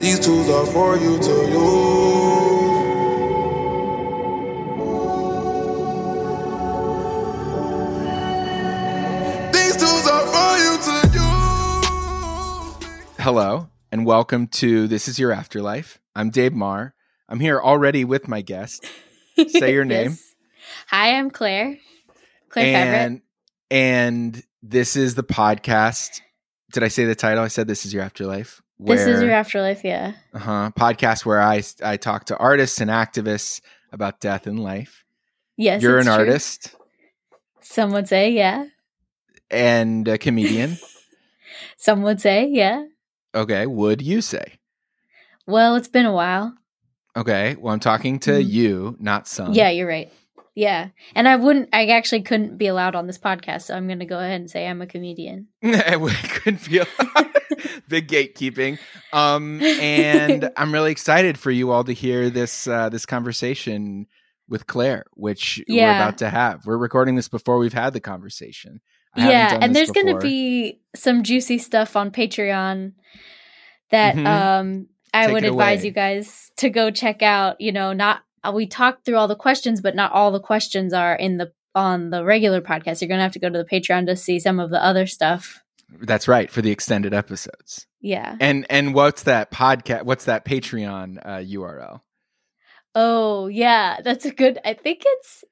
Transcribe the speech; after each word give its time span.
These 0.00 0.20
tools 0.20 0.48
are 0.48 0.66
for 0.66 0.96
you 0.96 1.18
to 1.18 1.50
use. 1.50 2.70
These 9.52 9.76
tools 9.76 10.06
are 10.08 10.26
for 10.26 10.56
you 10.58 10.78
to 10.86 11.08
use. 11.12 11.86
Hello 13.18 13.68
and 13.92 14.06
welcome 14.06 14.46
to 14.48 14.88
This 14.88 15.06
Is 15.08 15.18
Your 15.18 15.32
Afterlife. 15.32 15.98
I'm 16.14 16.30
Dave 16.30 16.54
Marr. 16.54 16.94
I'm 17.28 17.40
here 17.40 17.60
already 17.60 18.04
with 18.04 18.26
my 18.28 18.40
guest. 18.40 18.86
Say 19.48 19.72
your 19.74 19.84
name. 19.96 20.10
Yes. 20.12 20.34
Hi, 20.88 21.18
I'm 21.18 21.30
Claire. 21.30 21.76
Claire 22.48 22.74
Favret. 22.74 23.06
and 23.06 23.20
and 23.70 24.42
this 24.62 24.96
is 24.96 25.14
the 25.14 25.22
podcast. 25.24 26.22
Did 26.72 26.82
I 26.82 26.88
say 26.88 27.04
the 27.04 27.14
title? 27.14 27.44
I 27.44 27.48
said 27.48 27.66
This 27.68 27.84
Is 27.84 27.92
Your 27.92 28.02
Afterlife. 28.02 28.62
This 28.82 29.06
is 29.06 29.22
your 29.22 29.30
afterlife, 29.32 29.84
yeah. 29.84 30.12
uh-huh, 30.32 30.70
podcast 30.78 31.26
where 31.26 31.40
I 31.40 31.62
I 31.84 31.96
talk 31.96 32.24
to 32.26 32.36
artists 32.38 32.80
and 32.80 32.90
activists 32.90 33.60
about 33.92 34.20
death 34.20 34.46
and 34.46 34.58
life. 34.58 35.04
Yes. 35.56 35.82
You're 35.82 35.98
an 35.98 36.04
true. 36.04 36.12
artist 36.14 36.74
Some 37.60 37.92
would 37.92 38.08
say, 38.08 38.30
yeah. 38.32 38.66
and 39.50 40.08
a 40.08 40.16
comedian. 40.18 40.78
Some 41.76 42.02
would 42.02 42.20
say, 42.20 42.48
yeah. 42.48 42.84
okay, 43.34 43.66
would 43.66 44.00
you 44.02 44.20
say? 44.22 44.58
Well, 45.46 45.76
it's 45.76 45.88
been 45.88 46.06
a 46.06 46.12
while. 46.12 46.54
Okay, 47.16 47.56
well 47.58 47.74
I'm 47.74 47.80
talking 47.80 48.18
to 48.20 48.30
Mhm. 48.32 48.48
you, 48.50 48.96
not 49.00 49.26
some. 49.28 49.52
Yeah, 49.52 49.70
you're 49.70 49.88
right. 49.88 50.10
Yeah. 50.60 50.88
And 51.14 51.26
I 51.26 51.36
wouldn't, 51.36 51.70
I 51.72 51.86
actually 51.86 52.20
couldn't 52.20 52.58
be 52.58 52.66
allowed 52.66 52.94
on 52.94 53.06
this 53.06 53.16
podcast, 53.18 53.62
so 53.62 53.74
I'm 53.74 53.86
going 53.86 54.00
to 54.00 54.04
go 54.04 54.18
ahead 54.18 54.40
and 54.42 54.50
say 54.50 54.66
I'm 54.68 54.82
a 54.82 54.86
comedian. 54.86 55.48
we 55.62 55.72
could 56.12 56.60
feel 56.60 56.84
big 57.88 58.08
gatekeeping. 58.08 58.78
Um, 59.12 59.62
and 59.62 60.50
I'm 60.58 60.72
really 60.74 60.92
excited 60.92 61.38
for 61.38 61.50
you 61.50 61.70
all 61.70 61.84
to 61.84 61.92
hear 61.94 62.28
this 62.28 62.66
uh, 62.66 62.90
this 62.90 63.06
conversation 63.06 64.06
with 64.50 64.66
Claire, 64.66 65.04
which 65.14 65.62
we're 65.66 65.78
about 65.88 66.18
to 66.18 66.28
have. 66.28 66.66
We're 66.66 66.76
recording 66.76 67.14
this 67.14 67.28
before 67.28 67.56
we've 67.56 67.72
had 67.72 67.94
the 67.94 68.00
conversation. 68.00 68.80
I 69.16 69.30
yeah. 69.30 69.58
And 69.62 69.74
there's 69.74 69.90
going 69.92 70.08
to 70.08 70.18
be 70.18 70.80
some 70.94 71.22
juicy 71.22 71.56
stuff 71.58 71.96
on 71.96 72.10
Patreon 72.10 72.92
that 73.90 74.14
Mhm. 74.14 74.26
um, 74.26 74.86
I 75.14 75.26
Take 75.26 75.32
would 75.34 75.44
advise 75.44 75.80
away. 75.80 75.86
you 75.86 75.92
guys 75.92 76.50
to 76.58 76.68
go 76.68 76.90
check 76.90 77.22
out. 77.22 77.60
You 77.60 77.72
know, 77.72 77.92
not, 77.94 78.22
uh, 78.44 78.52
we 78.54 78.66
talked 78.66 79.04
through 79.04 79.16
all 79.16 79.28
the 79.28 79.36
questions, 79.36 79.80
but 79.80 79.94
not 79.94 80.12
all 80.12 80.30
the 80.30 80.40
questions 80.40 80.92
are 80.92 81.14
in 81.14 81.36
the, 81.38 81.52
on 81.74 82.10
the 82.10 82.24
regular 82.24 82.60
podcast. 82.60 83.00
You're 83.00 83.08
going 83.08 83.18
to 83.18 83.22
have 83.22 83.32
to 83.32 83.38
go 83.38 83.48
to 83.48 83.58
the 83.58 83.64
Patreon 83.64 84.06
to 84.06 84.16
see 84.16 84.38
some 84.40 84.58
of 84.60 84.70
the 84.70 84.82
other 84.84 85.06
stuff. 85.06 85.60
That's 86.02 86.28
right 86.28 86.50
for 86.50 86.62
the 86.62 86.70
extended 86.70 87.12
episodes. 87.12 87.86
Yeah. 88.00 88.36
And 88.40 88.64
and 88.70 88.94
what's 88.94 89.24
that 89.24 89.50
podcast? 89.50 90.04
What's 90.04 90.26
that 90.26 90.44
Patreon 90.44 91.18
uh, 91.24 91.38
URL? 91.38 92.00
Oh, 92.94 93.48
yeah. 93.48 93.98
That's 94.02 94.24
a 94.24 94.30
good, 94.30 94.58
I 94.64 94.74
think 94.74 95.02
it's 95.04 95.44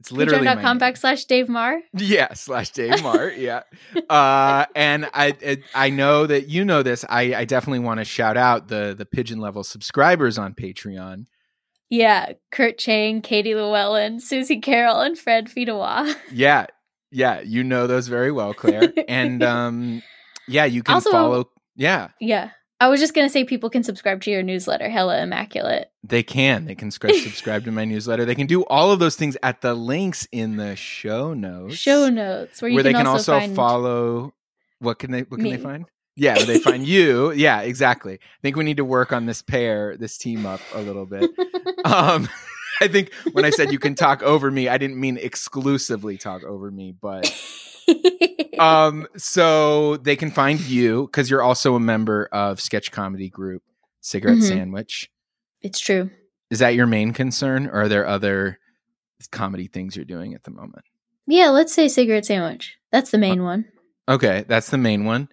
It's 0.00 0.12
literally 0.12 0.46
patreon.com 0.46 0.78
name. 0.78 0.92
backslash 0.92 1.26
Dave 1.26 1.48
Marr. 1.48 1.80
Yeah, 1.94 2.34
slash 2.34 2.70
Dave 2.70 3.02
Marr. 3.02 3.30
yeah. 3.36 3.62
Uh, 4.08 4.66
and 4.74 5.08
I 5.14 5.58
I 5.74 5.90
know 5.90 6.26
that 6.26 6.48
you 6.48 6.64
know 6.64 6.82
this. 6.82 7.04
I, 7.08 7.34
I 7.34 7.44
definitely 7.44 7.80
want 7.80 7.98
to 8.00 8.04
shout 8.04 8.36
out 8.36 8.68
the 8.68 8.94
the 8.96 9.06
pigeon 9.06 9.38
level 9.40 9.64
subscribers 9.64 10.38
on 10.38 10.54
Patreon. 10.54 11.26
Yeah. 11.90 12.32
Kurt 12.50 12.78
Chang, 12.78 13.20
Katie 13.22 13.54
Llewellyn, 13.54 14.20
Susie 14.20 14.60
Carroll, 14.60 15.00
and 15.00 15.18
Fred 15.18 15.46
Fidawa. 15.48 16.14
Yeah. 16.32 16.66
Yeah, 17.10 17.40
you 17.42 17.62
know 17.62 17.86
those 17.86 18.08
very 18.08 18.32
well, 18.32 18.54
Claire. 18.54 18.92
and 19.08 19.42
um 19.54 20.02
yeah, 20.48 20.64
you 20.64 20.82
can 20.82 20.94
Also- 20.96 21.10
follow 21.10 21.50
yeah, 21.76 22.08
Yeah. 22.20 22.50
I 22.80 22.88
was 22.88 23.00
just 23.00 23.14
going 23.14 23.26
to 23.26 23.32
say 23.32 23.44
people 23.44 23.70
can 23.70 23.82
subscribe 23.84 24.20
to 24.22 24.30
your 24.32 24.42
newsletter, 24.42 24.90
Hella 24.90 25.22
Immaculate. 25.22 25.90
they 26.02 26.22
can. 26.24 26.66
They 26.66 26.74
can 26.74 26.90
subscribe 26.90 27.64
to 27.64 27.70
my 27.72 27.84
newsletter. 27.84 28.24
They 28.24 28.34
can 28.34 28.48
do 28.48 28.64
all 28.64 28.90
of 28.90 28.98
those 28.98 29.14
things 29.16 29.36
at 29.44 29.60
the 29.60 29.74
links 29.74 30.26
in 30.32 30.56
the 30.56 30.74
show 30.76 31.32
notes. 31.34 31.76
Show 31.76 32.10
notes 32.10 32.60
where 32.60 32.68
you 32.68 32.74
where 32.74 32.82
can, 32.84 32.92
they 32.92 32.98
can 32.98 33.06
also, 33.06 33.34
also, 33.34 33.54
follow 33.54 34.34
what 34.80 34.98
can 34.98 35.12
they 35.12 35.20
what 35.22 35.40
can 35.40 35.48
they 35.50 35.56
find 35.56 35.86
yeah 36.16 36.34
they 36.44 36.58
find 36.58 36.86
you 36.94 37.32
yeah 37.32 37.60
exactly 37.60 38.14
i 38.14 38.38
think 38.42 38.56
we 38.56 38.64
need 38.64 38.76
to 38.76 38.84
work 38.84 39.12
on 39.12 39.26
this 39.26 39.42
pair 39.42 39.96
this 39.96 40.16
team 40.18 40.46
up 40.46 40.60
a 40.74 40.80
little 40.80 41.06
bit 41.06 41.30
um 41.84 42.28
i 42.80 42.88
think 42.88 43.12
when 43.32 43.44
i 43.44 43.50
said 43.50 43.72
you 43.72 43.78
can 43.78 43.94
talk 43.94 44.22
over 44.22 44.50
me 44.50 44.68
i 44.68 44.78
didn't 44.78 44.98
mean 44.98 45.16
exclusively 45.16 46.16
talk 46.18 46.42
over 46.44 46.70
me 46.70 46.92
but 47.00 47.24
um 48.58 49.06
so 49.16 49.96
they 49.98 50.16
can 50.16 50.30
find 50.30 50.60
you 50.60 51.06
because 51.06 51.30
you're 51.30 51.42
also 51.42 51.74
a 51.74 51.80
member 51.80 52.28
of 52.32 52.60
sketch 52.60 52.90
comedy 52.92 53.28
group 53.28 53.62
cigarette 54.00 54.38
Mhm. 54.38 54.48
sandwich 54.48 55.10
it's 55.62 55.80
true. 55.80 56.10
is 56.50 56.58
that 56.60 56.74
your 56.74 56.86
main 56.86 57.12
concern 57.12 57.66
or 57.66 57.82
are 57.82 57.88
there 57.88 58.06
other 58.06 58.58
comedy 59.30 59.66
things 59.66 59.96
you're 59.96 60.04
doing 60.04 60.34
at 60.34 60.44
the 60.44 60.50
moment 60.50 60.84
Yeah, 61.26 61.48
let's 61.48 61.72
say 61.72 61.88
cigarette 61.88 62.26
sandwich. 62.26 62.76
That's 62.92 63.10
the 63.10 63.16
main 63.16 63.42
one. 63.42 63.64
Okay, 64.06 64.44
that's 64.46 64.68
the 64.68 64.76
main 64.76 65.06
one. 65.06 65.28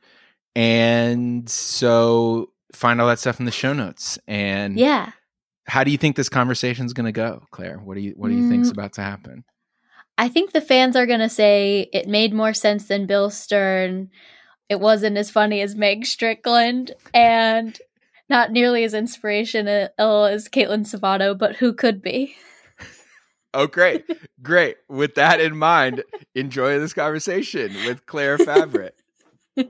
And 0.56 1.50
so 1.50 2.52
find 2.74 3.00
all 3.02 3.08
that 3.08 3.20
stuff 3.20 3.40
in 3.40 3.46
the 3.46 3.52
show 3.52 3.74
notes. 3.74 4.20
And 4.28 4.78
Yeah. 4.78 5.12
how 5.68 5.84
do 5.84 5.92
you 5.92 5.98
think 5.98 6.16
this 6.16 6.30
conversation 6.30 6.86
is 6.86 6.94
going 6.94 7.06
to 7.06 7.12
go, 7.12 7.44
Claire? 7.52 7.78
What 7.78 7.96
do 7.96 8.02
you 8.02 8.14
what 8.18 8.30
do 8.30 8.36
you 8.36 8.48
think's 8.50 8.70
Mm. 8.70 8.74
about 8.74 8.94
to 8.94 9.02
happen? 9.02 9.44
I 10.18 10.28
think 10.28 10.52
the 10.52 10.62
fans 10.62 10.96
are 10.96 11.06
going 11.06 11.20
to 11.22 11.30
say 11.30 11.90
it 11.94 12.08
made 12.08 12.34
more 12.34 12.54
sense 12.54 12.88
than 12.88 13.06
Bill 13.08 13.30
Stern. 13.30 14.10
It 14.70 14.80
wasn't 14.80 15.18
as 15.18 15.32
funny 15.32 15.62
as 15.62 15.76
Meg 15.76 16.06
Strickland 16.06 16.92
and 17.14 17.80
not 18.30 18.52
nearly 18.52 18.84
as 18.84 18.94
inspirational 18.94 19.90
as 19.98 20.48
Caitlin 20.48 20.86
Savato, 20.86 21.38
but 21.38 21.58
who 21.58 21.74
could 21.74 22.02
be? 22.02 22.36
Oh, 23.54 23.68
great. 23.68 24.06
great. 24.42 24.78
With 24.88 25.16
that 25.16 25.42
in 25.42 25.58
mind, 25.58 26.04
enjoy 26.36 26.80
this 26.80 26.94
conversation 26.94 27.74
with 27.86 28.06
Claire 28.06 28.38
Favret. 28.38 28.92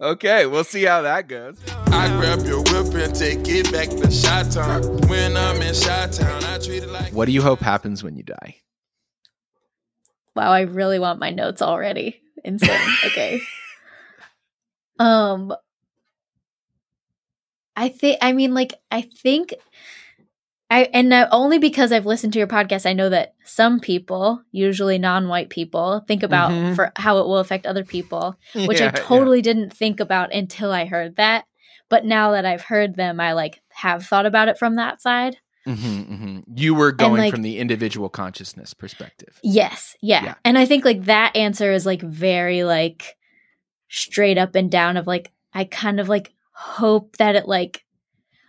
Okay, 0.00 0.46
we'll 0.46 0.64
see 0.64 0.84
how 0.84 1.02
that 1.02 1.28
goes. 1.28 1.56
I 1.92 2.08
grab 2.18 2.44
your 2.44 2.62
whip 2.62 2.94
and 2.94 3.14
take 3.14 3.48
it 3.48 3.70
back 3.70 3.88
to 3.88 4.10
Shot 4.10 4.50
Town. 4.50 4.82
When 5.08 5.36
I'm 5.36 5.62
in 5.62 5.72
Shot 5.74 6.12
Town, 6.12 6.42
I 6.44 6.58
treat 6.58 6.82
it 6.82 6.88
like. 6.88 7.12
What 7.12 7.26
do 7.26 7.32
you 7.32 7.42
hope 7.42 7.60
happens 7.60 8.02
when 8.02 8.16
you 8.16 8.24
die? 8.24 8.56
wow, 10.34 10.50
I 10.50 10.62
really 10.62 10.98
want 10.98 11.20
my 11.20 11.30
notes 11.30 11.62
already. 11.62 12.20
Insane. 12.44 12.80
Okay. 13.06 13.40
um 14.98 15.54
I 17.76 17.88
think 17.88 18.18
I 18.22 18.32
mean 18.32 18.54
like 18.54 18.74
I 18.90 19.02
think 19.02 19.54
I 20.72 20.88
and 20.92 21.08
now 21.08 21.28
only 21.30 21.58
because 21.58 21.92
I've 21.92 22.06
listened 22.06 22.32
to 22.32 22.38
your 22.38 22.48
podcast 22.48 22.86
I 22.88 22.92
know 22.94 23.08
that 23.10 23.34
some 23.44 23.78
people, 23.80 24.42
usually 24.52 24.98
non-white 24.98 25.50
people, 25.50 26.04
think 26.08 26.22
about 26.22 26.50
Mhm. 26.50 26.74
for 26.74 26.92
how 26.96 27.18
it 27.18 27.26
will 27.26 27.38
affect 27.38 27.66
other 27.66 27.84
people, 27.84 28.36
which 28.54 28.80
Yeah, 28.80 28.86
I 28.88 28.90
totally 28.90 29.42
didn't 29.42 29.70
think 29.72 30.00
about 30.00 30.32
until 30.32 30.72
I 30.72 30.86
heard 30.86 31.16
that. 31.16 31.44
But 31.88 32.04
now 32.06 32.30
that 32.32 32.46
I've 32.46 32.62
heard 32.62 32.96
them, 32.96 33.20
I 33.20 33.32
like 33.34 33.60
have 33.68 34.06
thought 34.06 34.24
about 34.26 34.48
it 34.48 34.58
from 34.58 34.76
that 34.76 35.02
side. 35.02 35.36
yeah. 35.66 35.74
Mhm, 35.74 36.06
mhm. 36.08 36.42
You 36.56 36.74
were 36.74 36.90
going 36.90 37.20
like- 37.20 37.32
from 37.32 37.42
the 37.42 37.58
individual 37.58 38.08
consciousness 38.08 38.72
perspective. 38.74 39.38
Yes, 39.44 39.94
yeah. 40.00 40.24
Yeah. 40.24 40.34
And 40.44 40.56
I 40.58 40.64
think 40.64 40.84
like 40.84 41.04
that 41.04 41.36
answer 41.36 41.70
is 41.70 41.84
like 41.86 42.00
very 42.02 42.64
like 42.64 43.16
straight 43.88 44.38
up 44.38 44.54
and 44.54 44.70
down 44.70 44.96
of 44.96 45.06
like 45.06 45.30
I 45.54 45.64
kind 45.64 46.00
of 46.00 46.08
like 46.08 46.32
hope 46.52 47.16
that 47.18 47.36
it 47.36 47.46
like 47.46 47.84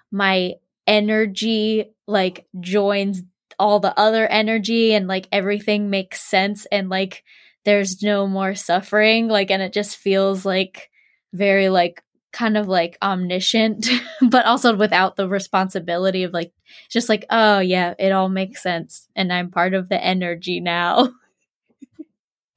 my 0.10 0.54
energy 0.88 1.94
like 2.08 2.48
joins 2.60 3.22
all 3.60 3.80
the 3.80 3.98
other 3.98 4.28
energy 4.28 4.94
and 4.94 5.08
like 5.08 5.28
everything 5.32 5.90
makes 5.90 6.22
sense 6.22 6.66
and 6.72 6.90
like 6.90 7.24
there's 7.66 8.02
no 8.02 8.28
more 8.28 8.56
suffering 8.56 9.28
like 9.28 9.52
and 9.52 9.62
it 9.62 9.74
just 9.74 9.96
feels 9.96 10.46
like 10.46 10.90
very 11.34 11.70
like 11.70 12.04
kind 12.32 12.58
of 12.58 12.68
like 12.68 12.98
omniscient 13.02 13.88
but 14.30 14.46
also 14.46 14.76
without 14.76 15.16
the 15.16 15.30
responsibility 15.30 16.24
of 16.24 16.34
like 16.34 16.52
just 16.90 17.08
like 17.08 17.26
oh 17.30 17.60
yeah 17.60 17.94
it 18.00 18.12
all 18.12 18.28
makes 18.28 18.62
sense 18.62 19.08
and 19.16 19.32
i'm 19.32 19.52
part 19.52 19.74
of 19.74 19.90
the 19.90 20.04
energy 20.04 20.60
now 20.60 21.10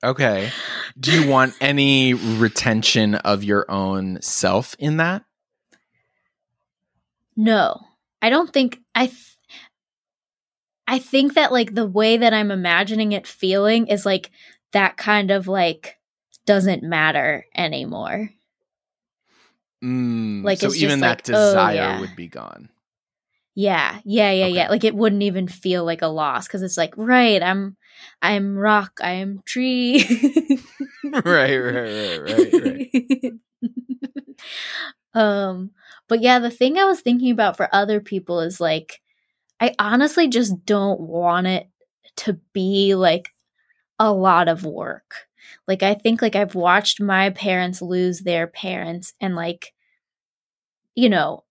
Okay. 0.05 0.53
Do 1.01 1.11
you 1.11 1.29
want 1.29 1.57
any 1.61 2.15
retention 2.15 3.17
of 3.17 3.43
your 3.43 3.69
own 3.69 4.21
self 4.21 4.77
in 4.79 4.99
that? 4.99 5.25
no 7.37 7.81
i 8.27 8.31
don't 8.31 8.53
think 8.53 8.79
i 8.95 9.07
th- 9.07 9.37
i 10.87 10.99
think 10.99 11.35
that 11.35 11.53
like 11.53 11.75
the 11.75 11.87
way 11.87 12.17
that 12.17 12.35
i'm 12.35 12.51
imagining 12.51 13.13
it 13.13 13.27
feeling 13.27 13.87
is 13.87 14.05
like 14.05 14.31
that 14.73 14.97
kind 14.97 15.31
of 15.31 15.47
like 15.49 15.97
doesn't 16.47 16.83
matter 16.83 17.45
anymore 17.57 18.31
Mm, 19.85 20.43
Like, 20.43 20.59
so 20.59 20.73
even 20.75 21.01
that 21.01 21.19
like, 21.19 21.29
oh, 21.29 21.33
desire 21.33 21.75
yeah. 21.75 22.01
would 22.01 22.17
be 22.17 22.29
gone. 22.29 22.71
Yeah, 23.55 24.01
yeah, 24.05 24.33
yeah, 24.33 24.45
Okay. 24.47 24.55
yeah. 24.55 24.69
Like 24.69 24.85
it 24.85 24.95
wouldn't 24.95 25.23
even 25.23 25.49
feel 25.49 25.85
like 25.85 26.03
a 26.03 26.07
loss 26.09 26.47
because 26.47 26.63
it's 26.63 26.77
like, 26.77 26.95
right, 26.97 27.43
I'm, 27.43 27.77
I'm 28.21 28.57
rock, 28.57 28.99
I 29.03 29.13
am 29.13 29.43
tree. 29.45 30.03
right, 31.05 31.57
right, 31.57 31.59
right, 31.59 32.19
right, 32.19 32.93
right. 32.93 33.33
Um, 35.15 35.71
but 36.09 36.21
yeah, 36.23 36.39
the 36.39 36.51
thing 36.51 36.79
I 36.79 36.85
was 36.85 37.01
thinking 37.01 37.31
about 37.31 37.57
for 37.57 37.69
other 37.75 38.01
people 38.01 38.41
is 38.41 38.61
like, 38.61 39.01
I 39.61 39.75
honestly 39.79 40.29
just 40.29 40.65
don't 40.67 41.01
want 41.01 41.47
it 41.47 41.69
to 42.19 42.35
be 42.53 42.95
like 42.95 43.31
a 43.99 44.13
lot 44.13 44.49
of 44.49 44.65
work. 44.65 45.27
Like, 45.69 45.83
I 45.83 45.95
think 45.95 46.23
like 46.23 46.37
I've 46.37 46.55
watched 46.55 47.01
my 47.01 47.31
parents 47.31 47.83
lose 47.83 48.21
their 48.21 48.47
parents 48.47 49.15
and 49.21 49.37
like, 49.37 49.73
you 50.95 51.09
know, 51.09 51.45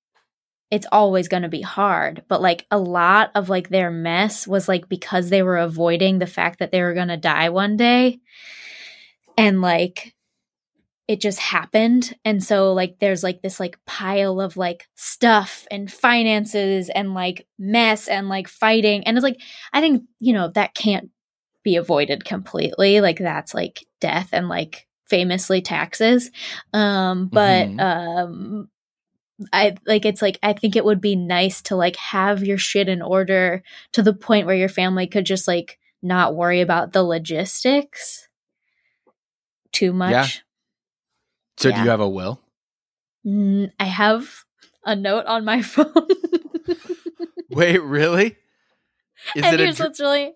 it's 0.71 0.87
always 0.91 1.27
going 1.27 1.43
to 1.43 1.49
be 1.49 1.61
hard 1.61 2.23
but 2.27 2.41
like 2.41 2.65
a 2.71 2.77
lot 2.79 3.31
of 3.35 3.49
like 3.49 3.69
their 3.69 3.91
mess 3.91 4.47
was 4.47 4.67
like 4.67 4.89
because 4.89 5.29
they 5.29 5.43
were 5.43 5.57
avoiding 5.57 6.19
the 6.19 6.27
fact 6.27 6.59
that 6.59 6.71
they 6.71 6.81
were 6.81 6.93
going 6.95 7.07
to 7.09 7.17
die 7.17 7.49
one 7.49 7.77
day 7.77 8.19
and 9.37 9.61
like 9.61 10.14
it 11.07 11.21
just 11.21 11.39
happened. 11.39 12.15
And 12.25 12.43
so 12.43 12.73
like 12.73 12.97
there's 12.99 13.23
like 13.23 13.41
this 13.41 13.59
like 13.59 13.77
pile 13.85 14.41
of 14.41 14.57
like 14.57 14.87
stuff 14.95 15.67
and 15.69 15.91
finances 15.91 16.89
and 16.89 17.13
like 17.13 17.45
mess 17.59 18.07
and 18.07 18.27
like 18.27 18.47
fighting. 18.47 19.03
And 19.05 19.17
it's 19.17 19.23
like 19.23 19.39
i 19.71 19.81
think 19.81 20.03
you 20.19 20.33
know 20.33 20.49
that 20.49 20.73
can't 20.73 21.09
be 21.63 21.75
avoided 21.75 22.25
completely. 22.25 23.01
Like 23.01 23.17
that's 23.19 23.53
like 23.53 23.85
death 23.99 24.29
and 24.33 24.49
like 24.49 24.87
famously 25.07 25.61
taxes. 25.61 26.31
Um 26.73 27.27
but 27.27 27.69
Mhm. 27.69 27.79
um 27.81 28.69
I 29.51 29.75
like 29.85 30.05
it's 30.05 30.21
like 30.21 30.39
I 30.41 30.53
think 30.53 30.75
it 30.75 30.85
would 30.85 31.01
be 31.01 31.15
nice 31.15 31.61
to 31.63 31.75
like 31.75 31.97
have 31.97 32.43
your 32.43 32.57
shit 32.57 32.87
in 32.87 33.01
order 33.01 33.63
to 33.91 34.01
the 34.01 34.13
point 34.13 34.45
where 34.47 34.55
your 34.55 34.69
family 34.69 35.07
could 35.07 35.25
just 35.25 35.47
like 35.47 35.77
not 36.01 36.35
worry 36.35 36.61
about 36.61 36.93
the 36.93 37.03
logistics 37.03 38.27
too 39.71 39.91
much. 39.91 40.44
So 41.57 41.71
do 41.71 41.81
you 41.81 41.89
have 41.89 42.01
a 42.01 42.09
will? 42.09 42.41
Mm, 43.25 43.71
I 43.79 43.85
have 43.85 44.43
a 44.83 44.95
note 44.95 45.25
on 45.25 45.45
my 45.45 45.61
phone. 45.63 46.07
Wait, 47.49 47.81
really? 47.81 48.35
Is 49.35 49.43
and 49.43 49.55
it 49.55 49.59
here's 49.59 49.77
dr- 49.77 49.89
what's 49.89 49.99
really 49.99 50.33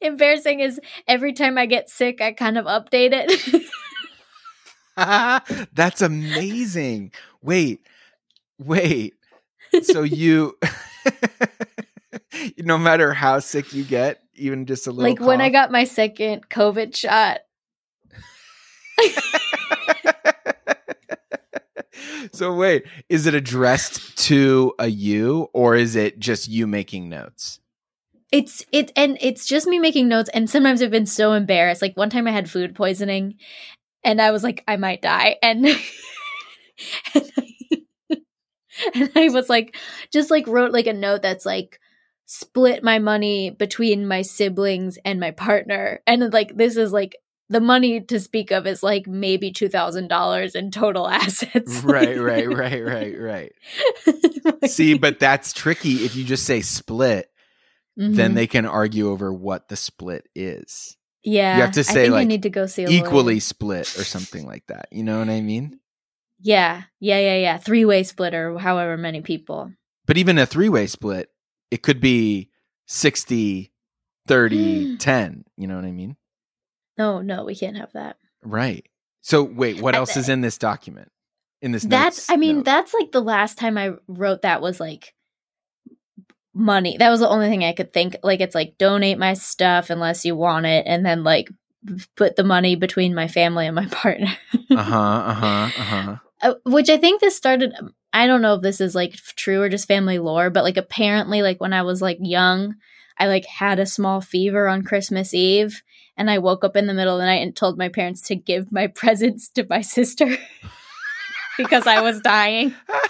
embarrassing 0.00 0.60
is 0.60 0.80
every 1.06 1.32
time 1.32 1.58
I 1.58 1.66
get 1.66 1.90
sick, 1.90 2.20
I 2.20 2.32
kind 2.32 2.58
of 2.58 2.64
update 2.64 3.10
it. 3.12 3.70
That's 5.74 6.02
amazing. 6.02 7.12
Wait, 7.42 7.86
wait. 8.58 9.14
So 9.82 10.02
you, 10.02 10.58
no 12.58 12.78
matter 12.78 13.12
how 13.12 13.38
sick 13.38 13.72
you 13.72 13.84
get, 13.84 14.22
even 14.34 14.66
just 14.66 14.86
a 14.86 14.90
little. 14.90 15.04
like 15.04 15.20
when 15.20 15.40
I 15.40 15.50
got 15.50 15.70
my 15.70 15.84
second 15.84 16.48
COVID 16.48 16.96
shot, 16.96 17.40
so 22.32 22.54
wait, 22.54 22.84
is 23.08 23.26
it 23.26 23.34
addressed 23.34 24.16
to 24.26 24.72
a 24.78 24.88
you 24.88 25.48
or 25.52 25.74
is 25.74 25.96
it 25.96 26.18
just 26.18 26.48
you 26.48 26.66
making 26.66 27.08
notes? 27.08 27.58
it's 28.30 28.64
it 28.72 28.90
and 28.96 29.18
it's 29.20 29.44
just 29.44 29.66
me 29.66 29.78
making 29.78 30.08
notes 30.08 30.30
and 30.32 30.48
sometimes 30.48 30.80
i've 30.80 30.90
been 30.90 31.04
so 31.04 31.34
embarrassed. 31.34 31.82
Like 31.82 31.98
one 31.98 32.08
time 32.08 32.26
i 32.26 32.30
had 32.30 32.48
food 32.48 32.74
poisoning 32.74 33.34
and 34.02 34.22
i 34.22 34.30
was 34.30 34.42
like 34.42 34.64
i 34.66 34.78
might 34.78 35.02
die. 35.02 35.36
And 35.42 35.66
and, 37.14 37.32
I, 37.38 38.16
and 38.94 39.10
I 39.14 39.28
was 39.28 39.48
like 39.48 39.76
just 40.12 40.30
like 40.30 40.46
wrote 40.46 40.72
like 40.72 40.86
a 40.86 40.92
note 40.92 41.22
that's 41.22 41.46
like 41.46 41.78
split 42.26 42.82
my 42.82 42.98
money 42.98 43.50
between 43.50 44.06
my 44.06 44.22
siblings 44.22 44.98
and 45.04 45.20
my 45.20 45.32
partner. 45.32 46.00
And 46.06 46.32
like 46.32 46.56
this 46.56 46.76
is 46.76 46.92
like 46.92 47.16
the 47.52 47.60
money 47.60 48.00
to 48.00 48.18
speak 48.18 48.50
of 48.50 48.66
is 48.66 48.82
like 48.82 49.06
maybe 49.06 49.52
$2000 49.52 50.54
in 50.56 50.70
total 50.70 51.08
assets 51.22 51.84
Right, 51.84 52.18
right, 52.20 52.48
right, 52.48 52.84
right, 52.84 53.20
right. 53.20 53.52
See, 54.66 54.94
but 54.94 55.18
that's 55.20 55.52
tricky. 55.52 56.04
If 56.04 56.16
you 56.16 56.24
just 56.24 56.44
say 56.44 56.60
split, 56.62 57.30
then 57.96 58.32
Mhm. 58.32 58.34
they 58.34 58.46
can 58.46 58.66
argue 58.66 59.10
over 59.10 59.32
what 59.32 59.68
the 59.68 59.76
split 59.76 60.28
is. 60.34 60.96
yeah 61.22 61.56
You 61.56 61.60
have 61.62 61.72
to 61.72 61.84
say, 61.84 62.06
I 62.06 62.08
like, 62.08 62.26
need 62.28 62.42
to 62.42 62.50
go 62.50 62.66
see 62.66 62.86
Equally 62.86 63.34
lawyer. 63.34 63.40
split 63.40 63.98
or 63.98 64.04
something 64.04 64.46
like 64.46 64.66
that. 64.68 64.88
You 64.90 65.04
know 65.04 65.18
what 65.18 65.28
I 65.28 65.40
mean? 65.40 65.78
Yeah, 66.40 66.82
yeah, 66.98 67.18
yeah, 67.20 67.36
yeah. 67.36 67.58
Three 67.58 67.84
way 67.84 68.02
split 68.02 68.34
or 68.34 68.58
however 68.58 68.96
many 68.96 69.20
people. 69.20 69.70
But 70.06 70.16
even 70.18 70.38
a 70.38 70.46
three 70.46 70.68
way 70.68 70.86
split, 70.88 71.28
it 71.70 71.82
could 71.82 72.00
be 72.00 72.50
60, 72.86 73.70
30, 74.26 74.96
10. 74.98 75.44
You 75.56 75.66
know 75.68 75.76
what 75.76 75.84
I 75.84 75.92
mean? 75.92 76.16
No, 76.98 77.20
no, 77.20 77.44
we 77.44 77.54
can't 77.54 77.76
have 77.76 77.92
that. 77.92 78.16
Right. 78.42 78.86
So 79.20 79.42
wait, 79.42 79.80
what 79.80 79.94
I- 79.94 79.98
else 79.98 80.16
is 80.16 80.28
in 80.28 80.40
this 80.40 80.58
document? 80.58 81.10
In 81.60 81.70
this 81.70 81.84
That's, 81.84 82.28
I 82.28 82.36
mean, 82.36 82.56
note? 82.56 82.64
that's 82.64 82.92
like 82.92 83.12
the 83.12 83.20
last 83.22 83.56
time 83.56 83.78
I 83.78 83.92
wrote 84.08 84.42
that 84.42 84.60
was 84.60 84.80
like 84.80 85.14
money. 86.54 86.96
That 86.98 87.10
was 87.10 87.20
the 87.20 87.28
only 87.28 87.48
thing 87.48 87.64
I 87.64 87.72
could 87.72 87.92
think. 87.92 88.16
Like, 88.22 88.40
it's 88.40 88.54
like 88.54 88.78
donate 88.78 89.18
my 89.18 89.34
stuff 89.34 89.90
unless 89.90 90.24
you 90.24 90.34
want 90.36 90.66
it, 90.66 90.84
and 90.86 91.04
then 91.04 91.24
like 91.24 91.48
put 92.16 92.36
the 92.36 92.44
money 92.44 92.76
between 92.76 93.14
my 93.14 93.28
family 93.28 93.66
and 93.66 93.74
my 93.74 93.86
partner. 93.90 94.32
uh-huh, 94.70 94.96
uh-huh, 94.98 95.46
uh-huh. 95.76 96.16
Uh, 96.42 96.54
which 96.64 96.90
I 96.90 96.96
think 96.96 97.20
this 97.20 97.36
started. 97.36 97.72
I 98.12 98.26
don't 98.26 98.42
know 98.42 98.54
if 98.54 98.62
this 98.62 98.80
is 98.80 98.94
like 98.94 99.14
true 99.14 99.62
or 99.62 99.68
just 99.68 99.88
family 99.88 100.18
lore, 100.18 100.50
but 100.50 100.64
like 100.64 100.76
apparently, 100.76 101.42
like 101.42 101.60
when 101.60 101.72
I 101.72 101.82
was 101.82 102.02
like 102.02 102.18
young, 102.20 102.74
I 103.18 103.28
like 103.28 103.46
had 103.46 103.78
a 103.78 103.86
small 103.86 104.20
fever 104.20 104.66
on 104.68 104.82
Christmas 104.82 105.32
Eve, 105.32 105.82
and 106.16 106.30
I 106.30 106.38
woke 106.38 106.64
up 106.64 106.76
in 106.76 106.86
the 106.86 106.94
middle 106.94 107.14
of 107.14 107.20
the 107.20 107.26
night 107.26 107.42
and 107.42 107.54
told 107.54 107.78
my 107.78 107.88
parents 107.88 108.22
to 108.28 108.36
give 108.36 108.72
my 108.72 108.86
presents 108.88 109.48
to 109.50 109.66
my 109.68 109.80
sister 109.80 110.36
because 111.58 111.86
I 111.86 112.00
was 112.02 112.20
dying. 112.20 112.74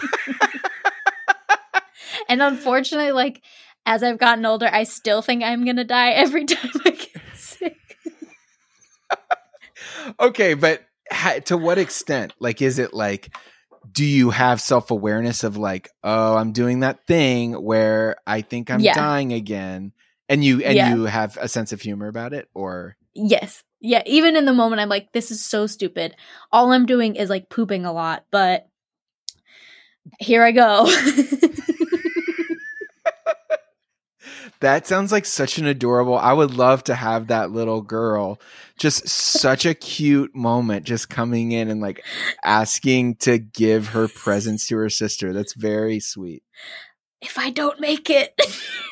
and 2.28 2.42
unfortunately, 2.42 3.12
like 3.12 3.42
as 3.86 4.02
I've 4.02 4.18
gotten 4.18 4.44
older, 4.46 4.68
I 4.70 4.84
still 4.84 5.22
think 5.22 5.42
I'm 5.42 5.64
gonna 5.64 5.84
die 5.84 6.10
every 6.10 6.44
time 6.44 6.70
I 6.84 6.90
get 6.90 7.22
sick. 7.34 7.76
okay, 10.20 10.54
but 10.54 10.82
ha- 11.10 11.40
to 11.46 11.56
what 11.56 11.78
extent? 11.78 12.32
Like, 12.38 12.62
is 12.62 12.78
it 12.78 12.94
like, 12.94 13.34
do 13.90 14.04
you 14.04 14.30
have 14.30 14.60
self 14.60 14.90
awareness 14.90 15.44
of 15.44 15.56
like, 15.56 15.88
oh, 16.04 16.36
I'm 16.36 16.52
doing 16.52 16.80
that 16.80 17.06
thing 17.06 17.52
where 17.54 18.16
I 18.26 18.42
think 18.42 18.70
I'm 18.70 18.80
Yeah. 18.80 18.94
dying 18.94 19.32
again, 19.32 19.92
and 20.28 20.44
you 20.44 20.60
and 20.62 20.74
Yeah. 20.76 20.94
you 20.94 21.04
have 21.04 21.36
a 21.40 21.48
sense 21.48 21.72
of 21.72 21.80
humor 21.80 22.08
about 22.08 22.32
it, 22.32 22.48
or 22.54 22.96
Yes. 23.14 23.62
Yeah. 23.80 24.02
Even 24.06 24.36
in 24.36 24.44
the 24.46 24.54
moment, 24.54 24.80
I'm 24.80 24.88
like, 24.88 25.12
this 25.12 25.30
is 25.30 25.44
so 25.44 25.66
stupid. 25.66 26.14
All 26.50 26.72
I'm 26.72 26.86
doing 26.86 27.16
is 27.16 27.28
like 27.28 27.48
pooping 27.50 27.84
a 27.84 27.92
lot, 27.92 28.24
but 28.30 28.66
here 30.18 30.42
I 30.42 30.52
go. 30.52 30.86
that 34.60 34.86
sounds 34.86 35.10
like 35.10 35.26
such 35.26 35.58
an 35.58 35.66
adorable. 35.66 36.16
I 36.16 36.32
would 36.32 36.54
love 36.54 36.84
to 36.84 36.94
have 36.94 37.26
that 37.28 37.50
little 37.50 37.82
girl. 37.82 38.40
Just 38.78 39.08
such 39.08 39.66
a 39.66 39.74
cute 39.74 40.34
moment, 40.34 40.86
just 40.86 41.08
coming 41.10 41.52
in 41.52 41.68
and 41.68 41.80
like 41.80 42.04
asking 42.44 43.16
to 43.16 43.38
give 43.38 43.88
her 43.88 44.06
presents 44.08 44.66
to 44.68 44.76
her 44.76 44.88
sister. 44.90 45.32
That's 45.32 45.54
very 45.54 45.98
sweet. 46.00 46.42
if 47.20 47.38
I 47.38 47.50
don't 47.50 47.80
make 47.80 48.10
it. 48.10 48.34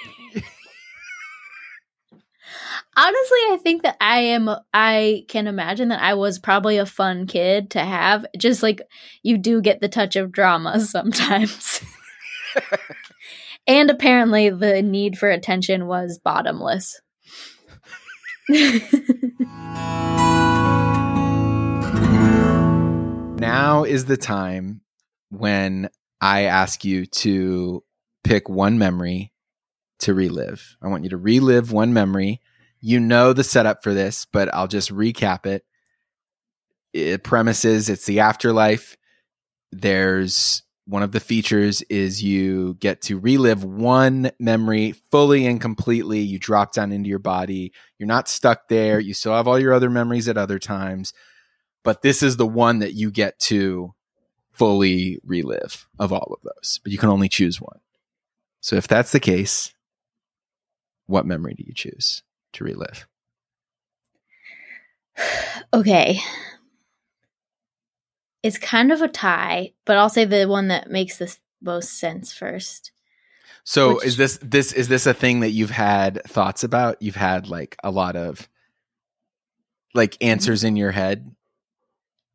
Honestly, 3.03 3.39
I 3.49 3.59
think 3.63 3.83
that 3.85 3.97
I 3.99 4.19
am, 4.19 4.51
I 4.75 5.25
can 5.29 5.47
imagine 5.47 5.89
that 5.89 6.03
I 6.03 6.13
was 6.13 6.39
probably 6.39 6.77
a 6.77 6.85
fun 6.85 7.27
kid 7.27 7.71
to 7.71 7.81
have. 7.81 8.27
Just 8.37 8.63
like 8.63 8.83
you 9.23 9.39
do 9.39 9.63
get 9.63 9.81
the 9.81 9.89
touch 9.89 10.17
of 10.17 10.33
drama 10.33 10.79
sometimes. 10.85 11.81
and 13.67 13.89
apparently, 13.89 14.51
the 14.51 14.83
need 14.83 15.17
for 15.17 15.31
attention 15.31 15.87
was 15.87 16.21
bottomless. 16.23 17.01
Now 23.41 23.85
is 23.85 24.05
the 24.05 24.19
time 24.19 24.83
when 25.31 25.89
I 26.21 26.43
ask 26.43 26.85
you 26.85 27.07
to 27.07 27.83
pick 28.23 28.51
one 28.51 28.79
memory 28.79 29.33
to 30.01 30.13
relive. 30.13 30.77
I 30.83 30.89
want 30.89 31.05
you 31.05 31.11
to 31.11 31.17
relive 31.17 31.73
one 31.73 31.95
memory. 31.95 32.43
You 32.81 33.01
know 33.01 33.33
the 33.33 33.45
setup 33.45 33.83
for 33.83 33.95
this, 33.95 34.27
but 34.33 34.53
I'll 34.55 34.69
just 34.69 34.93
recap 34.93 35.47
it. 35.47 35.65
It 36.93 37.23
premises 37.23 37.89
it's 37.89 38.07
the 38.07 38.21
afterlife. 38.21 38.97
There's 39.71 40.63
one 40.87 41.03
of 41.03 41.13
the 41.13 41.21
features 41.21 41.83
is 41.83 42.23
you 42.23 42.75
get 42.81 43.03
to 43.03 43.19
relive 43.19 43.63
one 43.63 44.33
memory 44.41 44.93
fully 45.11 45.47
and 45.47 45.61
completely. 45.61 46.21
You 46.21 46.39
drop 46.39 46.73
down 46.73 46.91
into 46.91 47.09
your 47.09 47.21
body. 47.21 47.73
You're 47.99 48.09
not 48.09 48.29
stuck 48.29 48.69
there. 48.69 48.99
You 48.99 49.15
still 49.15 49.35
have 49.35 49.47
all 49.47 49.59
your 49.59 49.73
other 49.73 49.91
memories 49.91 50.29
at 50.29 50.37
other 50.37 50.59
times 50.59 51.13
but 51.83 52.03
this 52.03 52.23
is 52.23 52.37
the 52.37 52.47
one 52.47 52.81
that 52.81 52.95
you 52.95 53.11
get 53.11 53.39
to 53.39 53.95
fully 54.53 55.19
relive 55.25 55.89
of 55.99 56.13
all 56.13 56.37
of 56.37 56.43
those. 56.43 56.81
But 56.83 56.93
you 56.93 56.99
can 56.99 57.09
only 57.09 57.29
choose 57.29 57.61
one. 57.61 57.81
So 58.61 58.77
if 58.77 58.87
that's 58.87 59.13
the 59.13 59.21
case, 59.21 59.73
what 61.07 61.27
memory 61.27 61.55
do 61.55 61.65
you 61.67 61.75
choose 61.75 62.23
to 62.55 62.65
relive? 62.65 63.07
okay. 65.75 66.21
It's 68.43 68.59
kind 68.59 68.91
of 68.91 69.03
a 69.03 69.09
tie, 69.09 69.73
but 69.85 69.99
I'll 69.99 70.09
say 70.09 70.25
the 70.25 70.47
one 70.47 70.69
that 70.69 70.91
makes 70.91 71.19
this 71.19 71.39
most 71.61 71.99
sense 71.99 72.33
first. 72.33 72.93
So 73.65 73.97
Which- 73.97 74.07
is 74.07 74.17
this 74.17 74.39
this 74.43 74.73
is 74.73 74.89
this 74.89 75.07
a 75.07 75.15
thing 75.15 75.41
that 75.41 75.51
you've 75.51 75.71
had 75.71 76.23
thoughts 76.25 76.65
about? 76.65 77.03
You've 77.03 77.17
had 77.17 77.49
like 77.49 77.77
a 77.85 77.91
lot 77.91 78.17
of 78.17 78.49
like 79.95 80.13
mm-hmm. 80.13 80.31
answers 80.31 80.65
in 80.65 80.77
your 80.77 80.91
head. 80.91 81.35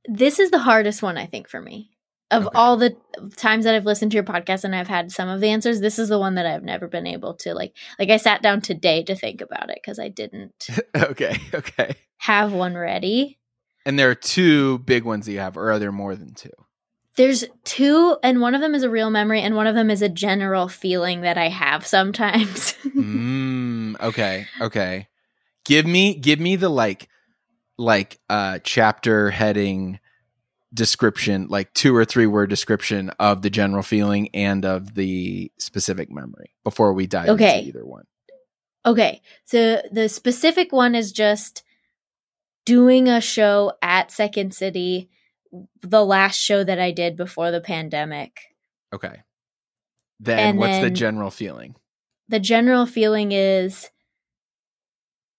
This 0.08 0.40
is 0.40 0.52
the 0.52 0.60
hardest 0.60 1.02
one, 1.02 1.18
I 1.18 1.26
think, 1.26 1.50
for 1.50 1.60
me. 1.60 1.95
Of 2.32 2.48
Okay. 2.48 2.56
all 2.56 2.76
the 2.78 2.96
times 3.38 3.66
that 3.66 3.76
I've 3.76 3.86
listened 3.86 4.12
to 4.12 4.16
your 4.16 4.24
podcast 4.24 4.64
and 4.64 4.76
I've 4.76 4.88
had 4.88 5.12
some 5.12 5.30
of 5.30 5.42
the 5.42 5.50
answers, 5.50 5.80
this 5.80 6.00
is 6.00 6.10
the 6.10 6.18
one 6.20 6.36
that 6.36 6.46
I've 6.48 6.64
never 6.64 6.88
been 6.88 7.06
able 7.06 7.36
to 7.36 7.54
like. 7.54 7.76
Like 8.00 8.10
I 8.10 8.18
sat 8.18 8.42
down 8.42 8.62
today 8.62 9.04
to 9.04 9.16
think 9.16 9.42
about 9.42 9.70
it 9.70 9.78
because 9.82 10.00
I 10.00 10.10
didn't 10.10 10.68
okay, 10.96 11.38
okay. 11.54 11.96
have 12.18 12.52
one 12.52 12.76
ready. 12.76 13.38
And 13.86 14.00
there 14.00 14.10
are 14.10 14.16
two 14.16 14.80
big 14.80 15.04
ones 15.04 15.28
that 15.28 15.34
you 15.34 15.40
have, 15.40 15.56
or 15.56 15.72
are 15.72 15.78
there 15.80 15.92
more 15.92 16.16
than 16.16 16.34
two? 16.34 16.50
There's 17.16 17.46
two, 17.64 18.18
and 18.24 18.42
one 18.42 18.56
of 18.56 18.62
them 18.62 18.76
is 18.76 18.84
a 18.84 18.90
real 18.90 19.10
memory, 19.10 19.42
and 19.42 19.56
one 19.56 19.68
of 19.68 19.76
them 19.76 19.90
is 19.90 20.02
a 20.02 20.10
general 20.10 20.68
feeling 20.68 21.22
that 21.22 21.38
I 21.38 21.48
have 21.50 21.86
sometimes. 21.86 22.74
mm, 22.86 24.02
okay, 24.02 24.48
okay. 24.60 25.08
Give 25.64 25.86
me 25.86 26.16
give 26.16 26.40
me 26.40 26.56
the 26.58 26.70
like 26.70 27.08
like 27.78 28.20
uh 28.30 28.60
chapter 28.64 29.30
heading 29.30 30.00
description, 30.76 31.48
like 31.50 31.74
two 31.74 31.96
or 31.96 32.06
three 32.06 32.28
word 32.28 32.50
description 32.52 33.10
of 33.20 33.42
the 33.42 33.50
general 33.50 33.82
feeling 33.82 34.30
and 34.36 34.64
of 34.66 34.94
the 34.94 35.52
specific 35.58 36.12
memory 36.12 36.52
before 36.64 36.94
we 36.94 37.08
dive 37.08 37.30
Okay. 37.30 37.58
into 37.60 37.68
either 37.70 37.86
one. 37.86 38.06
okay, 38.86 39.22
so 39.46 39.82
the 39.92 40.08
specific 40.10 40.72
one 40.72 40.94
is 40.94 41.12
just 41.12 41.64
doing 42.66 43.08
a 43.08 43.22
show 43.22 43.72
at 43.82 44.12
Second 44.12 44.54
City, 44.54 45.10
the 45.82 46.04
last 46.06 46.36
show 46.38 46.64
that 46.64 46.80
I 46.80 46.92
did 46.92 47.16
before 47.16 47.50
the 47.52 47.62
pandemic. 47.62 48.40
Okay. 48.94 49.22
Then 50.20 50.40
And 50.40 50.58
what's 50.60 50.80
the 50.80 50.90
general 50.92 51.32
feeling? 51.32 51.76
the 52.28 52.40
general 52.40 52.86
feeling 52.86 53.32
is 53.32 53.90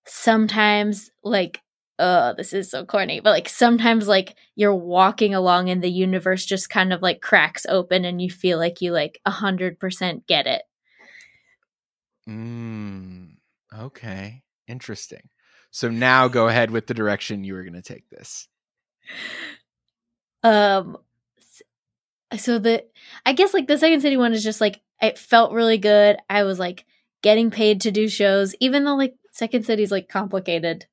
sometimes 0.06 1.10
like 1.24 1.60
oh 1.98 2.34
this 2.36 2.52
is 2.52 2.70
so 2.70 2.84
corny 2.84 3.20
but 3.20 3.30
like 3.30 3.48
sometimes 3.48 4.06
like 4.08 4.36
you're 4.54 4.74
walking 4.74 5.34
along 5.34 5.70
and 5.70 5.82
the 5.82 5.90
universe 5.90 6.44
just 6.44 6.68
kind 6.68 6.92
of 6.92 7.00
like 7.02 7.20
cracks 7.20 7.64
open 7.68 8.04
and 8.04 8.20
you 8.20 8.30
feel 8.30 8.58
like 8.58 8.80
you 8.80 8.92
like 8.92 9.20
a 9.24 9.30
hundred 9.30 9.78
percent 9.80 10.26
get 10.26 10.46
it 10.46 10.62
Mm, 12.28 13.36
okay. 13.72 14.42
Interesting. 14.66 15.28
So 15.70 15.88
now 15.88 16.28
go 16.28 16.48
ahead 16.48 16.70
with 16.70 16.86
the 16.86 16.94
direction 16.94 17.44
you 17.44 17.54
were 17.54 17.62
going 17.62 17.74
to 17.74 17.82
take 17.82 18.08
this. 18.10 18.48
um 20.42 20.96
so 22.36 22.58
the 22.58 22.84
i 23.24 23.32
guess 23.32 23.54
like 23.54 23.68
the 23.68 23.78
second 23.78 24.00
city 24.00 24.16
one 24.16 24.32
is 24.32 24.42
just 24.42 24.60
like 24.60 24.80
it 25.00 25.16
felt 25.16 25.52
really 25.52 25.78
good 25.78 26.16
i 26.28 26.42
was 26.42 26.58
like 26.58 26.84
getting 27.22 27.50
paid 27.50 27.80
to 27.80 27.92
do 27.92 28.08
shows 28.08 28.54
even 28.60 28.82
though 28.84 28.96
like 28.96 29.14
second 29.30 29.64
city's 29.64 29.92
like 29.92 30.08
complicated 30.08 30.84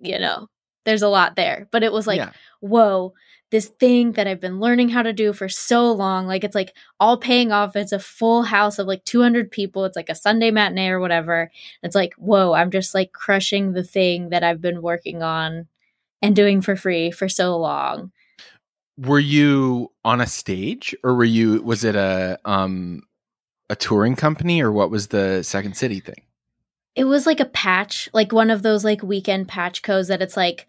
you 0.00 0.18
know 0.18 0.48
there's 0.84 1.02
a 1.02 1.08
lot 1.08 1.36
there 1.36 1.68
but 1.72 1.82
it 1.82 1.92
was 1.92 2.06
like 2.06 2.18
yeah. 2.18 2.30
whoa, 2.60 3.12
this 3.50 3.68
thing 3.68 4.12
that 4.12 4.26
I've 4.26 4.40
been 4.40 4.58
learning 4.58 4.88
how 4.88 5.02
to 5.02 5.12
do 5.12 5.32
for 5.32 5.48
so 5.48 5.92
long, 5.92 6.26
like 6.26 6.42
it's 6.42 6.54
like 6.54 6.74
all 6.98 7.16
paying 7.16 7.52
off. 7.52 7.76
It's 7.76 7.92
a 7.92 7.98
full 7.98 8.42
house 8.42 8.78
of 8.78 8.86
like 8.86 9.04
200 9.04 9.50
people. 9.50 9.84
It's 9.84 9.96
like 9.96 10.08
a 10.08 10.16
Sunday 10.16 10.50
matinee 10.50 10.88
or 10.88 11.00
whatever. 11.00 11.50
It's 11.82 11.94
like, 11.94 12.14
whoa, 12.14 12.54
I'm 12.54 12.70
just 12.70 12.94
like 12.94 13.12
crushing 13.12 13.72
the 13.72 13.84
thing 13.84 14.30
that 14.30 14.42
I've 14.42 14.60
been 14.60 14.82
working 14.82 15.22
on 15.22 15.68
and 16.22 16.34
doing 16.34 16.60
for 16.60 16.74
free 16.74 17.10
for 17.10 17.28
so 17.28 17.56
long. 17.56 18.10
Were 18.98 19.20
you 19.20 19.92
on 20.04 20.20
a 20.20 20.26
stage 20.26 20.96
or 21.04 21.14
were 21.14 21.24
you 21.24 21.62
was 21.62 21.84
it 21.84 21.94
a 21.94 22.38
um 22.44 23.02
a 23.70 23.76
touring 23.76 24.16
company 24.16 24.62
or 24.62 24.72
what 24.72 24.90
was 24.90 25.08
the 25.08 25.42
Second 25.42 25.76
City 25.76 26.00
thing? 26.00 26.25
It 26.96 27.04
was 27.04 27.26
like 27.26 27.40
a 27.40 27.44
patch, 27.44 28.08
like 28.12 28.32
one 28.32 28.50
of 28.50 28.62
those 28.62 28.84
like 28.84 29.02
weekend 29.02 29.48
patch 29.48 29.82
codes 29.82 30.08
that 30.08 30.22
it's 30.22 30.36
like 30.36 30.66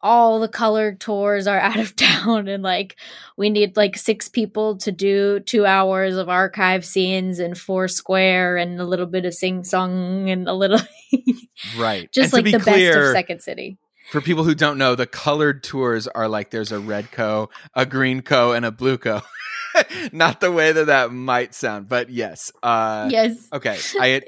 all 0.00 0.38
the 0.38 0.48
colored 0.48 1.00
tours 1.00 1.46
are 1.46 1.58
out 1.60 1.78
of 1.78 1.96
town 1.96 2.48
and 2.48 2.62
like 2.62 2.96
we 3.36 3.50
need 3.50 3.76
like 3.76 3.96
six 3.96 4.28
people 4.28 4.76
to 4.78 4.92
do 4.92 5.40
two 5.40 5.66
hours 5.66 6.16
of 6.16 6.28
archive 6.28 6.84
scenes 6.84 7.38
and 7.38 7.58
four 7.58 7.88
square 7.88 8.56
and 8.56 8.80
a 8.80 8.84
little 8.84 9.06
bit 9.06 9.24
of 9.24 9.34
sing 9.34 9.64
song 9.64 10.30
and 10.30 10.48
a 10.48 10.52
little 10.54 10.78
Right. 11.76 12.10
just 12.12 12.34
And 12.34 12.44
like 12.44 12.52
the 12.52 12.64
best 12.64 12.96
of 12.96 13.12
second 13.12 13.40
city 13.40 13.78
For 14.10 14.20
people 14.20 14.44
who 14.44 14.54
don't 14.54 14.78
know, 14.78 14.94
the 14.94 15.06
colored 15.06 15.64
tours 15.64 16.06
are 16.06 16.28
like 16.28 16.50
there's 16.50 16.70
a 16.70 16.78
red 16.78 17.10
co, 17.10 17.50
a 17.74 17.84
green 17.84 18.22
co, 18.22 18.52
and 18.52 18.64
a 18.64 18.70
blue 18.70 18.98
co. 18.98 19.22
Not 20.12 20.40
the 20.40 20.52
way 20.52 20.72
that 20.72 20.86
that 20.86 21.12
might 21.12 21.54
sound, 21.54 21.88
but 21.88 22.08
yes. 22.10 22.52
Uh, 22.62 23.08
yes 23.10 23.48
Okay. 23.52 23.76
I 23.98 24.22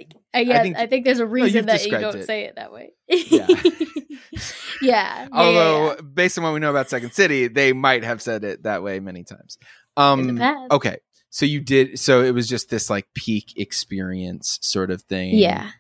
Yeah, 0.47 0.59
I 0.59 0.63
think- 0.63 0.91
think, 0.91 1.05
there's 1.05 1.21
a 1.21 1.27
reason 1.27 1.57
you've 1.59 1.67
that 1.67 1.85
you 1.85 1.91
don't 1.93 2.17
it. 2.17 2.25
say 2.27 2.45
it 2.45 2.57
that 2.57 2.73
way. 2.73 2.93
Yeah. 3.09 3.47
yeah. 3.49 4.41
yeah, 4.83 5.29
although 5.33 5.87
yeah, 5.95 6.01
based 6.03 6.39
on 6.39 6.45
what 6.45 6.53
we 6.53 6.61
know 6.61 6.71
about 6.71 6.89
Second 6.91 7.13
City, 7.13 7.49
they 7.49 7.73
might 7.73 8.05
have 8.05 8.21
said 8.23 8.45
it 8.45 8.63
that 8.65 8.83
way 8.83 9.01
many 9.01 9.25
times. 9.25 9.59
yeah. 9.97 10.13
Um, 10.13 10.69
okay, 10.71 10.99
so 11.31 11.47
you 11.47 11.61
did. 11.61 11.99
So 11.99 12.23
it 12.23 12.33
was 12.33 12.47
just 12.47 12.69
this 12.71 12.89
like 12.91 13.07
peak 13.15 13.55
experience 13.57 14.59
sort 14.63 14.91
of 14.91 15.03
thing. 15.03 15.35
Yeah. 15.35 15.71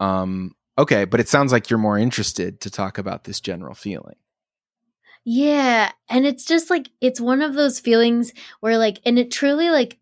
Um. 0.00 0.52
Okay, 0.78 1.04
but 1.04 1.20
it 1.20 1.28
sounds 1.28 1.52
like 1.52 1.70
you're 1.70 1.78
more 1.78 1.98
interested 1.98 2.60
to 2.62 2.70
talk 2.70 2.98
about 2.98 3.24
this 3.24 3.40
general 3.40 3.74
feeling. 3.74 4.16
Yeah, 5.24 5.92
and 6.08 6.26
it's 6.26 6.44
just 6.44 6.70
like 6.70 6.90
it's 7.00 7.20
one 7.20 7.42
of 7.42 7.54
those 7.54 7.78
feelings 7.80 8.32
where 8.60 8.78
like 8.78 9.00
and 9.04 9.18
it 9.18 9.30
truly 9.30 9.70
like 9.70 9.98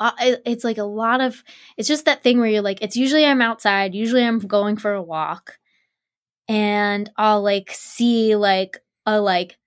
uh, 0.00 0.12
it- 0.20 0.42
it's 0.46 0.64
like 0.64 0.78
a 0.78 0.84
lot 0.84 1.20
of 1.20 1.42
it's 1.76 1.88
just 1.88 2.06
that 2.06 2.22
thing 2.22 2.38
where 2.40 2.48
you're 2.48 2.62
like 2.62 2.82
it's 2.82 2.96
usually 2.96 3.24
I'm 3.24 3.42
outside, 3.42 3.94
usually 3.94 4.24
I'm 4.24 4.38
going 4.40 4.76
for 4.76 4.92
a 4.94 5.02
walk 5.02 5.58
and 6.48 7.10
I'll 7.16 7.42
like 7.42 7.70
see 7.72 8.36
like 8.36 8.78
a 9.06 9.20
like 9.20 9.58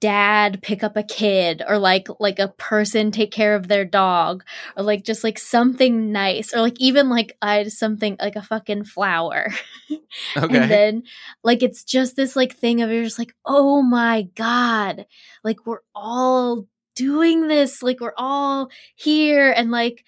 dad 0.00 0.62
pick 0.62 0.82
up 0.82 0.96
a 0.96 1.02
kid 1.02 1.62
or 1.68 1.78
like 1.78 2.08
like 2.20 2.38
a 2.38 2.48
person 2.48 3.10
take 3.10 3.30
care 3.32 3.54
of 3.54 3.68
their 3.68 3.84
dog 3.84 4.44
or 4.76 4.82
like 4.82 5.04
just 5.04 5.24
like 5.24 5.38
something 5.38 6.12
nice 6.12 6.54
or 6.54 6.60
like 6.62 6.80
even 6.80 7.10
like 7.10 7.36
I 7.42 7.64
something 7.68 8.16
like 8.20 8.36
a 8.36 8.42
fucking 8.42 8.84
flower. 8.84 9.48
Okay. 10.36 10.58
And 10.58 10.70
then 10.70 11.02
like 11.44 11.62
it's 11.62 11.84
just 11.84 12.16
this 12.16 12.36
like 12.36 12.56
thing 12.56 12.82
of 12.82 12.90
you're 12.90 13.04
just 13.04 13.18
like, 13.18 13.34
oh 13.44 13.82
my 13.82 14.22
God. 14.34 15.06
Like 15.44 15.66
we're 15.66 15.80
all 15.94 16.66
doing 17.00 17.48
this. 17.48 17.82
Like 17.82 18.00
we're 18.00 18.12
all 18.16 18.70
here 18.94 19.50
and 19.50 19.70
like 19.70 20.04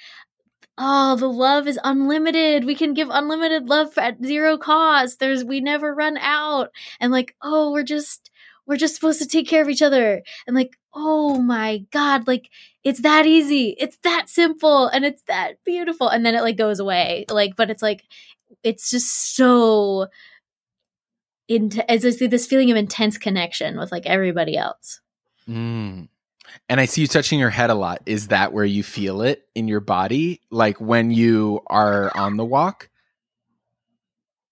oh 0.78 1.16
the 1.16 1.28
love 1.28 1.66
is 1.66 1.78
unlimited. 1.84 2.64
We 2.64 2.74
can 2.74 2.94
give 2.94 3.08
unlimited 3.10 3.68
love 3.68 3.96
at 3.98 4.24
zero 4.24 4.58
cost. 4.58 5.18
There's 5.18 5.44
we 5.44 5.60
never 5.60 5.94
run 5.94 6.16
out. 6.18 6.70
And 7.00 7.12
like, 7.12 7.34
oh, 7.42 7.72
we're 7.72 7.82
just 7.82 8.30
we're 8.66 8.76
just 8.76 8.94
supposed 8.94 9.20
to 9.20 9.26
take 9.26 9.48
care 9.48 9.62
of 9.62 9.68
each 9.68 9.82
other. 9.82 10.22
And 10.46 10.54
like, 10.54 10.76
oh 10.94 11.38
my 11.40 11.84
God, 11.90 12.26
like 12.26 12.48
it's 12.84 13.02
that 13.02 13.26
easy. 13.26 13.76
It's 13.78 13.98
that 14.02 14.28
simple 14.28 14.86
and 14.88 15.04
it's 15.04 15.22
that 15.24 15.62
beautiful. 15.64 16.08
And 16.08 16.24
then 16.24 16.34
it 16.34 16.42
like 16.42 16.56
goes 16.56 16.80
away. 16.80 17.24
Like, 17.30 17.56
but 17.56 17.70
it's 17.70 17.82
like 17.82 18.04
it's 18.62 18.90
just 18.90 19.34
so 19.34 20.08
into 21.48 21.88
as 21.90 22.04
I 22.04 22.26
this 22.26 22.46
feeling 22.46 22.70
of 22.70 22.76
intense 22.76 23.18
connection 23.18 23.78
with 23.78 23.92
like 23.92 24.06
everybody 24.06 24.56
else. 24.56 25.00
Mm. 25.48 26.08
And 26.68 26.80
I 26.80 26.86
see 26.86 27.02
you 27.02 27.06
touching 27.06 27.38
your 27.38 27.50
head 27.50 27.70
a 27.70 27.74
lot. 27.74 28.02
Is 28.06 28.28
that 28.28 28.52
where 28.52 28.64
you 28.64 28.82
feel 28.82 29.22
it 29.22 29.46
in 29.54 29.68
your 29.68 29.80
body, 29.80 30.40
like 30.50 30.80
when 30.80 31.10
you 31.10 31.60
are 31.66 32.14
on 32.16 32.36
the 32.36 32.44
walk? 32.44 32.88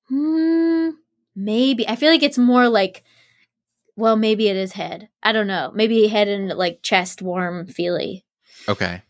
Hmm, 0.09 0.90
maybe 1.37 1.88
I 1.88 1.97
feel 1.97 2.11
like 2.11 2.23
it's 2.23 2.38
more 2.38 2.69
like, 2.69 3.04
well, 3.97 4.16
maybe 4.16 4.49
it 4.49 4.57
is 4.57 4.73
head. 4.73 5.09
I 5.23 5.33
don't 5.33 5.47
know. 5.47 5.71
Maybe 5.75 6.09
head 6.09 6.28
and 6.28 6.49
like 6.49 6.80
chest 6.83 7.23
warm 7.23 7.66
feely. 7.66 8.25
Okay. 8.69 9.02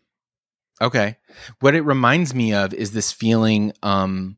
Okay. 0.80 1.16
What 1.60 1.74
it 1.74 1.82
reminds 1.82 2.34
me 2.34 2.54
of 2.54 2.72
is 2.74 2.92
this 2.92 3.12
feeling 3.12 3.72
um 3.82 4.36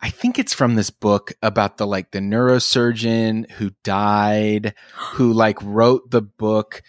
I 0.00 0.10
think 0.10 0.38
it's 0.38 0.52
from 0.52 0.74
this 0.74 0.90
book 0.90 1.32
about 1.42 1.78
the 1.78 1.86
like 1.86 2.10
the 2.10 2.18
neurosurgeon 2.18 3.50
who 3.52 3.70
died 3.82 4.74
who 4.94 5.32
like 5.32 5.58
wrote 5.62 6.10
the 6.10 6.22
book 6.22 6.82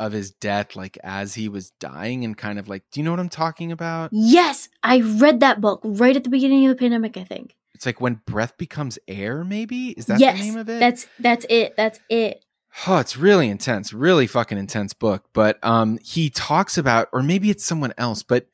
of 0.00 0.12
his 0.12 0.32
death 0.32 0.74
like 0.74 0.98
as 1.04 1.34
he 1.34 1.48
was 1.48 1.70
dying 1.72 2.24
and 2.24 2.36
kind 2.36 2.58
of 2.58 2.68
like 2.68 2.82
do 2.90 2.98
you 2.98 3.04
know 3.04 3.12
what 3.12 3.20
I'm 3.20 3.28
talking 3.28 3.70
about? 3.70 4.10
Yes, 4.12 4.68
I 4.82 5.00
read 5.00 5.40
that 5.40 5.60
book 5.60 5.80
right 5.84 6.16
at 6.16 6.24
the 6.24 6.30
beginning 6.30 6.66
of 6.66 6.70
the 6.70 6.80
pandemic. 6.80 7.16
I 7.16 7.24
think. 7.24 7.54
It's 7.74 7.86
like 7.86 8.00
when 8.00 8.20
breath 8.26 8.58
becomes 8.58 8.98
air 9.06 9.44
maybe? 9.44 9.90
Is 9.90 10.06
that 10.06 10.18
yes, 10.18 10.38
the 10.38 10.44
name 10.44 10.56
of 10.56 10.68
it? 10.68 10.80
that's 10.80 11.06
that's 11.20 11.46
it. 11.48 11.76
That's 11.76 12.00
it. 12.08 12.44
Oh, 12.86 12.98
it's 12.98 13.16
really 13.16 13.48
intense, 13.48 13.92
really 13.92 14.26
fucking 14.26 14.58
intense 14.58 14.92
book. 14.92 15.24
But 15.32 15.58
um, 15.64 15.98
he 16.02 16.30
talks 16.30 16.78
about, 16.78 17.08
or 17.12 17.22
maybe 17.22 17.50
it's 17.50 17.64
someone 17.64 17.92
else, 17.98 18.22
but 18.22 18.46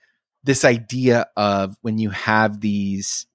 this 0.42 0.64
idea 0.64 1.26
of 1.36 1.76
when 1.82 1.98
you 1.98 2.10
have 2.10 2.60
these, 2.60 3.26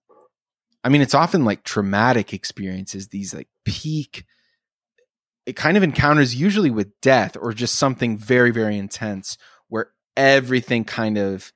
I 0.83 0.89
mean, 0.89 1.01
it's 1.01 1.13
often 1.13 1.45
like 1.45 1.63
traumatic 1.63 2.33
experiences, 2.33 3.09
these 3.09 3.33
like 3.33 3.47
peak 3.63 4.25
it 5.45 5.55
kind 5.55 5.77
of 5.77 5.83
encounters 5.83 6.35
usually 6.35 6.69
with 6.69 6.99
death 7.01 7.35
or 7.39 7.53
just 7.53 7.75
something 7.75 8.17
very 8.17 8.51
very 8.51 8.77
intense 8.77 9.37
where 9.69 9.91
everything 10.15 10.83
kind 10.83 11.17
of 11.17 11.51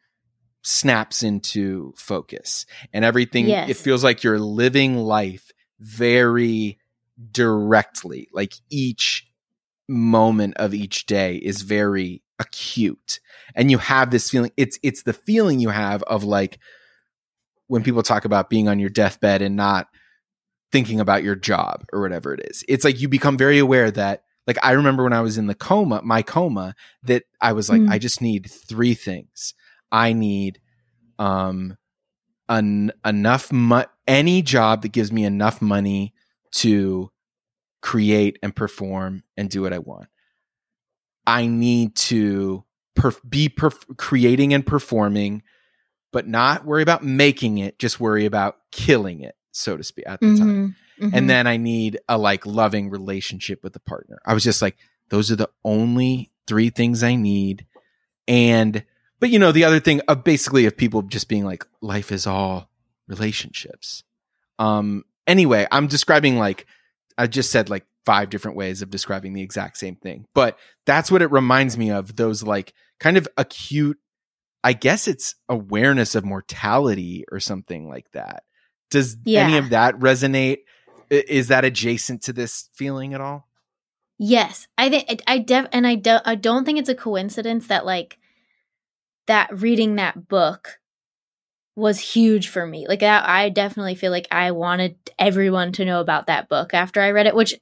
snaps 0.64 1.22
into 1.22 1.94
focus 1.96 2.66
and 2.94 3.06
everything 3.06 3.48
Yes. 3.48 3.70
it 3.70 3.78
feels 3.78 4.04
like 4.04 4.24
you're 4.24 4.40
living 4.40 4.98
life 4.98 5.52
very 5.80 6.80
directly 7.32 8.28
like 8.34 8.54
each 8.70 9.28
moment 9.88 10.56
of 10.58 10.74
each 10.74 11.06
day 11.06 11.36
is 11.36 11.62
very 11.62 12.24
acute 12.40 13.20
and 13.54 13.70
you 13.70 13.78
have 13.78 14.10
this 14.10 14.30
feeling 14.30 14.52
it's 14.58 14.80
it's 14.84 15.04
the 15.04 15.14
feeling 15.14 15.60
you 15.60 15.70
have 15.70 16.02
of 16.04 16.24
like 16.24 16.58
when 17.68 17.84
people 17.84 18.04
talk 18.04 18.26
about 18.26 18.50
being 18.50 18.68
on 18.68 18.80
your 18.80 18.90
deathbed 18.90 19.42
and 19.42 19.56
not 19.56 19.88
thinking 20.72 21.00
about 21.00 21.24
your 21.24 21.36
job 21.36 21.86
or 21.94 22.02
whatever 22.02 22.34
it 22.34 22.42
is. 22.50 22.64
It's 22.68 22.84
like 22.84 23.00
you 23.00 23.08
become 23.08 23.38
very 23.38 23.60
aware 23.60 23.92
that 23.92 24.24
like 24.48 24.58
i 24.64 24.74
remember 24.74 25.04
when 25.04 25.14
i 25.14 25.22
was 25.22 25.38
in 25.38 25.48
the 25.48 25.56
coma 25.56 26.02
my 26.04 26.22
coma 26.22 26.76
that 27.04 27.24
i 27.42 27.52
was 27.54 27.70
like 27.70 27.82
Mm. 27.82 27.90
i 27.90 27.98
just 27.98 28.22
need 28.22 28.50
three 28.50 28.94
things. 28.94 29.54
I 29.92 30.14
need 30.14 30.60
um 31.18 31.78
an, 32.50 32.92
enough 33.04 33.52
mo- 33.52 33.86
any 34.08 34.42
job 34.44 34.84
that 34.84 34.92
gives 34.92 35.12
me 35.12 35.24
enough 35.24 35.62
money 35.62 36.14
to 36.52 37.10
create 37.82 38.38
and 38.44 38.56
perform 38.56 39.24
and 39.38 39.50
do 39.50 39.62
what 39.62 39.74
i 39.74 39.80
want. 39.80 40.10
I 41.26 41.48
need 41.48 41.96
to 41.96 42.64
perf- 42.96 43.28
be 43.28 43.50
perf- 43.50 43.98
creating 43.98 44.54
and 44.54 44.66
performing 44.66 45.44
but 46.12 46.28
not 46.28 46.66
worry 46.66 46.82
about 46.84 47.04
making 47.04 47.58
it 47.58 47.78
just 47.80 48.00
worry 48.00 48.26
about 48.26 48.58
killing 48.72 49.22
it 49.22 49.36
so 49.56 49.78
to 49.78 49.84
speak 49.84 50.06
at 50.08 50.20
the 50.20 50.38
time 50.38 50.76
Mhm, 51.00 51.10
mhm. 51.10 51.18
and 51.18 51.30
then 51.30 51.48
I 51.48 51.58
need 51.58 52.00
a 52.10 52.18
like 52.18 52.46
loving 52.46 52.90
relationship 52.90 53.64
with 53.64 53.74
the 53.74 53.80
partner. 53.80 54.20
I 54.26 54.34
was 54.34 54.44
just 54.44 54.62
like, 54.62 54.78
those 55.10 55.32
are 55.32 55.36
the 55.36 55.50
only 55.64 56.32
three 56.48 56.70
things 56.70 57.04
I 57.04 57.16
need. 57.16 57.66
And, 58.28 58.84
but 59.20 59.30
you 59.30 59.40
know, 59.40 59.52
the 59.52 59.64
other 59.64 59.80
thing 59.80 60.02
of 60.08 60.24
basically 60.24 60.66
of 60.66 60.76
people 60.76 61.02
just 61.04 61.30
being 61.30 61.46
like, 61.46 61.66
life 61.82 62.12
is 62.12 62.26
all 62.28 62.70
relationships. 63.08 64.04
Um, 64.60 65.04
anyway, 65.28 65.68
I'm 65.72 65.88
describing 65.88 66.38
like, 66.38 66.66
I 67.18 67.28
just 67.28 67.52
said 67.52 67.70
like 67.70 67.86
five 68.06 68.30
different 68.30 68.58
ways 68.58 68.82
of 68.82 68.90
describing 68.90 69.34
the 69.34 69.42
exact 69.42 69.78
same 69.78 69.96
thing, 69.96 70.26
but 70.34 70.58
that's 70.86 71.10
what 71.12 71.22
it 71.22 71.32
reminds 71.32 71.78
me 71.78 71.92
of 71.92 72.16
those 72.16 72.44
like 72.44 72.74
kind 73.00 73.18
of 73.18 73.28
acute, 73.38 74.00
I 74.64 74.74
guess 74.74 75.08
it's 75.08 75.36
awareness 75.50 76.16
of 76.16 76.26
mortality 76.26 77.26
or 77.32 77.40
something 77.40 77.88
like 77.88 78.12
that. 78.12 78.44
Does 78.90 79.18
any 79.26 79.58
of 79.58 79.70
that 79.70 80.00
resonate? 80.00 80.60
Is 81.10 81.50
that 81.50 81.66
adjacent 81.66 82.24
to 82.24 82.34
this 82.34 82.70
feeling 82.74 83.14
at 83.14 83.22
all? 83.22 83.48
Yes, 84.18 84.68
I 84.78 84.90
think 84.90 85.22
I, 85.28 85.40
def 85.40 85.68
and 85.74 85.86
I 85.86 85.96
don't 85.96 86.24
I 86.26 86.36
don't 86.36 86.64
think 86.64 86.80
it's 86.80 86.90
a 86.90 86.96
coincidence 86.96 87.68
that 87.68 87.86
like 87.86 88.18
that 89.28 89.50
reading 89.60 89.96
that 89.96 90.28
book 90.28 90.80
was 91.76 92.00
huge 92.00 92.48
for 92.48 92.66
me. 92.66 92.88
Like 92.88 93.04
I, 93.04 93.44
I 93.46 93.50
definitely 93.50 93.96
feel 93.96 94.12
like 94.12 94.28
I 94.32 94.52
wanted 94.52 94.96
everyone 95.20 95.74
to 95.74 95.86
know 95.86 96.00
about 96.00 96.28
that 96.28 96.48
book 96.48 96.74
after 96.74 97.02
I 97.02 97.12
read 97.12 97.28
it, 97.28 97.36
which 97.36 97.56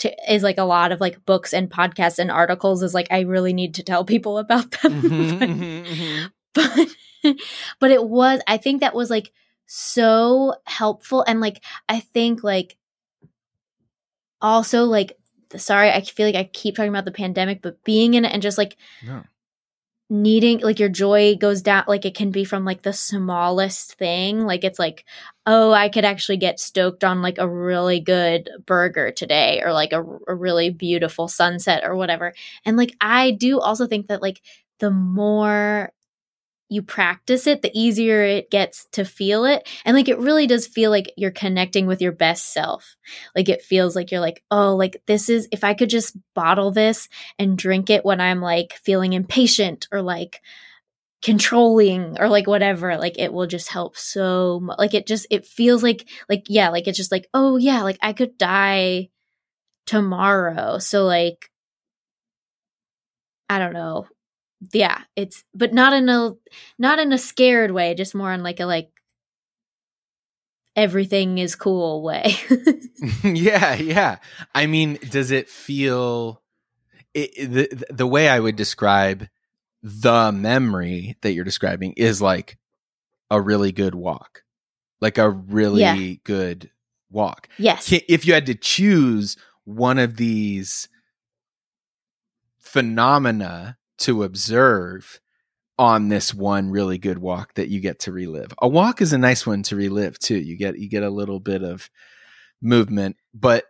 to, 0.00 0.12
is 0.28 0.42
like 0.42 0.58
a 0.58 0.64
lot 0.64 0.90
of 0.90 1.00
like 1.00 1.24
books 1.24 1.52
and 1.52 1.70
podcasts 1.70 2.18
and 2.18 2.30
articles 2.30 2.82
is 2.82 2.94
like 2.94 3.06
I 3.10 3.20
really 3.20 3.52
need 3.52 3.74
to 3.74 3.84
tell 3.84 4.04
people 4.04 4.38
about 4.38 4.70
them. 4.72 5.02
Mm-hmm, 5.02 5.42
mm-hmm, 5.42 5.92
mm-hmm. 5.92 6.26
but 6.54 7.36
but 7.78 7.90
it 7.92 8.04
was 8.04 8.40
I 8.48 8.56
think 8.56 8.80
that 8.80 8.94
was 8.94 9.08
like 9.08 9.32
so 9.66 10.54
helpful 10.66 11.24
and 11.26 11.40
like 11.40 11.62
I 11.88 12.00
think 12.00 12.44
like 12.44 12.76
also 14.40 14.84
like 14.84 15.18
sorry 15.56 15.90
I 15.90 16.00
feel 16.02 16.26
like 16.26 16.34
I 16.34 16.44
keep 16.44 16.76
talking 16.76 16.90
about 16.90 17.04
the 17.04 17.12
pandemic 17.12 17.62
but 17.62 17.82
being 17.84 18.14
in 18.14 18.24
it 18.24 18.32
and 18.32 18.42
just 18.42 18.58
like 18.58 18.76
needing 20.10 20.58
like 20.60 20.78
your 20.78 20.90
joy 20.90 21.34
goes 21.36 21.62
down 21.62 21.84
like 21.88 22.04
it 22.04 22.14
can 22.14 22.30
be 22.30 22.44
from 22.44 22.66
like 22.66 22.82
the 22.82 22.92
smallest 22.92 23.94
thing 23.94 24.44
like 24.44 24.62
it's 24.62 24.78
like 24.78 25.06
oh 25.46 25.72
I 25.72 25.88
could 25.88 26.04
actually 26.04 26.36
get 26.36 26.60
stoked 26.60 27.02
on 27.02 27.22
like 27.22 27.38
a 27.38 27.48
really 27.48 27.98
good 27.98 28.50
burger 28.66 29.10
today 29.10 29.62
or 29.64 29.72
like 29.72 29.92
a, 29.92 30.04
a 30.28 30.34
really 30.34 30.68
beautiful 30.68 31.28
sunset 31.28 31.82
or 31.84 31.96
whatever 31.96 32.34
and 32.66 32.76
like 32.76 32.94
I 33.00 33.30
do 33.30 33.58
also 33.58 33.86
think 33.86 34.08
that 34.08 34.20
like 34.20 34.42
the 34.80 34.90
more 34.90 35.92
you 36.72 36.82
practice 36.82 37.46
it, 37.46 37.60
the 37.60 37.70
easier 37.78 38.22
it 38.22 38.50
gets 38.50 38.86
to 38.92 39.04
feel 39.04 39.44
it. 39.44 39.68
And 39.84 39.94
like 39.94 40.08
it 40.08 40.18
really 40.18 40.46
does 40.46 40.66
feel 40.66 40.90
like 40.90 41.12
you're 41.16 41.30
connecting 41.30 41.86
with 41.86 42.00
your 42.00 42.12
best 42.12 42.52
self. 42.52 42.96
Like 43.36 43.48
it 43.48 43.62
feels 43.62 43.94
like 43.94 44.10
you're 44.10 44.20
like, 44.20 44.42
oh, 44.50 44.74
like 44.74 45.02
this 45.06 45.28
is, 45.28 45.48
if 45.52 45.64
I 45.64 45.74
could 45.74 45.90
just 45.90 46.16
bottle 46.34 46.70
this 46.70 47.08
and 47.38 47.58
drink 47.58 47.90
it 47.90 48.04
when 48.04 48.20
I'm 48.20 48.40
like 48.40 48.72
feeling 48.82 49.12
impatient 49.12 49.86
or 49.92 50.00
like 50.00 50.40
controlling 51.20 52.18
or 52.18 52.28
like 52.28 52.46
whatever, 52.46 52.96
like 52.96 53.18
it 53.18 53.32
will 53.32 53.46
just 53.46 53.68
help 53.68 53.96
so 53.96 54.58
much. 54.60 54.78
Like 54.78 54.94
it 54.94 55.06
just, 55.06 55.26
it 55.30 55.44
feels 55.44 55.82
like, 55.82 56.08
like, 56.28 56.44
yeah, 56.48 56.70
like 56.70 56.88
it's 56.88 56.96
just 56.96 57.12
like, 57.12 57.28
oh, 57.34 57.58
yeah, 57.58 57.82
like 57.82 57.98
I 58.00 58.14
could 58.14 58.38
die 58.38 59.10
tomorrow. 59.86 60.78
So 60.78 61.04
like, 61.04 61.50
I 63.50 63.58
don't 63.58 63.74
know 63.74 64.06
yeah 64.72 65.02
it's 65.16 65.44
but 65.54 65.72
not 65.72 65.92
in 65.92 66.08
a 66.08 66.32
not 66.78 66.98
in 66.98 67.12
a 67.12 67.18
scared 67.18 67.70
way 67.72 67.94
just 67.94 68.14
more 68.14 68.32
in 68.32 68.42
like 68.42 68.60
a 68.60 68.64
like 68.66 68.90
everything 70.76 71.38
is 71.38 71.54
cool 71.54 72.02
way 72.02 72.34
yeah, 73.24 73.74
yeah. 73.74 74.18
I 74.54 74.66
mean, 74.66 74.98
does 75.10 75.30
it 75.32 75.48
feel 75.48 76.40
it, 77.14 77.50
the 77.50 77.84
the 77.92 78.06
way 78.06 78.28
I 78.28 78.38
would 78.38 78.54
describe 78.56 79.26
the 79.82 80.30
memory 80.30 81.16
that 81.22 81.32
you're 81.32 81.44
describing 81.44 81.94
is 81.96 82.22
like 82.22 82.58
a 83.30 83.40
really 83.40 83.72
good 83.72 83.94
walk, 83.94 84.44
like 85.00 85.18
a 85.18 85.30
really 85.30 85.80
Yeah. 85.80 86.16
good 86.22 86.70
walk. 87.10 87.48
yes 87.58 87.92
If 87.92 88.24
you 88.24 88.34
had 88.34 88.46
to 88.46 88.54
choose 88.54 89.36
one 89.64 89.98
of 89.98 90.16
these 90.16 90.88
phenomena 92.58 93.76
to 94.02 94.22
observe 94.22 95.20
on 95.78 96.08
this 96.08 96.34
one 96.34 96.70
really 96.70 96.98
good 96.98 97.18
walk 97.18 97.54
that 97.54 97.68
you 97.68 97.80
get 97.80 98.00
to 98.00 98.12
relive. 98.12 98.52
A 98.60 98.68
walk 98.68 99.00
is 99.00 99.12
a 99.12 99.18
nice 99.18 99.46
one 99.46 99.62
to 99.64 99.76
relive 99.76 100.18
too. 100.18 100.38
You 100.38 100.56
get 100.56 100.78
you 100.78 100.88
get 100.88 101.02
a 101.02 101.10
little 101.10 101.40
bit 101.40 101.62
of 101.62 101.90
movement, 102.60 103.16
but 103.34 103.64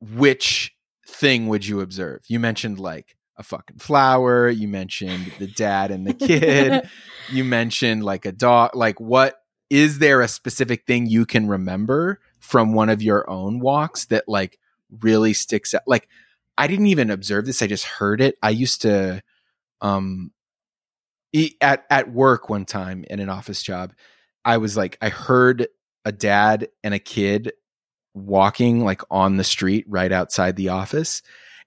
which 0.00 0.74
thing 1.06 1.48
would 1.48 1.66
you 1.66 1.80
observe? 1.80 2.22
You 2.28 2.40
mentioned 2.40 2.78
like 2.78 3.16
a 3.36 3.42
fucking 3.42 3.78
flower, 3.78 4.48
you 4.48 4.68
mentioned 4.68 5.32
the 5.38 5.46
dad 5.46 5.90
and 5.90 6.06
the 6.06 6.14
kid, 6.14 6.88
you 7.30 7.44
mentioned 7.44 8.04
like 8.04 8.24
a 8.24 8.32
dog, 8.32 8.74
like 8.74 9.00
what 9.00 9.36
is 9.68 9.98
there 9.98 10.20
a 10.20 10.28
specific 10.28 10.86
thing 10.86 11.06
you 11.06 11.26
can 11.26 11.48
remember 11.48 12.20
from 12.38 12.72
one 12.72 12.88
of 12.88 13.02
your 13.02 13.28
own 13.28 13.58
walks 13.58 14.06
that 14.06 14.24
like 14.28 14.58
really 15.00 15.32
sticks 15.32 15.74
out? 15.74 15.82
Like 15.86 16.08
I 16.56 16.66
didn't 16.66 16.86
even 16.86 17.10
observe 17.10 17.46
this, 17.46 17.62
I 17.62 17.66
just 17.66 17.84
heard 17.84 18.20
it. 18.20 18.36
I 18.42 18.50
used 18.50 18.82
to 18.82 19.22
um 19.82 20.30
at 21.60 21.84
at 21.90 22.10
work 22.12 22.48
one 22.48 22.64
time 22.64 23.04
in 23.08 23.20
an 23.20 23.28
office 23.28 23.62
job, 23.62 23.92
I 24.44 24.58
was 24.58 24.76
like 24.76 24.98
I 25.00 25.08
heard 25.08 25.68
a 26.04 26.12
dad 26.12 26.68
and 26.84 26.94
a 26.94 26.98
kid 26.98 27.52
walking 28.14 28.84
like 28.84 29.00
on 29.10 29.36
the 29.38 29.44
street 29.44 29.86
right 29.88 30.12
outside 30.12 30.56
the 30.56 30.68
office 30.68 31.22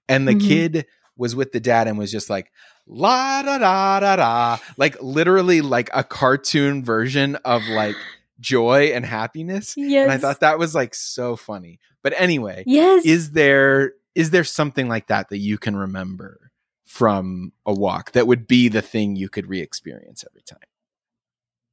and 0.08 0.28
the 0.28 0.34
Mhm. 0.34 0.46
kid 0.46 0.86
was 1.16 1.34
with 1.34 1.50
the 1.50 1.58
dad 1.58 1.88
and 1.88 1.98
was 1.98 2.12
just 2.12 2.30
like 2.30 2.52
la 2.86 3.42
da 3.42 3.58
da 3.58 3.98
da 3.98 4.14
da 4.16 4.58
like 4.76 4.96
literally 5.02 5.60
like 5.60 5.90
a 5.92 6.04
cartoon 6.04 6.84
version 6.84 7.34
of 7.44 7.64
like 7.66 7.96
joy 8.38 8.92
and 8.94 9.04
happiness 9.04 9.74
yes 9.76 10.04
and 10.04 10.12
i 10.12 10.18
thought 10.18 10.38
that 10.40 10.58
was 10.58 10.74
like 10.74 10.94
so 10.94 11.34
funny. 11.34 11.80
But 12.04 12.12
anyway 12.16 12.62
yes. 12.66 13.04
is 13.04 13.32
there 13.32 13.94
is 14.14 14.30
there 14.30 14.44
something 14.44 14.88
like 14.88 15.08
that 15.08 15.30
that 15.30 15.38
you 15.38 15.58
can 15.58 15.74
remember 15.74 16.45
from 16.86 17.52
a 17.66 17.74
walk 17.74 18.12
that 18.12 18.26
would 18.26 18.46
be 18.46 18.68
the 18.68 18.80
thing 18.80 19.16
you 19.16 19.28
could 19.28 19.48
re-experience 19.48 20.24
every 20.28 20.42
time? 20.42 20.58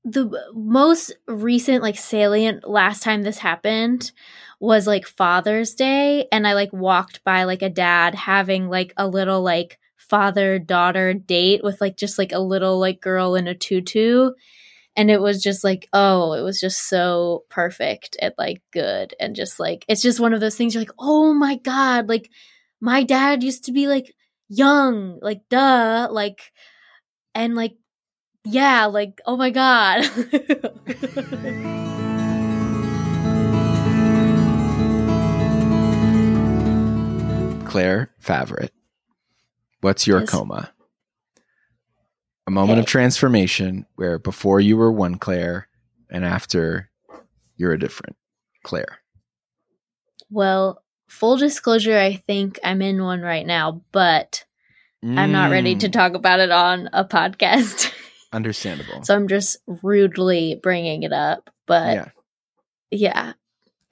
The 0.03 0.51
most 0.53 1.13
recent 1.27 1.81
like 1.81 1.97
salient 1.97 2.67
last 2.67 3.03
time 3.03 3.21
this 3.21 3.37
happened 3.37 4.11
was 4.59 4.87
like 4.87 5.05
father's 5.05 5.73
day 5.75 6.25
and 6.31 6.47
i 6.47 6.53
like 6.53 6.71
walked 6.71 7.21
by 7.25 7.43
like 7.43 7.61
a 7.61 7.69
dad 7.69 8.15
having 8.15 8.69
like 8.69 8.93
a 8.95 9.05
little 9.05 9.41
like 9.41 9.77
father 9.97 10.57
daughter 10.57 11.13
date 11.13 11.61
with 11.63 11.81
like 11.81 11.97
just 11.97 12.17
like 12.17 12.31
a 12.31 12.39
little 12.39 12.79
like 12.79 13.01
girl 13.01 13.35
in 13.35 13.47
a 13.47 13.55
tutu 13.55 14.31
and 14.95 15.11
it 15.11 15.19
was 15.19 15.43
just 15.43 15.65
like 15.65 15.89
oh 15.91 16.31
it 16.31 16.41
was 16.41 16.61
just 16.61 16.87
so 16.87 17.43
perfect 17.49 18.15
and 18.21 18.33
like 18.37 18.61
good 18.71 19.13
and 19.19 19.35
just 19.35 19.59
like 19.59 19.83
it's 19.89 20.01
just 20.01 20.19
one 20.19 20.33
of 20.33 20.39
those 20.39 20.55
things 20.55 20.73
you're 20.73 20.81
like 20.81 20.95
oh 20.97 21.33
my 21.33 21.55
god 21.57 22.07
like 22.07 22.29
my 22.79 23.03
dad 23.03 23.43
used 23.43 23.65
to 23.65 23.71
be 23.73 23.87
like 23.87 24.13
young 24.57 25.19
like 25.21 25.41
duh 25.49 26.07
like 26.11 26.51
and 27.35 27.55
like 27.55 27.75
yeah, 28.45 28.85
like, 28.85 29.21
oh 29.25 29.37
my 29.37 29.51
god. 29.51 30.03
Claire 37.65 38.11
Favret, 38.21 38.69
what's 39.81 40.05
your 40.05 40.19
Yes. 40.19 40.29
coma? 40.29 40.71
A 42.45 42.51
moment 42.51 42.79
of 42.79 42.85
transformation 42.85 43.85
where 43.95 44.19
before 44.19 44.59
you 44.59 44.77
were 44.77 44.91
one 44.91 45.15
Claire 45.15 45.67
and 46.09 46.25
after 46.25 46.89
you're 47.55 47.71
a 47.71 47.79
different 47.79 48.15
Claire. 48.63 48.99
Well, 50.29 50.83
full 51.07 51.37
disclosure, 51.37 51.97
I 51.97 52.15
think 52.15 52.59
I'm 52.63 52.81
in 52.81 53.03
one 53.03 53.21
right 53.21 53.45
now, 53.45 53.81
but 53.91 54.45
I'm 55.03 55.31
not 55.31 55.51
ready 55.51 55.75
to 55.75 55.89
Mm, 55.89 55.91
talk 55.91 56.13
about 56.13 56.39
it 56.39 56.49
on 56.51 56.89
a 56.93 57.03
podcast. 57.03 57.91
Understandable. 58.33 59.03
so 59.03 59.13
I'm 59.15 59.27
just 59.27 59.57
rudely 59.67 60.59
bringing 60.61 61.03
it 61.03 61.13
up. 61.13 61.49
But 61.67 61.93
yeah. 61.95 62.07
yeah. 62.89 63.33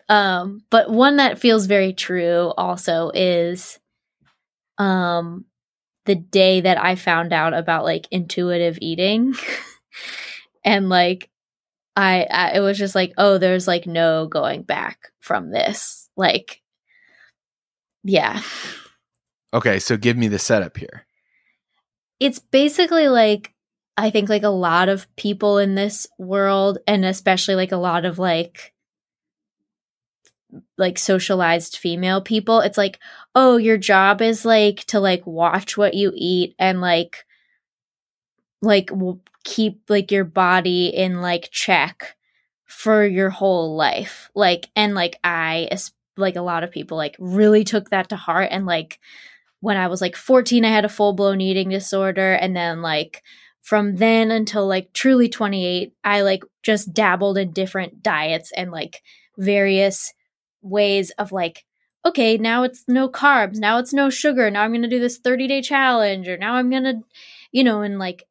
Um, 0.09 0.63
but 0.69 0.89
one 0.89 1.17
that 1.17 1.39
feels 1.39 1.67
very 1.67 1.93
true 1.93 2.51
also 2.57 3.11
is 3.13 3.79
um 4.77 5.45
the 6.05 6.15
day 6.15 6.61
that 6.61 6.83
I 6.83 6.95
found 6.95 7.33
out 7.33 7.53
about 7.53 7.83
like 7.83 8.07
intuitive 8.09 8.77
eating. 8.81 9.35
and 10.65 10.89
like 10.89 11.29
I, 11.95 12.25
I 12.29 12.51
it 12.55 12.61
was 12.61 12.77
just 12.77 12.95
like, 12.95 13.13
oh, 13.17 13.37
there's 13.37 13.67
like 13.67 13.85
no 13.85 14.27
going 14.27 14.63
back 14.63 15.11
from 15.19 15.51
this. 15.51 16.09
Like 16.17 16.60
yeah. 18.03 18.41
Okay, 19.53 19.79
so 19.79 19.97
give 19.97 20.17
me 20.17 20.27
the 20.27 20.39
setup 20.39 20.77
here. 20.77 21.05
it's 22.19 22.39
basically 22.39 23.07
like 23.09 23.53
I 23.97 24.09
think 24.09 24.29
like 24.29 24.43
a 24.43 24.49
lot 24.49 24.89
of 24.89 25.13
people 25.15 25.57
in 25.57 25.75
this 25.75 26.07
world 26.17 26.77
and 26.87 27.03
especially 27.05 27.55
like 27.55 27.71
a 27.71 27.77
lot 27.77 28.05
of 28.05 28.17
like 28.19 28.73
like 30.77 30.97
socialized 30.97 31.77
female 31.77 32.21
people 32.21 32.59
it's 32.59 32.77
like 32.77 32.99
oh 33.35 33.57
your 33.57 33.77
job 33.77 34.21
is 34.21 34.43
like 34.45 34.83
to 34.85 34.99
like 34.99 35.25
watch 35.25 35.77
what 35.77 35.93
you 35.93 36.11
eat 36.15 36.55
and 36.59 36.81
like 36.81 37.25
like 38.61 38.87
w- 38.87 39.19
keep 39.43 39.81
like 39.89 40.11
your 40.11 40.25
body 40.25 40.87
in 40.87 41.21
like 41.21 41.49
check 41.51 42.15
for 42.65 43.05
your 43.05 43.29
whole 43.29 43.75
life 43.75 44.29
like 44.35 44.69
and 44.75 44.93
like 44.93 45.17
i 45.23 45.67
like 46.21 46.37
a 46.37 46.41
lot 46.41 46.63
of 46.63 46.71
people 46.71 46.97
like 46.97 47.15
really 47.19 47.63
took 47.63 47.89
that 47.89 48.09
to 48.09 48.15
heart 48.15 48.49
and 48.51 48.65
like 48.65 48.99
when 49.61 49.77
I 49.77 49.87
was 49.87 50.01
like 50.01 50.15
14, 50.15 50.65
I 50.65 50.69
had 50.69 50.85
a 50.85 50.89
full 50.89 51.13
blown 51.13 51.39
eating 51.39 51.69
disorder. 51.69 52.33
And 52.33 52.55
then, 52.55 52.81
like, 52.81 53.23
from 53.61 53.95
then 53.95 54.31
until 54.31 54.67
like 54.67 54.91
truly 54.91 55.29
28, 55.29 55.93
I 56.03 56.21
like 56.21 56.43
just 56.63 56.93
dabbled 56.93 57.37
in 57.37 57.53
different 57.53 58.03
diets 58.03 58.51
and 58.57 58.71
like 58.71 59.03
various 59.37 60.13
ways 60.63 61.11
of 61.11 61.31
like, 61.31 61.63
okay, 62.03 62.37
now 62.37 62.63
it's 62.63 62.83
no 62.87 63.07
carbs. 63.07 63.57
Now 63.57 63.77
it's 63.77 63.93
no 63.93 64.09
sugar. 64.09 64.49
Now 64.49 64.63
I'm 64.63 64.71
going 64.71 64.81
to 64.81 64.89
do 64.89 64.99
this 64.99 65.19
30 65.19 65.47
day 65.47 65.61
challenge. 65.61 66.27
Or 66.27 66.37
now 66.37 66.55
I'm 66.55 66.71
going 66.71 66.83
to, 66.83 67.01
you 67.51 67.63
know, 67.63 67.83
and 67.83 67.99
like, 67.99 68.23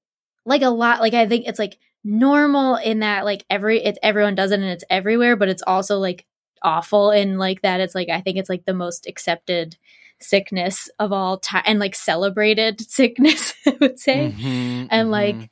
like 0.44 0.62
a 0.62 0.68
lot, 0.68 1.00
like, 1.00 1.14
I 1.14 1.29
think 1.29 1.46
it's 1.46 1.61
like 1.61 1.79
normal 2.03 2.74
in 2.74 3.00
that 3.00 3.24
like 3.24 3.44
every, 3.48 3.85
it's 3.85 3.98
everyone 4.03 4.35
does 4.35 4.50
it 4.50 4.59
and 4.59 4.68
it's 4.68 4.85
everywhere, 4.90 5.37
but 5.37 5.48
it's 5.48 5.62
also 5.64 5.98
like 5.98 6.26
awful 6.62 7.11
in 7.11 7.38
like 7.38 7.62
that. 7.62 7.81
It's 7.81 7.94
like, 7.94 8.09
I 8.09 8.20
think 8.20 8.37
it's 8.38 8.49
like 8.51 8.64
the 8.64 8.75
most 8.75 9.07
accepted 9.07 9.77
sickness 10.20 10.88
of 10.99 11.12
all 11.12 11.38
time 11.38 11.62
and 11.66 11.79
like 11.79 11.94
celebrated 11.94 12.79
sickness 12.90 13.55
i 13.66 13.77
would 13.81 13.99
say 13.99 14.35
Mhm, 14.37 14.88
and 14.90 15.09
mhm. 15.09 15.11
like 15.11 15.51